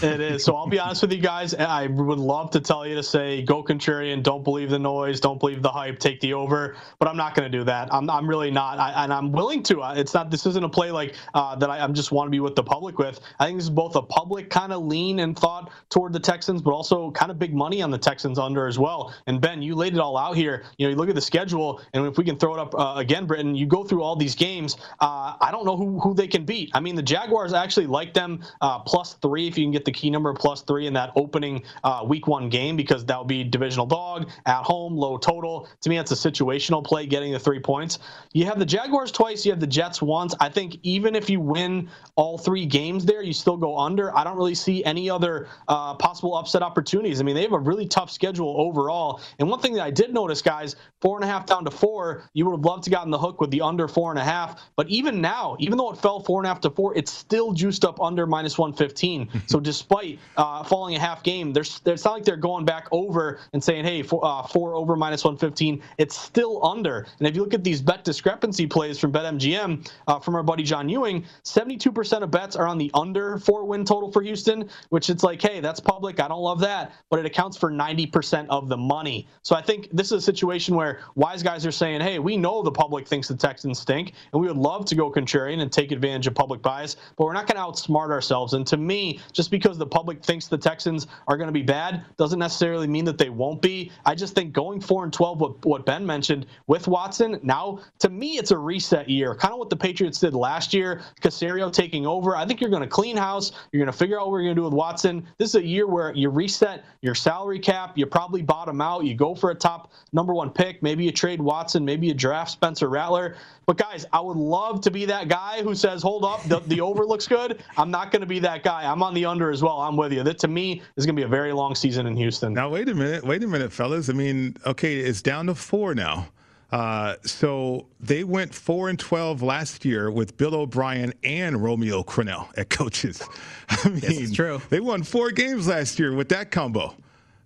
it 0.02 0.20
is. 0.20 0.44
So 0.44 0.56
I'll 0.56 0.68
be 0.68 0.80
honest 0.80 1.02
with 1.02 1.14
you 1.14 1.22
guys. 1.22 1.54
I 1.54 1.88
would 1.88 2.20
love 2.20 2.52
to 2.52 2.60
tell 2.60 2.86
you 2.88 2.96
to 2.96 3.04
say 3.04 3.42
go 3.44 3.64
contrarian, 3.64 4.24
don't 4.24 4.44
believe 4.44 4.70
the 4.70 4.80
noise, 4.80 5.20
don't 5.20 5.40
believe 5.40 5.62
the 5.62 5.72
hype, 5.72 6.00
take 6.00 6.20
the 6.22 6.34
over. 6.34 6.76
But 7.00 7.08
I'm 7.08 7.18
not 7.18 7.36
going 7.36 7.52
to 7.52 7.58
do 7.58 7.64
that. 7.66 7.94
I'm, 7.94 8.10
I'm 8.10 8.28
really 8.28 8.52
not, 8.52 8.80
I, 8.80 9.04
and 9.04 9.14
I'm 9.14 9.32
willing 9.32 9.64
to. 9.64 9.82
It's 9.96 10.14
not. 10.14 10.32
This 10.32 10.46
isn't 10.46 10.64
a 10.64 10.70
play 10.70 10.92
like 10.92 11.16
uh, 11.34 11.56
that. 11.56 11.70
I 11.70 11.80
I'm 11.80 11.94
just 11.94 12.12
want 12.12 12.28
to 12.28 12.32
be 12.32 12.40
with 12.40 12.56
the 12.56 12.64
public 12.64 12.98
with. 12.98 13.20
I 13.40 13.46
think 13.46 13.58
this 13.58 13.66
is 13.66 13.70
both 13.70 13.96
a 13.96 14.02
public 14.02 14.50
kind 14.50 14.72
of 14.72 14.84
lean 14.84 15.20
and 15.20 15.38
thought 15.38 15.72
toward 15.90 16.14
the 16.14 16.20
Texans, 16.20 16.62
but 16.62 16.72
also 16.72 17.12
kind 17.12 17.32
of 17.32 17.40
big 17.40 17.54
money 17.54 17.82
on 17.82 17.92
the 17.92 17.98
Texans 17.98 18.40
under 18.40 18.68
as 18.68 18.80
well. 18.80 19.14
And 19.28 19.42
Ben, 19.42 19.62
you 19.62 19.76
laid 19.76 19.94
it 19.94 20.00
all 20.00 20.18
out 20.18 20.36
here. 20.36 20.64
You 20.78 20.88
know, 20.88 20.92
you 20.92 20.96
look 20.96 21.10
at 21.10 21.16
the 21.16 21.22
schedule, 21.22 21.82
and 21.94 22.06
if 22.06 22.18
we 22.18 22.24
can 22.24 22.38
throw 22.38 22.54
it 22.56 22.60
up 22.60 22.76
uh, 22.76 22.94
again, 22.98 23.26
Britain, 23.26 23.56
you 23.56 23.66
go 23.66 23.84
through 23.84 24.04
all 24.04 24.16
these 24.16 24.36
games. 24.36 24.78
Uh, 25.00 25.36
I 25.40 25.50
don't 25.52 25.66
know 25.66 25.78
who 25.78 26.00
who 26.00 26.14
they 26.14 26.28
can 26.28 26.46
beat. 26.46 26.72
I 26.74 26.80
mean, 26.80 26.96
the 26.96 27.04
Jaguars 27.04 27.54
actually 27.54 27.88
like 27.88 28.14
them 28.14 28.44
uh, 28.62 28.80
plus 28.80 29.16
three 29.16 29.48
if 29.48 29.58
you 29.58 29.63
can 29.66 29.72
get 29.72 29.86
the 29.86 29.92
key 29.92 30.10
number 30.10 30.34
plus 30.34 30.62
three 30.62 30.88
in 30.88 30.94
that 30.94 31.12
opening 31.16 31.64
uh, 31.84 32.04
week 32.08 32.28
one 32.28 32.50
game 32.50 32.76
because 32.76 33.06
that 33.06 33.20
would 33.20 33.28
be 33.28 33.44
divisional 33.44 33.86
dog 33.86 34.30
at 34.46 34.64
home, 34.64 34.96
low 34.96 35.18
total. 35.18 35.68
To 35.82 35.90
me, 35.90 35.98
that's 35.98 36.12
a 36.12 36.16
situational 36.16 36.84
play, 36.84 37.06
getting 37.06 37.34
the 37.34 37.40
three 37.40 37.60
points. 37.60 38.00
You 38.32 38.46
have 38.46 38.60
the 38.60 38.66
Jaguars 38.66 39.12
twice, 39.12 39.46
you 39.46 39.52
have 39.52 39.60
the 39.60 39.68
Jets 39.68 40.02
once. 40.02 40.34
I 40.40 40.50
think 40.50 40.78
even 40.84 41.16
if 41.16 41.30
you 41.30 41.40
win 41.40 41.90
all 42.16 42.38
three 42.38 42.66
games 42.66 43.06
there, 43.06 43.22
you 43.22 43.34
still 43.34 43.58
go 43.58 43.78
under. 43.78 44.16
I 44.16 44.24
don't 44.24 44.38
really 44.38 44.56
see 44.56 44.84
any 44.84 45.10
other 45.10 45.48
uh, 45.68 45.96
possible 45.96 46.36
upset 46.36 46.62
opportunities. 46.62 47.20
I 47.20 47.24
mean, 47.24 47.36
they 47.36 47.44
have 47.44 47.54
a 47.54 47.60
really 47.60 47.88
tough 47.88 48.12
schedule 48.12 48.56
overall. 48.58 49.22
And 49.40 49.50
one 49.50 49.60
thing 49.60 49.74
that 49.74 49.84
I 49.84 49.92
did 49.92 50.14
notice, 50.14 50.42
guys, 50.42 50.76
four 51.02 51.18
and 51.18 51.24
a 51.24 51.28
half 51.28 51.46
down 51.46 51.66
to 51.66 51.72
four, 51.72 52.24
you 52.34 52.46
would 52.46 52.52
have 52.58 52.66
loved 52.66 52.84
to 52.86 52.90
gotten 52.90 53.12
the 53.12 53.18
hook 53.18 53.42
with 53.42 53.52
the 53.52 53.62
under 53.62 53.88
four 53.88 54.12
and 54.12 54.20
a 54.20 54.24
half. 54.24 54.62
But 54.76 54.88
even 54.90 55.22
now, 55.22 55.58
even 55.60 55.78
though 55.78 55.92
it 55.92 55.98
fell 55.98 56.20
four 56.20 56.40
and 56.40 56.46
a 56.46 56.50
half 56.50 56.62
to 56.62 56.70
four, 56.70 56.96
it's 56.96 57.12
still 57.12 57.54
juiced 57.54 57.84
up 57.84 58.02
under 58.02 58.26
minus 58.26 58.58
115. 58.58 59.30
So 59.54 59.60
despite 59.60 60.18
uh, 60.36 60.64
falling 60.64 60.96
a 60.96 61.00
half 61.00 61.22
game, 61.22 61.54
there's 61.54 61.80
it's 61.86 62.06
not 62.06 62.14
like 62.14 62.26
they're 62.26 62.36
going 62.36 62.66
back 62.66 62.88
over 62.92 63.40
and 63.54 63.64
saying, 63.64 63.86
hey, 63.86 64.02
four, 64.02 64.26
uh, 64.26 64.42
four 64.48 64.74
over 64.74 64.96
minus 64.96 65.24
115. 65.24 65.80
It's 66.00 66.18
still 66.18 66.66
under. 66.66 67.06
And 67.20 67.28
if 67.28 67.36
you 67.36 67.44
look 67.44 67.54
at 67.54 67.64
these 67.64 67.80
bet 67.80 68.04
discrepancy 68.04 68.66
plays 68.66 68.98
from 68.98 69.12
BetMGM 69.12 69.88
uh, 70.08 70.18
from 70.18 70.34
our 70.34 70.42
buddy 70.42 70.64
John 70.64 70.90
Ewing, 70.90 71.24
72% 71.44 72.24
of 72.24 72.32
bets 72.32 72.56
are 72.56 72.66
on 72.66 72.80
the 72.80 72.90
under 72.96 73.38
four 73.38 73.66
win 73.66 73.86
total 73.86 74.12
for 74.12 74.24
Houston, 74.24 74.68
which 74.90 75.12
it's 75.12 75.22
like, 75.22 75.40
hey, 75.40 75.60
that's 75.60 75.80
public. 75.80 76.20
I 76.20 76.28
don't 76.28 76.42
love 76.42 76.60
that, 76.62 76.92
but 77.12 77.20
it 77.20 77.28
accounts 77.28 77.56
for 77.56 77.70
90% 77.72 78.48
of 78.50 78.70
the 78.70 78.78
money. 78.78 79.28
So 79.44 79.56
I 79.56 79.62
think 79.62 79.88
this 79.94 80.08
is 80.08 80.14
a 80.14 80.22
situation 80.22 80.74
where 80.74 81.02
wise 81.14 81.44
guys 81.44 81.64
are 81.68 81.72
saying, 81.72 82.02
hey, 82.02 82.18
we 82.18 82.38
know 82.38 82.64
the 82.64 82.72
public 82.72 83.08
thinks 83.08 83.28
the 83.28 83.36
Texans 83.36 83.78
stink, 83.78 84.14
and 84.34 84.42
we 84.42 84.48
would 84.48 84.58
love 84.58 84.86
to 84.86 84.96
go 84.96 85.12
contrarian 85.12 85.62
and 85.62 85.72
take 85.72 85.92
advantage 85.92 86.26
of 86.26 86.34
public 86.34 86.64
bias, 86.64 86.96
but 87.18 87.26
we're 87.26 87.34
not 87.34 87.46
going 87.46 87.58
to 87.58 87.62
outsmart 87.62 88.10
ourselves. 88.10 88.54
And 88.54 88.66
to 88.66 88.78
me, 88.78 89.20
just 89.32 89.43
because 89.52 89.78
the 89.78 89.86
public 89.86 90.24
thinks 90.24 90.48
the 90.48 90.58
Texans 90.58 91.08
are 91.28 91.38
going 91.38 91.48
to 91.48 91.54
be 91.54 91.64
bad 91.64 92.06
doesn't 92.18 92.40
necessarily 92.40 92.88
mean 92.88 93.06
that 93.06 93.18
they 93.18 93.30
won't 93.30 93.62
be. 93.62 93.92
I 94.06 94.16
just 94.16 94.36
think 94.36 94.54
going 94.54 94.80
4 94.82 95.06
and 95.06 95.14
12, 95.14 95.42
what, 95.42 95.66
what 95.66 95.86
Ben 95.86 96.06
mentioned 96.06 96.46
with 96.68 96.88
Watson, 96.88 97.40
now 97.44 97.80
to 98.00 98.10
me, 98.10 98.38
it's 98.38 98.52
a 98.52 98.58
reset 98.58 99.10
year. 99.10 99.36
Kind 99.36 99.54
of 99.54 99.60
what 99.60 99.70
the 99.70 99.76
Patriots 99.76 100.20
did 100.20 100.34
last 100.34 100.74
year, 100.74 101.02
Caserio 101.22 101.72
taking 101.72 102.06
over. 102.06 102.36
I 102.36 102.46
think 102.46 102.62
you're 102.62 102.70
going 102.70 102.84
to 102.84 102.88
clean 102.88 103.18
house. 103.18 103.52
You're 103.72 103.80
going 103.80 103.92
to 103.92 103.98
figure 103.98 104.20
out 104.20 104.30
what 104.30 104.38
you're 104.38 104.46
going 104.46 104.56
to 104.56 104.60
do 104.62 104.66
with 104.66 104.74
Watson. 104.74 105.26
This 105.38 105.50
is 105.50 105.56
a 105.56 105.66
year 105.66 105.88
where 105.88 106.14
you 106.14 106.30
reset 106.30 106.84
your 107.02 107.16
salary 107.16 107.60
cap. 107.60 107.98
You 107.98 108.06
probably 108.06 108.42
bottom 108.42 108.82
out. 108.82 109.06
You 109.06 109.16
go 109.16 109.36
for 109.36 109.52
a 109.52 109.56
top 109.56 109.92
number 110.12 110.34
one 110.34 110.50
pick. 110.50 110.82
Maybe 110.84 111.04
you 111.04 111.12
trade 111.12 111.42
Watson. 111.42 111.84
Maybe 111.86 112.08
you 112.08 112.14
draft 112.14 112.52
Spencer 112.52 112.90
Rattler. 112.90 113.36
But 113.66 113.78
guys, 113.78 114.06
I 114.12 114.20
would 114.20 114.38
love 114.38 114.82
to 114.82 114.92
be 114.92 115.06
that 115.06 115.30
guy 115.30 115.62
who 115.64 115.74
says, 115.74 116.02
"Hold 116.02 116.26
up, 116.26 116.44
the, 116.44 116.60
the 116.68 116.82
over 116.82 117.06
looks 117.06 117.28
good." 117.28 117.64
I'm 117.78 117.92
not 117.92 118.12
going 118.12 118.22
to 118.22 118.28
be 118.28 118.40
that 118.40 118.64
guy. 118.64 118.90
I'm 118.90 119.02
on 119.02 119.14
the 119.14 119.26
under 119.34 119.50
as 119.50 119.64
well. 119.64 119.82
I'm 119.82 119.98
with 119.98 120.14
you. 120.14 120.22
That 120.22 120.38
to 120.40 120.48
me 120.48 120.82
is 120.96 121.06
going 121.06 121.16
to 121.16 121.20
be 121.20 121.26
a 121.26 121.28
very 121.28 121.54
long 121.54 121.74
season 121.74 122.06
in 122.06 122.16
Houston. 122.16 122.54
Now 122.54 122.70
wait 122.70 122.88
a 122.88 122.94
minute, 122.94 123.26
wait 123.26 123.44
a 123.44 123.48
minute, 123.48 123.74
fellas. 123.74 124.10
I 124.10 124.14
mean, 124.14 124.56
okay, 124.66 125.00
it's 125.00 125.24
down 125.24 125.48
to 125.48 125.56
four 125.56 125.96
now. 125.96 126.28
Uh, 126.72 127.16
so 127.24 127.88
they 128.00 128.24
went 128.24 128.54
four 128.54 128.90
and 128.90 129.00
twelve 129.00 129.42
last 129.42 129.86
year 129.86 130.12
with 130.12 130.38
Bill 130.38 130.56
O'Brien 130.56 131.14
and 131.24 131.64
Romeo 131.64 132.04
Crennel 132.04 132.48
at 132.58 132.70
coaches. 132.70 133.22
I 133.70 133.90
mean, 133.90 134.00
yes, 134.02 134.18
it's 134.20 134.34
true. 134.34 134.62
They 134.70 134.80
won 134.80 135.04
four 135.04 135.32
games 135.32 135.68
last 135.68 136.00
year 136.00 136.14
with 136.14 136.30
that 136.30 136.52
combo. 136.52 136.96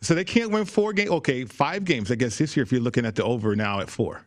So 0.01 0.13
they 0.13 0.25
can't 0.25 0.51
win 0.51 0.65
four 0.65 0.93
games. 0.93 1.09
Okay, 1.09 1.45
five 1.45 1.83
games, 1.85 2.11
I 2.11 2.15
guess, 2.15 2.38
this 2.38 2.55
year 2.55 2.63
if 2.63 2.71
you're 2.71 2.81
looking 2.81 3.05
at 3.05 3.15
the 3.15 3.23
over 3.23 3.55
now 3.55 3.79
at 3.79 3.89
four. 3.89 4.26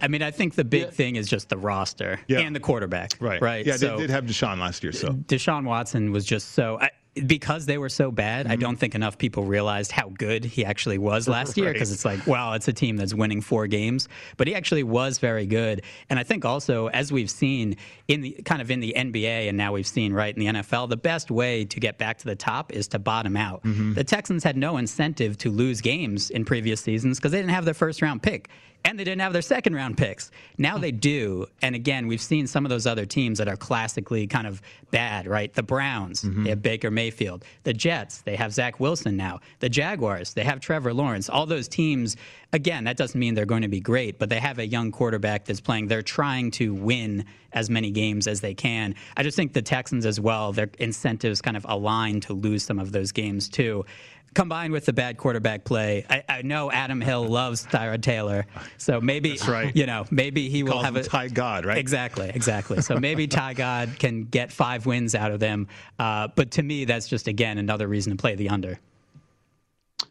I 0.00 0.08
mean, 0.08 0.22
I 0.22 0.30
think 0.30 0.54
the 0.54 0.64
big 0.64 0.82
yeah. 0.82 0.90
thing 0.90 1.16
is 1.16 1.28
just 1.28 1.48
the 1.48 1.56
roster 1.56 2.20
yeah. 2.26 2.40
and 2.40 2.54
the 2.54 2.60
quarterback. 2.60 3.12
Right. 3.20 3.40
Right. 3.40 3.66
Yeah, 3.66 3.76
so, 3.76 3.96
they 3.96 4.02
did 4.02 4.10
have 4.10 4.24
Deshaun 4.24 4.58
last 4.58 4.82
year. 4.82 4.92
So 4.92 5.08
Deshaun 5.10 5.64
Watson 5.64 6.12
was 6.12 6.24
just 6.24 6.52
so. 6.52 6.78
I, 6.80 6.90
because 7.26 7.66
they 7.66 7.78
were 7.78 7.88
so 7.88 8.10
bad, 8.10 8.44
mm-hmm. 8.44 8.52
I 8.52 8.56
don't 8.56 8.76
think 8.76 8.94
enough 8.94 9.18
people 9.18 9.44
realized 9.44 9.92
how 9.92 10.10
good 10.10 10.44
he 10.44 10.64
actually 10.64 10.98
was 10.98 11.28
last 11.36 11.56
year. 11.56 11.72
Because 11.72 11.92
it's 11.92 12.04
like, 12.04 12.26
well, 12.26 12.52
it's 12.54 12.68
a 12.68 12.72
team 12.72 12.96
that's 12.96 13.14
winning 13.14 13.40
four 13.40 13.66
games, 13.66 14.08
but 14.36 14.46
he 14.46 14.54
actually 14.54 14.82
was 14.82 15.18
very 15.18 15.46
good. 15.46 15.82
And 16.10 16.18
I 16.18 16.22
think 16.22 16.44
also, 16.44 16.88
as 16.88 17.12
we've 17.12 17.30
seen 17.30 17.76
in 18.06 18.20
the 18.20 18.32
kind 18.44 18.62
of 18.62 18.70
in 18.70 18.80
the 18.80 18.94
NBA, 18.96 19.48
and 19.48 19.56
now 19.56 19.72
we've 19.72 19.86
seen 19.86 20.12
right 20.12 20.34
in 20.34 20.40
the 20.40 20.60
NFL, 20.60 20.88
the 20.88 20.96
best 20.96 21.30
way 21.30 21.64
to 21.64 21.80
get 21.80 21.98
back 21.98 22.18
to 22.18 22.24
the 22.24 22.36
top 22.36 22.72
is 22.72 22.88
to 22.88 22.98
bottom 22.98 23.36
out. 23.36 23.62
Mm-hmm. 23.62 23.94
The 23.94 24.04
Texans 24.04 24.44
had 24.44 24.56
no 24.56 24.76
incentive 24.76 25.36
to 25.38 25.50
lose 25.50 25.80
games 25.80 26.30
in 26.30 26.44
previous 26.44 26.80
seasons 26.80 27.18
because 27.18 27.32
they 27.32 27.38
didn't 27.38 27.52
have 27.52 27.64
their 27.64 27.74
first 27.74 28.02
round 28.02 28.22
pick 28.22 28.48
and 28.84 28.98
they 28.98 29.04
didn't 29.04 29.20
have 29.20 29.32
their 29.32 29.42
second 29.42 29.74
round 29.74 29.98
picks. 29.98 30.30
Now 30.56 30.78
they 30.78 30.92
do. 30.92 31.46
And 31.62 31.74
again, 31.74 32.06
we've 32.06 32.20
seen 32.20 32.46
some 32.46 32.64
of 32.64 32.70
those 32.70 32.86
other 32.86 33.04
teams 33.04 33.38
that 33.38 33.48
are 33.48 33.56
classically 33.56 34.26
kind 34.26 34.46
of 34.46 34.62
bad, 34.90 35.26
right? 35.26 35.52
The 35.52 35.62
Browns, 35.62 36.22
mm-hmm. 36.22 36.44
they 36.44 36.50
have 36.50 36.62
Baker 36.62 36.90
Mayfield. 36.90 37.44
The 37.64 37.74
Jets, 37.74 38.22
they 38.22 38.36
have 38.36 38.52
Zach 38.52 38.80
Wilson 38.80 39.16
now. 39.16 39.40
The 39.58 39.68
Jaguars, 39.68 40.32
they 40.32 40.44
have 40.44 40.60
Trevor 40.60 40.94
Lawrence. 40.94 41.28
All 41.28 41.44
those 41.44 41.68
teams, 41.68 42.16
again, 42.52 42.84
that 42.84 42.96
doesn't 42.96 43.18
mean 43.18 43.34
they're 43.34 43.44
going 43.44 43.62
to 43.62 43.68
be 43.68 43.80
great, 43.80 44.18
but 44.18 44.28
they 44.28 44.40
have 44.40 44.58
a 44.58 44.66
young 44.66 44.90
quarterback 44.90 45.44
that's 45.44 45.60
playing. 45.60 45.88
They're 45.88 46.02
trying 46.02 46.50
to 46.52 46.72
win 46.74 47.24
as 47.52 47.68
many 47.70 47.90
games 47.90 48.26
as 48.26 48.40
they 48.40 48.54
can. 48.54 48.94
I 49.16 49.22
just 49.22 49.36
think 49.36 49.52
the 49.52 49.62
Texans 49.62 50.06
as 50.06 50.20
well, 50.20 50.52
their 50.52 50.70
incentives 50.78 51.40
kind 51.42 51.56
of 51.56 51.66
align 51.68 52.20
to 52.20 52.32
lose 52.32 52.62
some 52.62 52.78
of 52.78 52.92
those 52.92 53.12
games 53.12 53.48
too 53.48 53.84
combined 54.34 54.72
with 54.72 54.86
the 54.86 54.92
bad 54.92 55.16
quarterback 55.16 55.64
play, 55.64 56.04
I, 56.08 56.22
I 56.28 56.42
know 56.42 56.70
Adam 56.70 57.00
Hill 57.00 57.26
loves 57.26 57.66
Tyrod 57.66 58.02
Taylor, 58.02 58.46
so 58.76 59.00
maybe 59.00 59.38
right. 59.46 59.74
you 59.74 59.86
know 59.86 60.06
maybe 60.10 60.48
he 60.48 60.62
will 60.62 60.82
have 60.82 60.96
a 60.96 61.02
Ty 61.02 61.28
God, 61.28 61.64
right? 61.64 61.78
Exactly, 61.78 62.30
exactly. 62.32 62.80
So 62.82 62.96
maybe 63.00 63.26
Ty 63.26 63.54
God 63.54 63.96
can 63.98 64.24
get 64.24 64.52
five 64.52 64.86
wins 64.86 65.14
out 65.14 65.32
of 65.32 65.40
them. 65.40 65.68
Uh, 65.98 66.28
but 66.34 66.52
to 66.52 66.62
me, 66.62 66.84
that's 66.84 67.08
just 67.08 67.28
again 67.28 67.58
another 67.58 67.88
reason 67.88 68.16
to 68.16 68.20
play 68.20 68.34
the 68.34 68.48
under. 68.48 68.78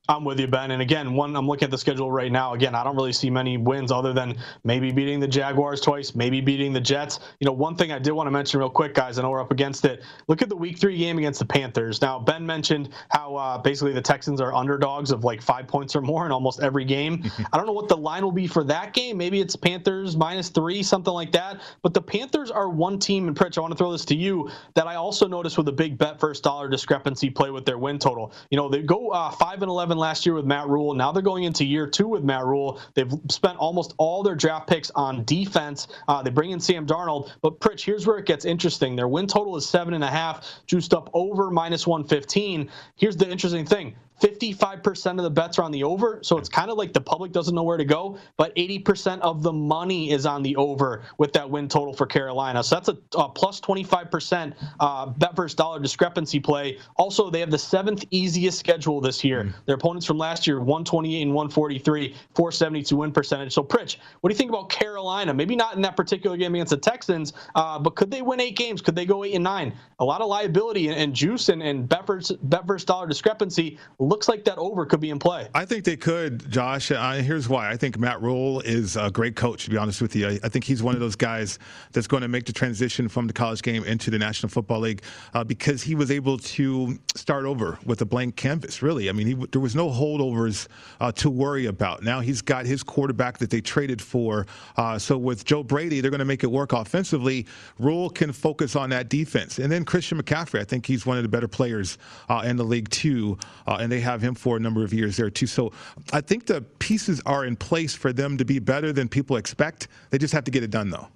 I'm 0.09 0.23
with 0.23 0.39
you, 0.39 0.47
Ben. 0.47 0.71
And 0.71 0.81
again, 0.81 1.13
one 1.15 1.35
I'm 1.35 1.47
looking 1.47 1.65
at 1.65 1.71
the 1.71 1.77
schedule 1.77 2.09
right 2.09 2.31
now. 2.31 2.53
Again, 2.53 2.75
I 2.75 2.83
don't 2.85 2.95
really 2.95 3.11
see 3.11 3.29
many 3.29 3.57
wins 3.57 3.91
other 3.91 4.13
than 4.13 4.37
maybe 4.63 4.89
beating 4.89 5.19
the 5.19 5.27
Jaguars 5.27 5.81
twice, 5.81 6.15
maybe 6.15 6.39
beating 6.39 6.71
the 6.71 6.79
Jets. 6.79 7.19
You 7.41 7.45
know, 7.45 7.51
one 7.51 7.75
thing 7.75 7.91
I 7.91 7.99
did 7.99 8.13
want 8.13 8.27
to 8.27 8.31
mention 8.31 8.61
real 8.61 8.69
quick, 8.69 8.93
guys. 8.93 9.19
I 9.19 9.23
know 9.23 9.31
we're 9.31 9.41
up 9.41 9.51
against 9.51 9.83
it. 9.83 10.03
Look 10.29 10.41
at 10.41 10.47
the 10.47 10.55
Week 10.55 10.77
Three 10.77 10.97
game 10.97 11.17
against 11.17 11.39
the 11.39 11.45
Panthers. 11.45 12.01
Now, 12.01 12.19
Ben 12.19 12.45
mentioned 12.45 12.89
how 13.09 13.35
uh, 13.35 13.57
basically 13.57 13.91
the 13.91 14.01
Texans 14.01 14.39
are 14.39 14.53
underdogs 14.55 15.11
of 15.11 15.25
like 15.25 15.41
five 15.41 15.67
points 15.67 15.93
or 15.93 16.01
more 16.01 16.25
in 16.25 16.31
almost 16.31 16.61
every 16.61 16.85
game. 16.85 17.29
I 17.51 17.57
don't 17.57 17.65
know 17.65 17.73
what 17.73 17.89
the 17.89 17.97
line 17.97 18.23
will 18.23 18.31
be 18.31 18.47
for 18.47 18.63
that 18.63 18.93
game. 18.93 19.17
Maybe 19.17 19.41
it's 19.41 19.57
Panthers 19.57 20.15
minus 20.15 20.47
three, 20.47 20.83
something 20.83 21.13
like 21.13 21.33
that. 21.33 21.59
But 21.81 21.93
the 21.93 22.01
Panthers 22.01 22.49
are 22.49 22.69
one 22.69 22.97
team. 22.97 23.27
And 23.27 23.35
Pritch, 23.35 23.57
I 23.57 23.61
want 23.61 23.71
to 23.71 23.77
throw 23.77 23.91
this 23.91 24.05
to 24.05 24.15
you 24.15 24.49
that 24.75 24.87
I 24.87 24.95
also 24.95 25.27
noticed 25.27 25.57
with 25.57 25.67
a 25.67 25.73
big 25.73 25.97
bet 25.97 26.17
first 26.17 26.45
dollar 26.45 26.69
discrepancy 26.69 27.29
play 27.29 27.51
with 27.51 27.65
their 27.65 27.77
win 27.77 27.99
total. 27.99 28.31
You 28.51 28.55
know, 28.55 28.69
they 28.69 28.83
go 28.83 29.09
uh, 29.09 29.31
five 29.31 29.61
and 29.61 29.69
last 29.97 30.25
year 30.25 30.35
with 30.35 30.45
Matt 30.45 30.67
Rhule. 30.67 30.93
Now 30.93 31.11
they're 31.11 31.21
going 31.21 31.43
into 31.43 31.65
year 31.65 31.87
two 31.87 32.07
with 32.07 32.23
Matt 32.23 32.45
Rhule. 32.45 32.79
They've 32.93 33.11
spent 33.29 33.57
almost 33.57 33.93
all 33.97 34.23
their 34.23 34.35
draft 34.35 34.67
picks 34.67 34.91
on 34.91 35.23
defense. 35.25 35.87
Uh, 36.07 36.21
they 36.23 36.29
bring 36.29 36.51
in 36.51 36.59
Sam 36.59 36.85
Darnold. 36.85 37.31
But 37.41 37.59
Pritch, 37.59 37.83
here's 37.83 38.07
where 38.07 38.17
it 38.17 38.25
gets 38.25 38.45
interesting. 38.45 38.95
Their 38.95 39.07
win 39.07 39.27
total 39.27 39.55
is 39.57 39.67
seven 39.67 39.93
and 39.93 40.03
a 40.03 40.07
half, 40.07 40.47
juiced 40.65 40.93
up 40.93 41.09
over 41.13 41.51
minus 41.51 41.85
115. 41.85 42.69
Here's 42.95 43.17
the 43.17 43.29
interesting 43.29 43.65
thing 43.65 43.95
55% 44.21 45.17
of 45.17 45.23
the 45.23 45.29
bets 45.29 45.59
are 45.59 45.63
on 45.63 45.71
the 45.71 45.83
over. 45.83 46.19
So 46.23 46.37
it's 46.37 46.49
kind 46.49 46.71
of 46.71 46.77
like 46.77 46.93
the 46.93 47.01
public 47.01 47.31
doesn't 47.31 47.53
know 47.53 47.63
where 47.63 47.77
to 47.77 47.85
go, 47.85 48.17
but 48.35 48.55
80% 48.55 49.19
of 49.21 49.43
the 49.43 49.53
money 49.53 50.11
is 50.11 50.25
on 50.25 50.41
the 50.41 50.55
over 50.55 51.03
with 51.17 51.33
that 51.33 51.49
win 51.49 51.67
total 51.67 51.93
for 51.93 52.05
Carolina. 52.05 52.63
So 52.63 52.75
that's 52.75 52.89
a, 52.89 52.97
a 53.15 53.29
plus 53.29 53.61
25% 53.61 54.53
uh, 54.79 55.05
bet 55.07 55.35
versus 55.35 55.55
dollar 55.55 55.79
discrepancy 55.79 56.39
play. 56.39 56.79
Also, 56.95 57.29
they 57.29 57.39
have 57.39 57.51
the 57.51 57.59
seventh 57.59 58.05
easiest 58.11 58.57
schedule 58.59 59.01
this 59.01 59.23
year. 59.23 59.43
Mm. 59.43 59.53
Their 59.65 59.75
opponents 59.75 60.05
from 60.05 60.17
last 60.17 60.47
year, 60.47 60.59
128 60.59 61.21
and 61.21 61.33
143, 61.33 62.15
472 62.35 62.95
win 62.95 63.11
percentage. 63.11 63.53
So, 63.53 63.63
Pritch, 63.63 63.97
what 64.21 64.29
do 64.29 64.33
you 64.33 64.37
think 64.37 64.49
about 64.49 64.69
Carolina? 64.69 65.33
Maybe 65.33 65.55
not 65.55 65.75
in 65.75 65.81
that 65.83 65.95
particular 65.95 66.37
game 66.37 66.55
against 66.55 66.71
the 66.71 66.77
Texans, 66.77 67.33
uh, 67.55 67.77
but 67.77 67.95
could 67.95 68.09
they 68.09 68.21
win 68.21 68.39
eight 68.39 68.55
games? 68.55 68.81
Could 68.81 68.95
they 68.95 69.05
go 69.05 69.23
eight 69.23 69.35
and 69.35 69.43
nine? 69.43 69.73
A 69.99 70.05
lot 70.05 70.21
of 70.21 70.27
liability 70.27 70.87
and, 70.87 70.97
and 70.97 71.13
juice 71.13 71.49
and, 71.49 71.61
and 71.61 71.87
bet, 71.87 72.07
versus, 72.07 72.37
bet 72.41 72.65
versus 72.65 72.85
dollar 72.85 73.07
discrepancy 73.07 73.77
looks 74.07 74.27
like 74.27 74.45
that 74.45 74.57
over 74.57 74.85
could 74.85 74.99
be 74.99 75.09
in 75.09 75.19
play. 75.19 75.49
I 75.53 75.65
think 75.65 75.83
they 75.83 75.97
could, 75.97 76.49
Josh. 76.49 76.91
Uh, 76.91 77.13
here's 77.13 77.49
why. 77.49 77.69
I 77.69 77.77
think 77.77 77.97
Matt 77.97 78.21
Rhule 78.21 78.61
is 78.61 78.95
a 78.95 79.11
great 79.11 79.35
coach, 79.35 79.65
to 79.65 79.69
be 79.69 79.77
honest 79.77 80.01
with 80.01 80.15
you. 80.15 80.27
I, 80.27 80.39
I, 80.43 80.49
think 80.49 80.63
he's 80.65 80.81
one 80.81 80.95
of 80.95 81.01
those 81.01 81.15
guys 81.15 81.59
that's 81.91 82.07
going 82.07 82.21
to 82.21 82.27
make 82.27 82.45
the 82.45 82.53
transition 82.53 83.09
from 83.09 83.27
the 83.27 83.33
college 83.33 83.61
game 83.61 83.83
into 83.83 84.09
the 84.09 84.17
National 84.17 84.49
Football 84.49 84.79
League 84.79 85.01
uh, 85.33 85.43
because 85.43 85.83
he 85.83 85.95
was 85.95 86.09
able 86.09 86.37
to 86.37 86.97
start 87.15 87.45
over 87.45 87.77
with 87.85 88.01
a 88.01 88.05
blank 88.05 88.35
canvas, 88.35 88.81
really. 88.81 89.09
I 89.09 89.11
mean, 89.11 89.27
he, 89.27 89.45
there 89.51 89.61
was 89.61 89.75
no 89.75 89.89
holdovers 89.89 90.67
uh, 91.01 91.11
to 91.13 91.29
worry 91.29 91.65
about. 91.65 92.03
Now 92.03 92.21
he's 92.21 92.41
got 92.41 92.65
his 92.65 92.83
quarterback 92.83 93.37
that 93.39 93.49
they 93.49 93.61
traded 93.61 94.01
for. 94.01 94.47
Uh, 94.77 94.97
so 94.97 95.17
with 95.17 95.43
Joe 95.43 95.63
Brady, 95.63 95.99
they're 95.99 96.11
going 96.11 96.19
to 96.19 96.25
make 96.25 96.43
it 96.43 96.51
work 96.51 96.73
offensively. 96.73 97.45
Rhule 97.77 98.09
can 98.09 98.31
focus 98.31 98.75
on 98.75 98.89
that 98.91 99.09
defense. 99.09 99.59
And 99.59 99.71
then 99.71 99.83
Christian 99.83 100.21
McCaffrey, 100.21 100.61
I 100.61 100.63
think 100.63 100.85
he's 100.85 101.05
one 101.05 101.17
of 101.17 101.23
the 101.23 101.29
better 101.29 101.47
players 101.47 101.97
uh, 102.29 102.43
in 102.45 102.55
the 102.55 102.63
league, 102.63 102.89
too. 102.89 103.37
Uh, 103.67 103.77
and 103.79 103.91
they 103.91 103.96
they 103.97 104.01
have 104.01 104.21
him 104.21 104.35
for 104.35 104.57
a 104.57 104.59
number 104.59 104.83
of 104.83 104.93
years 104.93 105.17
there 105.17 105.31
too. 105.31 105.47
So 105.47 105.71
I 106.13 106.21
think 106.21 106.45
the 106.45 106.61
pieces 106.61 107.19
are 107.25 107.45
in 107.45 107.55
place 107.55 107.95
for 107.95 108.13
them 108.13 108.37
to 108.37 108.45
be 108.45 108.59
better 108.59 108.93
than 108.93 109.09
people 109.09 109.37
expect. 109.37 109.87
They 110.11 110.19
just 110.19 110.33
have 110.33 110.43
to 110.43 110.51
get 110.51 110.61
it 110.61 110.69
done 110.69 110.91
though. 110.91 111.07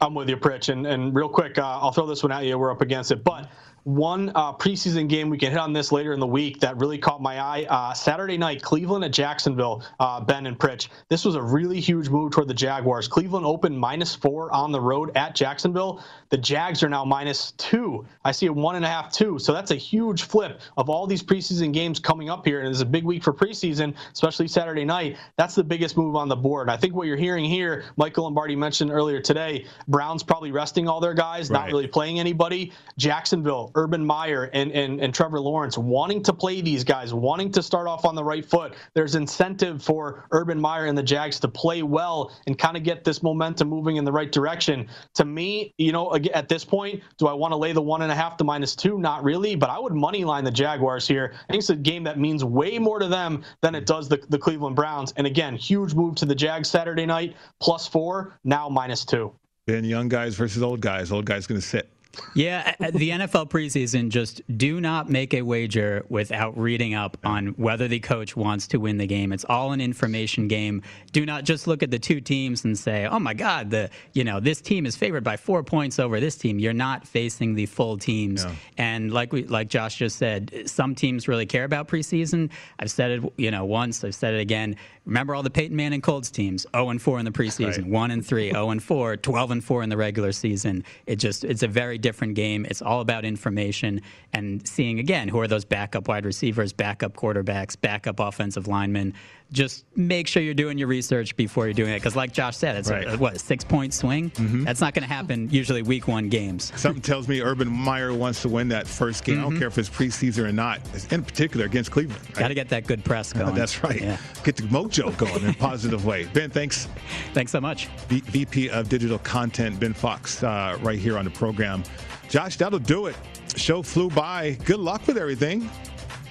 I'm 0.00 0.14
with 0.14 0.28
you, 0.28 0.36
Pritch. 0.36 0.68
And, 0.68 0.84
and 0.84 1.14
real 1.14 1.28
quick, 1.28 1.56
uh, 1.56 1.78
I'll 1.80 1.92
throw 1.92 2.06
this 2.06 2.24
one 2.24 2.32
at 2.32 2.44
you. 2.44 2.58
We're 2.58 2.72
up 2.72 2.80
against 2.80 3.12
it. 3.12 3.22
But 3.22 3.48
one 3.88 4.30
uh, 4.34 4.52
preseason 4.52 5.08
game 5.08 5.30
we 5.30 5.38
can 5.38 5.50
hit 5.50 5.58
on 5.58 5.72
this 5.72 5.90
later 5.90 6.12
in 6.12 6.20
the 6.20 6.26
week 6.26 6.60
that 6.60 6.76
really 6.76 6.98
caught 6.98 7.22
my 7.22 7.40
eye. 7.40 7.66
Uh, 7.70 7.94
Saturday 7.94 8.36
night, 8.36 8.60
Cleveland 8.60 9.02
at 9.02 9.12
Jacksonville. 9.12 9.82
Uh, 9.98 10.20
ben 10.20 10.44
and 10.44 10.58
Pritch. 10.58 10.88
This 11.08 11.24
was 11.24 11.36
a 11.36 11.42
really 11.42 11.80
huge 11.80 12.10
move 12.10 12.32
toward 12.32 12.48
the 12.48 12.54
Jaguars. 12.54 13.08
Cleveland 13.08 13.46
opened 13.46 13.78
minus 13.78 14.14
four 14.14 14.52
on 14.52 14.72
the 14.72 14.80
road 14.80 15.16
at 15.16 15.34
Jacksonville. 15.34 16.04
The 16.28 16.36
Jags 16.36 16.82
are 16.82 16.90
now 16.90 17.06
minus 17.06 17.52
two. 17.52 18.04
I 18.26 18.32
see 18.32 18.44
a 18.46 18.52
one 18.52 18.76
and 18.76 18.84
a 18.84 18.88
half 18.88 19.10
two. 19.10 19.38
So 19.38 19.54
that's 19.54 19.70
a 19.70 19.76
huge 19.76 20.24
flip 20.24 20.60
of 20.76 20.90
all 20.90 21.06
these 21.06 21.22
preseason 21.22 21.72
games 21.72 21.98
coming 21.98 22.28
up 22.28 22.44
here, 22.44 22.60
and 22.60 22.68
it's 22.68 22.82
a 22.82 22.86
big 22.86 23.04
week 23.04 23.24
for 23.24 23.32
preseason, 23.32 23.94
especially 24.12 24.48
Saturday 24.48 24.84
night. 24.84 25.16
That's 25.36 25.54
the 25.54 25.64
biggest 25.64 25.96
move 25.96 26.14
on 26.14 26.28
the 26.28 26.36
board. 26.36 26.68
I 26.68 26.76
think 26.76 26.94
what 26.94 27.06
you're 27.06 27.16
hearing 27.16 27.46
here, 27.46 27.84
Michael 27.96 28.24
Lombardi 28.24 28.54
mentioned 28.54 28.90
earlier 28.90 29.22
today. 29.22 29.64
Browns 29.86 30.22
probably 30.22 30.52
resting 30.52 30.88
all 30.88 31.00
their 31.00 31.14
guys, 31.14 31.48
right. 31.48 31.60
not 31.60 31.66
really 31.68 31.86
playing 31.86 32.20
anybody. 32.20 32.72
Jacksonville 32.98 33.72
Urban 33.78 34.04
Meyer 34.04 34.50
and, 34.54 34.72
and, 34.72 35.00
and 35.00 35.14
Trevor 35.14 35.38
Lawrence 35.38 35.78
wanting 35.78 36.20
to 36.24 36.32
play 36.32 36.60
these 36.60 36.82
guys, 36.82 37.14
wanting 37.14 37.52
to 37.52 37.62
start 37.62 37.86
off 37.86 38.04
on 38.04 38.16
the 38.16 38.24
right 38.24 38.44
foot, 38.44 38.74
there's 38.94 39.14
incentive 39.14 39.80
for 39.80 40.26
Urban 40.32 40.60
Meyer 40.60 40.86
and 40.86 40.98
the 40.98 41.02
Jags 41.02 41.38
to 41.40 41.48
play 41.48 41.84
well 41.84 42.32
and 42.48 42.58
kind 42.58 42.76
of 42.76 42.82
get 42.82 43.04
this 43.04 43.22
momentum 43.22 43.68
moving 43.68 43.94
in 43.94 44.04
the 44.04 44.10
right 44.10 44.32
direction. 44.32 44.88
To 45.14 45.24
me, 45.24 45.72
you 45.78 45.92
know, 45.92 46.12
at 46.34 46.48
this 46.48 46.64
point, 46.64 47.04
do 47.18 47.28
I 47.28 47.32
want 47.32 47.52
to 47.52 47.56
lay 47.56 47.72
the 47.72 47.80
one 47.80 48.02
and 48.02 48.10
a 48.10 48.16
half 48.16 48.36
to 48.38 48.44
minus 48.44 48.74
two? 48.74 48.98
Not 48.98 49.22
really, 49.22 49.54
but 49.54 49.70
I 49.70 49.78
would 49.78 49.94
money 49.94 50.24
line 50.24 50.42
the 50.42 50.50
Jaguars 50.50 51.06
here. 51.06 51.32
I 51.48 51.52
think 51.52 51.60
it's 51.60 51.70
a 51.70 51.76
game 51.76 52.02
that 52.02 52.18
means 52.18 52.42
way 52.42 52.80
more 52.80 52.98
to 52.98 53.06
them 53.06 53.44
than 53.62 53.76
it 53.76 53.86
does 53.86 54.08
the, 54.08 54.20
the 54.28 54.38
Cleveland 54.38 54.74
Browns. 54.74 55.12
And 55.16 55.24
again, 55.24 55.54
huge 55.54 55.94
move 55.94 56.16
to 56.16 56.26
the 56.26 56.34
Jags 56.34 56.68
Saturday 56.68 57.06
night, 57.06 57.36
plus 57.60 57.86
four, 57.86 58.40
now 58.42 58.68
minus 58.68 59.04
two. 59.04 59.32
Ben, 59.66 59.84
young 59.84 60.08
guys 60.08 60.34
versus 60.34 60.64
old 60.64 60.80
guys. 60.80 61.12
Old 61.12 61.26
guys 61.26 61.46
going 61.46 61.60
to 61.60 61.66
sit. 61.66 61.88
Yeah, 62.34 62.74
uh, 62.80 62.84
uh, 62.86 62.90
the 62.92 63.10
NFL 63.10 63.50
preseason 63.50 64.08
just 64.08 64.40
do 64.56 64.80
not 64.80 65.08
make 65.08 65.34
a 65.34 65.42
wager 65.42 66.04
without 66.08 66.58
reading 66.58 66.94
up 66.94 67.16
on 67.24 67.48
whether 67.48 67.88
the 67.88 68.00
coach 68.00 68.36
wants 68.36 68.68
to 68.68 68.78
win 68.78 68.98
the 68.98 69.06
game. 69.06 69.32
It's 69.32 69.44
all 69.48 69.72
an 69.72 69.80
information 69.80 70.48
game. 70.48 70.82
Do 71.12 71.24
not 71.26 71.44
just 71.44 71.66
look 71.66 71.82
at 71.82 71.90
the 71.90 71.98
two 71.98 72.20
teams 72.20 72.64
and 72.64 72.78
say, 72.78 73.06
"Oh 73.06 73.18
my 73.18 73.34
God, 73.34 73.70
the 73.70 73.90
you 74.12 74.24
know 74.24 74.40
this 74.40 74.60
team 74.60 74.86
is 74.86 74.96
favored 74.96 75.24
by 75.24 75.36
four 75.36 75.62
points 75.62 75.98
over 75.98 76.20
this 76.20 76.36
team." 76.36 76.58
You're 76.58 76.72
not 76.72 77.06
facing 77.06 77.54
the 77.54 77.66
full 77.66 77.98
teams. 77.98 78.44
No. 78.44 78.52
And 78.76 79.12
like 79.12 79.32
we 79.32 79.44
like 79.44 79.68
Josh 79.68 79.96
just 79.96 80.16
said, 80.16 80.62
some 80.66 80.94
teams 80.94 81.28
really 81.28 81.46
care 81.46 81.64
about 81.64 81.88
preseason. 81.88 82.50
I've 82.78 82.90
said 82.90 83.10
it, 83.10 83.32
you 83.36 83.50
know, 83.50 83.64
once. 83.64 84.04
I've 84.04 84.14
said 84.14 84.34
it 84.34 84.40
again. 84.40 84.76
Remember 85.08 85.34
all 85.34 85.42
the 85.42 85.48
Peyton 85.48 85.74
Manning 85.74 86.02
Colts 86.02 86.30
teams, 86.30 86.66
0 86.76 86.90
and 86.90 87.00
4 87.00 87.18
in 87.18 87.24
the 87.24 87.30
preseason, 87.30 87.78
right. 87.78 87.86
1 87.86 88.10
and 88.10 88.24
3, 88.24 88.50
0 88.50 88.70
and 88.70 88.82
4, 88.82 89.16
12 89.16 89.50
and 89.50 89.64
4 89.64 89.82
in 89.82 89.88
the 89.88 89.96
regular 89.96 90.32
season. 90.32 90.84
It 91.06 91.16
just 91.16 91.44
it's 91.44 91.62
a 91.62 91.68
very 91.68 91.96
different 91.96 92.34
game. 92.34 92.66
It's 92.66 92.82
all 92.82 93.00
about 93.00 93.24
information 93.24 94.02
and 94.34 94.68
seeing 94.68 94.98
again 94.98 95.28
who 95.28 95.40
are 95.40 95.48
those 95.48 95.64
backup 95.64 96.08
wide 96.08 96.26
receivers, 96.26 96.74
backup 96.74 97.16
quarterbacks, 97.16 97.74
backup 97.80 98.20
offensive 98.20 98.68
linemen 98.68 99.14
just 99.52 99.84
make 99.96 100.26
sure 100.26 100.42
you're 100.42 100.54
doing 100.54 100.78
your 100.78 100.88
research 100.88 101.34
before 101.36 101.66
you're 101.66 101.74
doing 101.74 101.92
it. 101.92 101.96
Because, 101.96 102.16
like 102.16 102.32
Josh 102.32 102.56
said, 102.56 102.76
it's 102.76 102.90
right. 102.90 103.08
a, 103.08 103.16
what 103.16 103.34
a 103.34 103.38
six 103.38 103.64
point 103.64 103.94
swing. 103.94 104.30
Mm-hmm. 104.30 104.64
That's 104.64 104.80
not 104.80 104.94
going 104.94 105.06
to 105.06 105.12
happen 105.12 105.48
usually 105.50 105.82
week 105.82 106.08
one 106.08 106.28
games. 106.28 106.72
Something 106.76 107.02
tells 107.02 107.28
me 107.28 107.40
Urban 107.40 107.68
Meyer 107.68 108.12
wants 108.12 108.42
to 108.42 108.48
win 108.48 108.68
that 108.68 108.86
first 108.86 109.24
game. 109.24 109.36
Mm-hmm. 109.36 109.40
I 109.40 109.44
don't 109.44 109.52
mm-hmm. 109.52 109.58
care 109.60 109.68
if 109.68 109.78
it's 109.78 109.88
preseason 109.88 110.46
or 110.48 110.52
not. 110.52 110.80
In 111.12 111.22
particular 111.22 111.66
against 111.66 111.90
Cleveland. 111.90 112.20
Right? 112.26 112.36
Got 112.36 112.48
to 112.48 112.54
get 112.54 112.68
that 112.68 112.86
good 112.86 113.04
press 113.04 113.32
going. 113.32 113.54
That's 113.54 113.82
right. 113.82 114.00
Yeah. 114.00 114.18
Get 114.44 114.56
the 114.56 114.64
mojo 114.64 115.16
going 115.16 115.42
in 115.42 115.50
a 115.50 115.54
positive 115.54 116.04
way. 116.04 116.24
Ben, 116.32 116.50
thanks. 116.50 116.88
Thanks 117.32 117.52
so 117.52 117.60
much. 117.60 117.86
V- 118.08 118.20
VP 118.20 118.70
of 118.70 118.88
Digital 118.88 119.18
Content 119.18 119.80
Ben 119.80 119.92
Fox, 119.92 120.42
uh, 120.42 120.78
right 120.82 120.98
here 120.98 121.16
on 121.16 121.24
the 121.24 121.30
program. 121.30 121.82
Josh, 122.28 122.56
that'll 122.56 122.78
do 122.78 123.06
it. 123.06 123.16
Show 123.56 123.82
flew 123.82 124.10
by. 124.10 124.58
Good 124.64 124.78
luck 124.78 125.06
with 125.06 125.16
everything. 125.16 125.70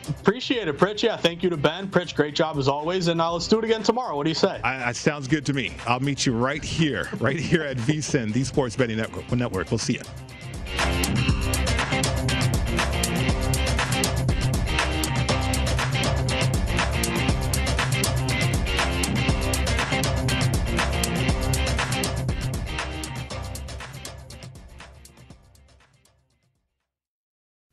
Appreciate 0.10 0.68
it, 0.68 0.78
Pritch. 0.78 1.03
Yeah, 1.03 1.18
thank 1.18 1.43
you 1.43 1.49
to 1.49 1.58
Ben. 1.58 1.88
Pritch, 1.88 2.16
great 2.16 2.36
job 2.36 2.58
as 2.58 2.68
always. 2.68 3.08
And 3.08 3.22
uh, 3.22 3.34
let's 3.34 3.47
do 3.47 3.60
it 3.60 3.66
again 3.66 3.84
tomorrow. 3.84 4.16
What 4.16 4.24
do 4.24 4.30
you 4.30 4.36
say? 4.36 4.60
I, 4.64 4.91
sounds 4.91 5.28
good 5.28 5.45
to 5.45 5.53
me. 5.53 5.74
I'll 5.86 5.99
meet 5.99 6.26
you 6.26 6.34
right 6.34 6.64
here, 6.64 7.10
right 7.20 7.39
here 7.39 7.64
at 7.64 7.78
VSIN, 7.78 8.34
the 8.34 8.43
Sports 8.43 8.76
Betting. 8.76 8.97
Network. 8.97 9.70
We'll 9.72 9.78
see 9.78 9.93
you. 9.93 11.37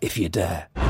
If 0.00 0.16
you 0.16 0.30
dare. 0.30 0.89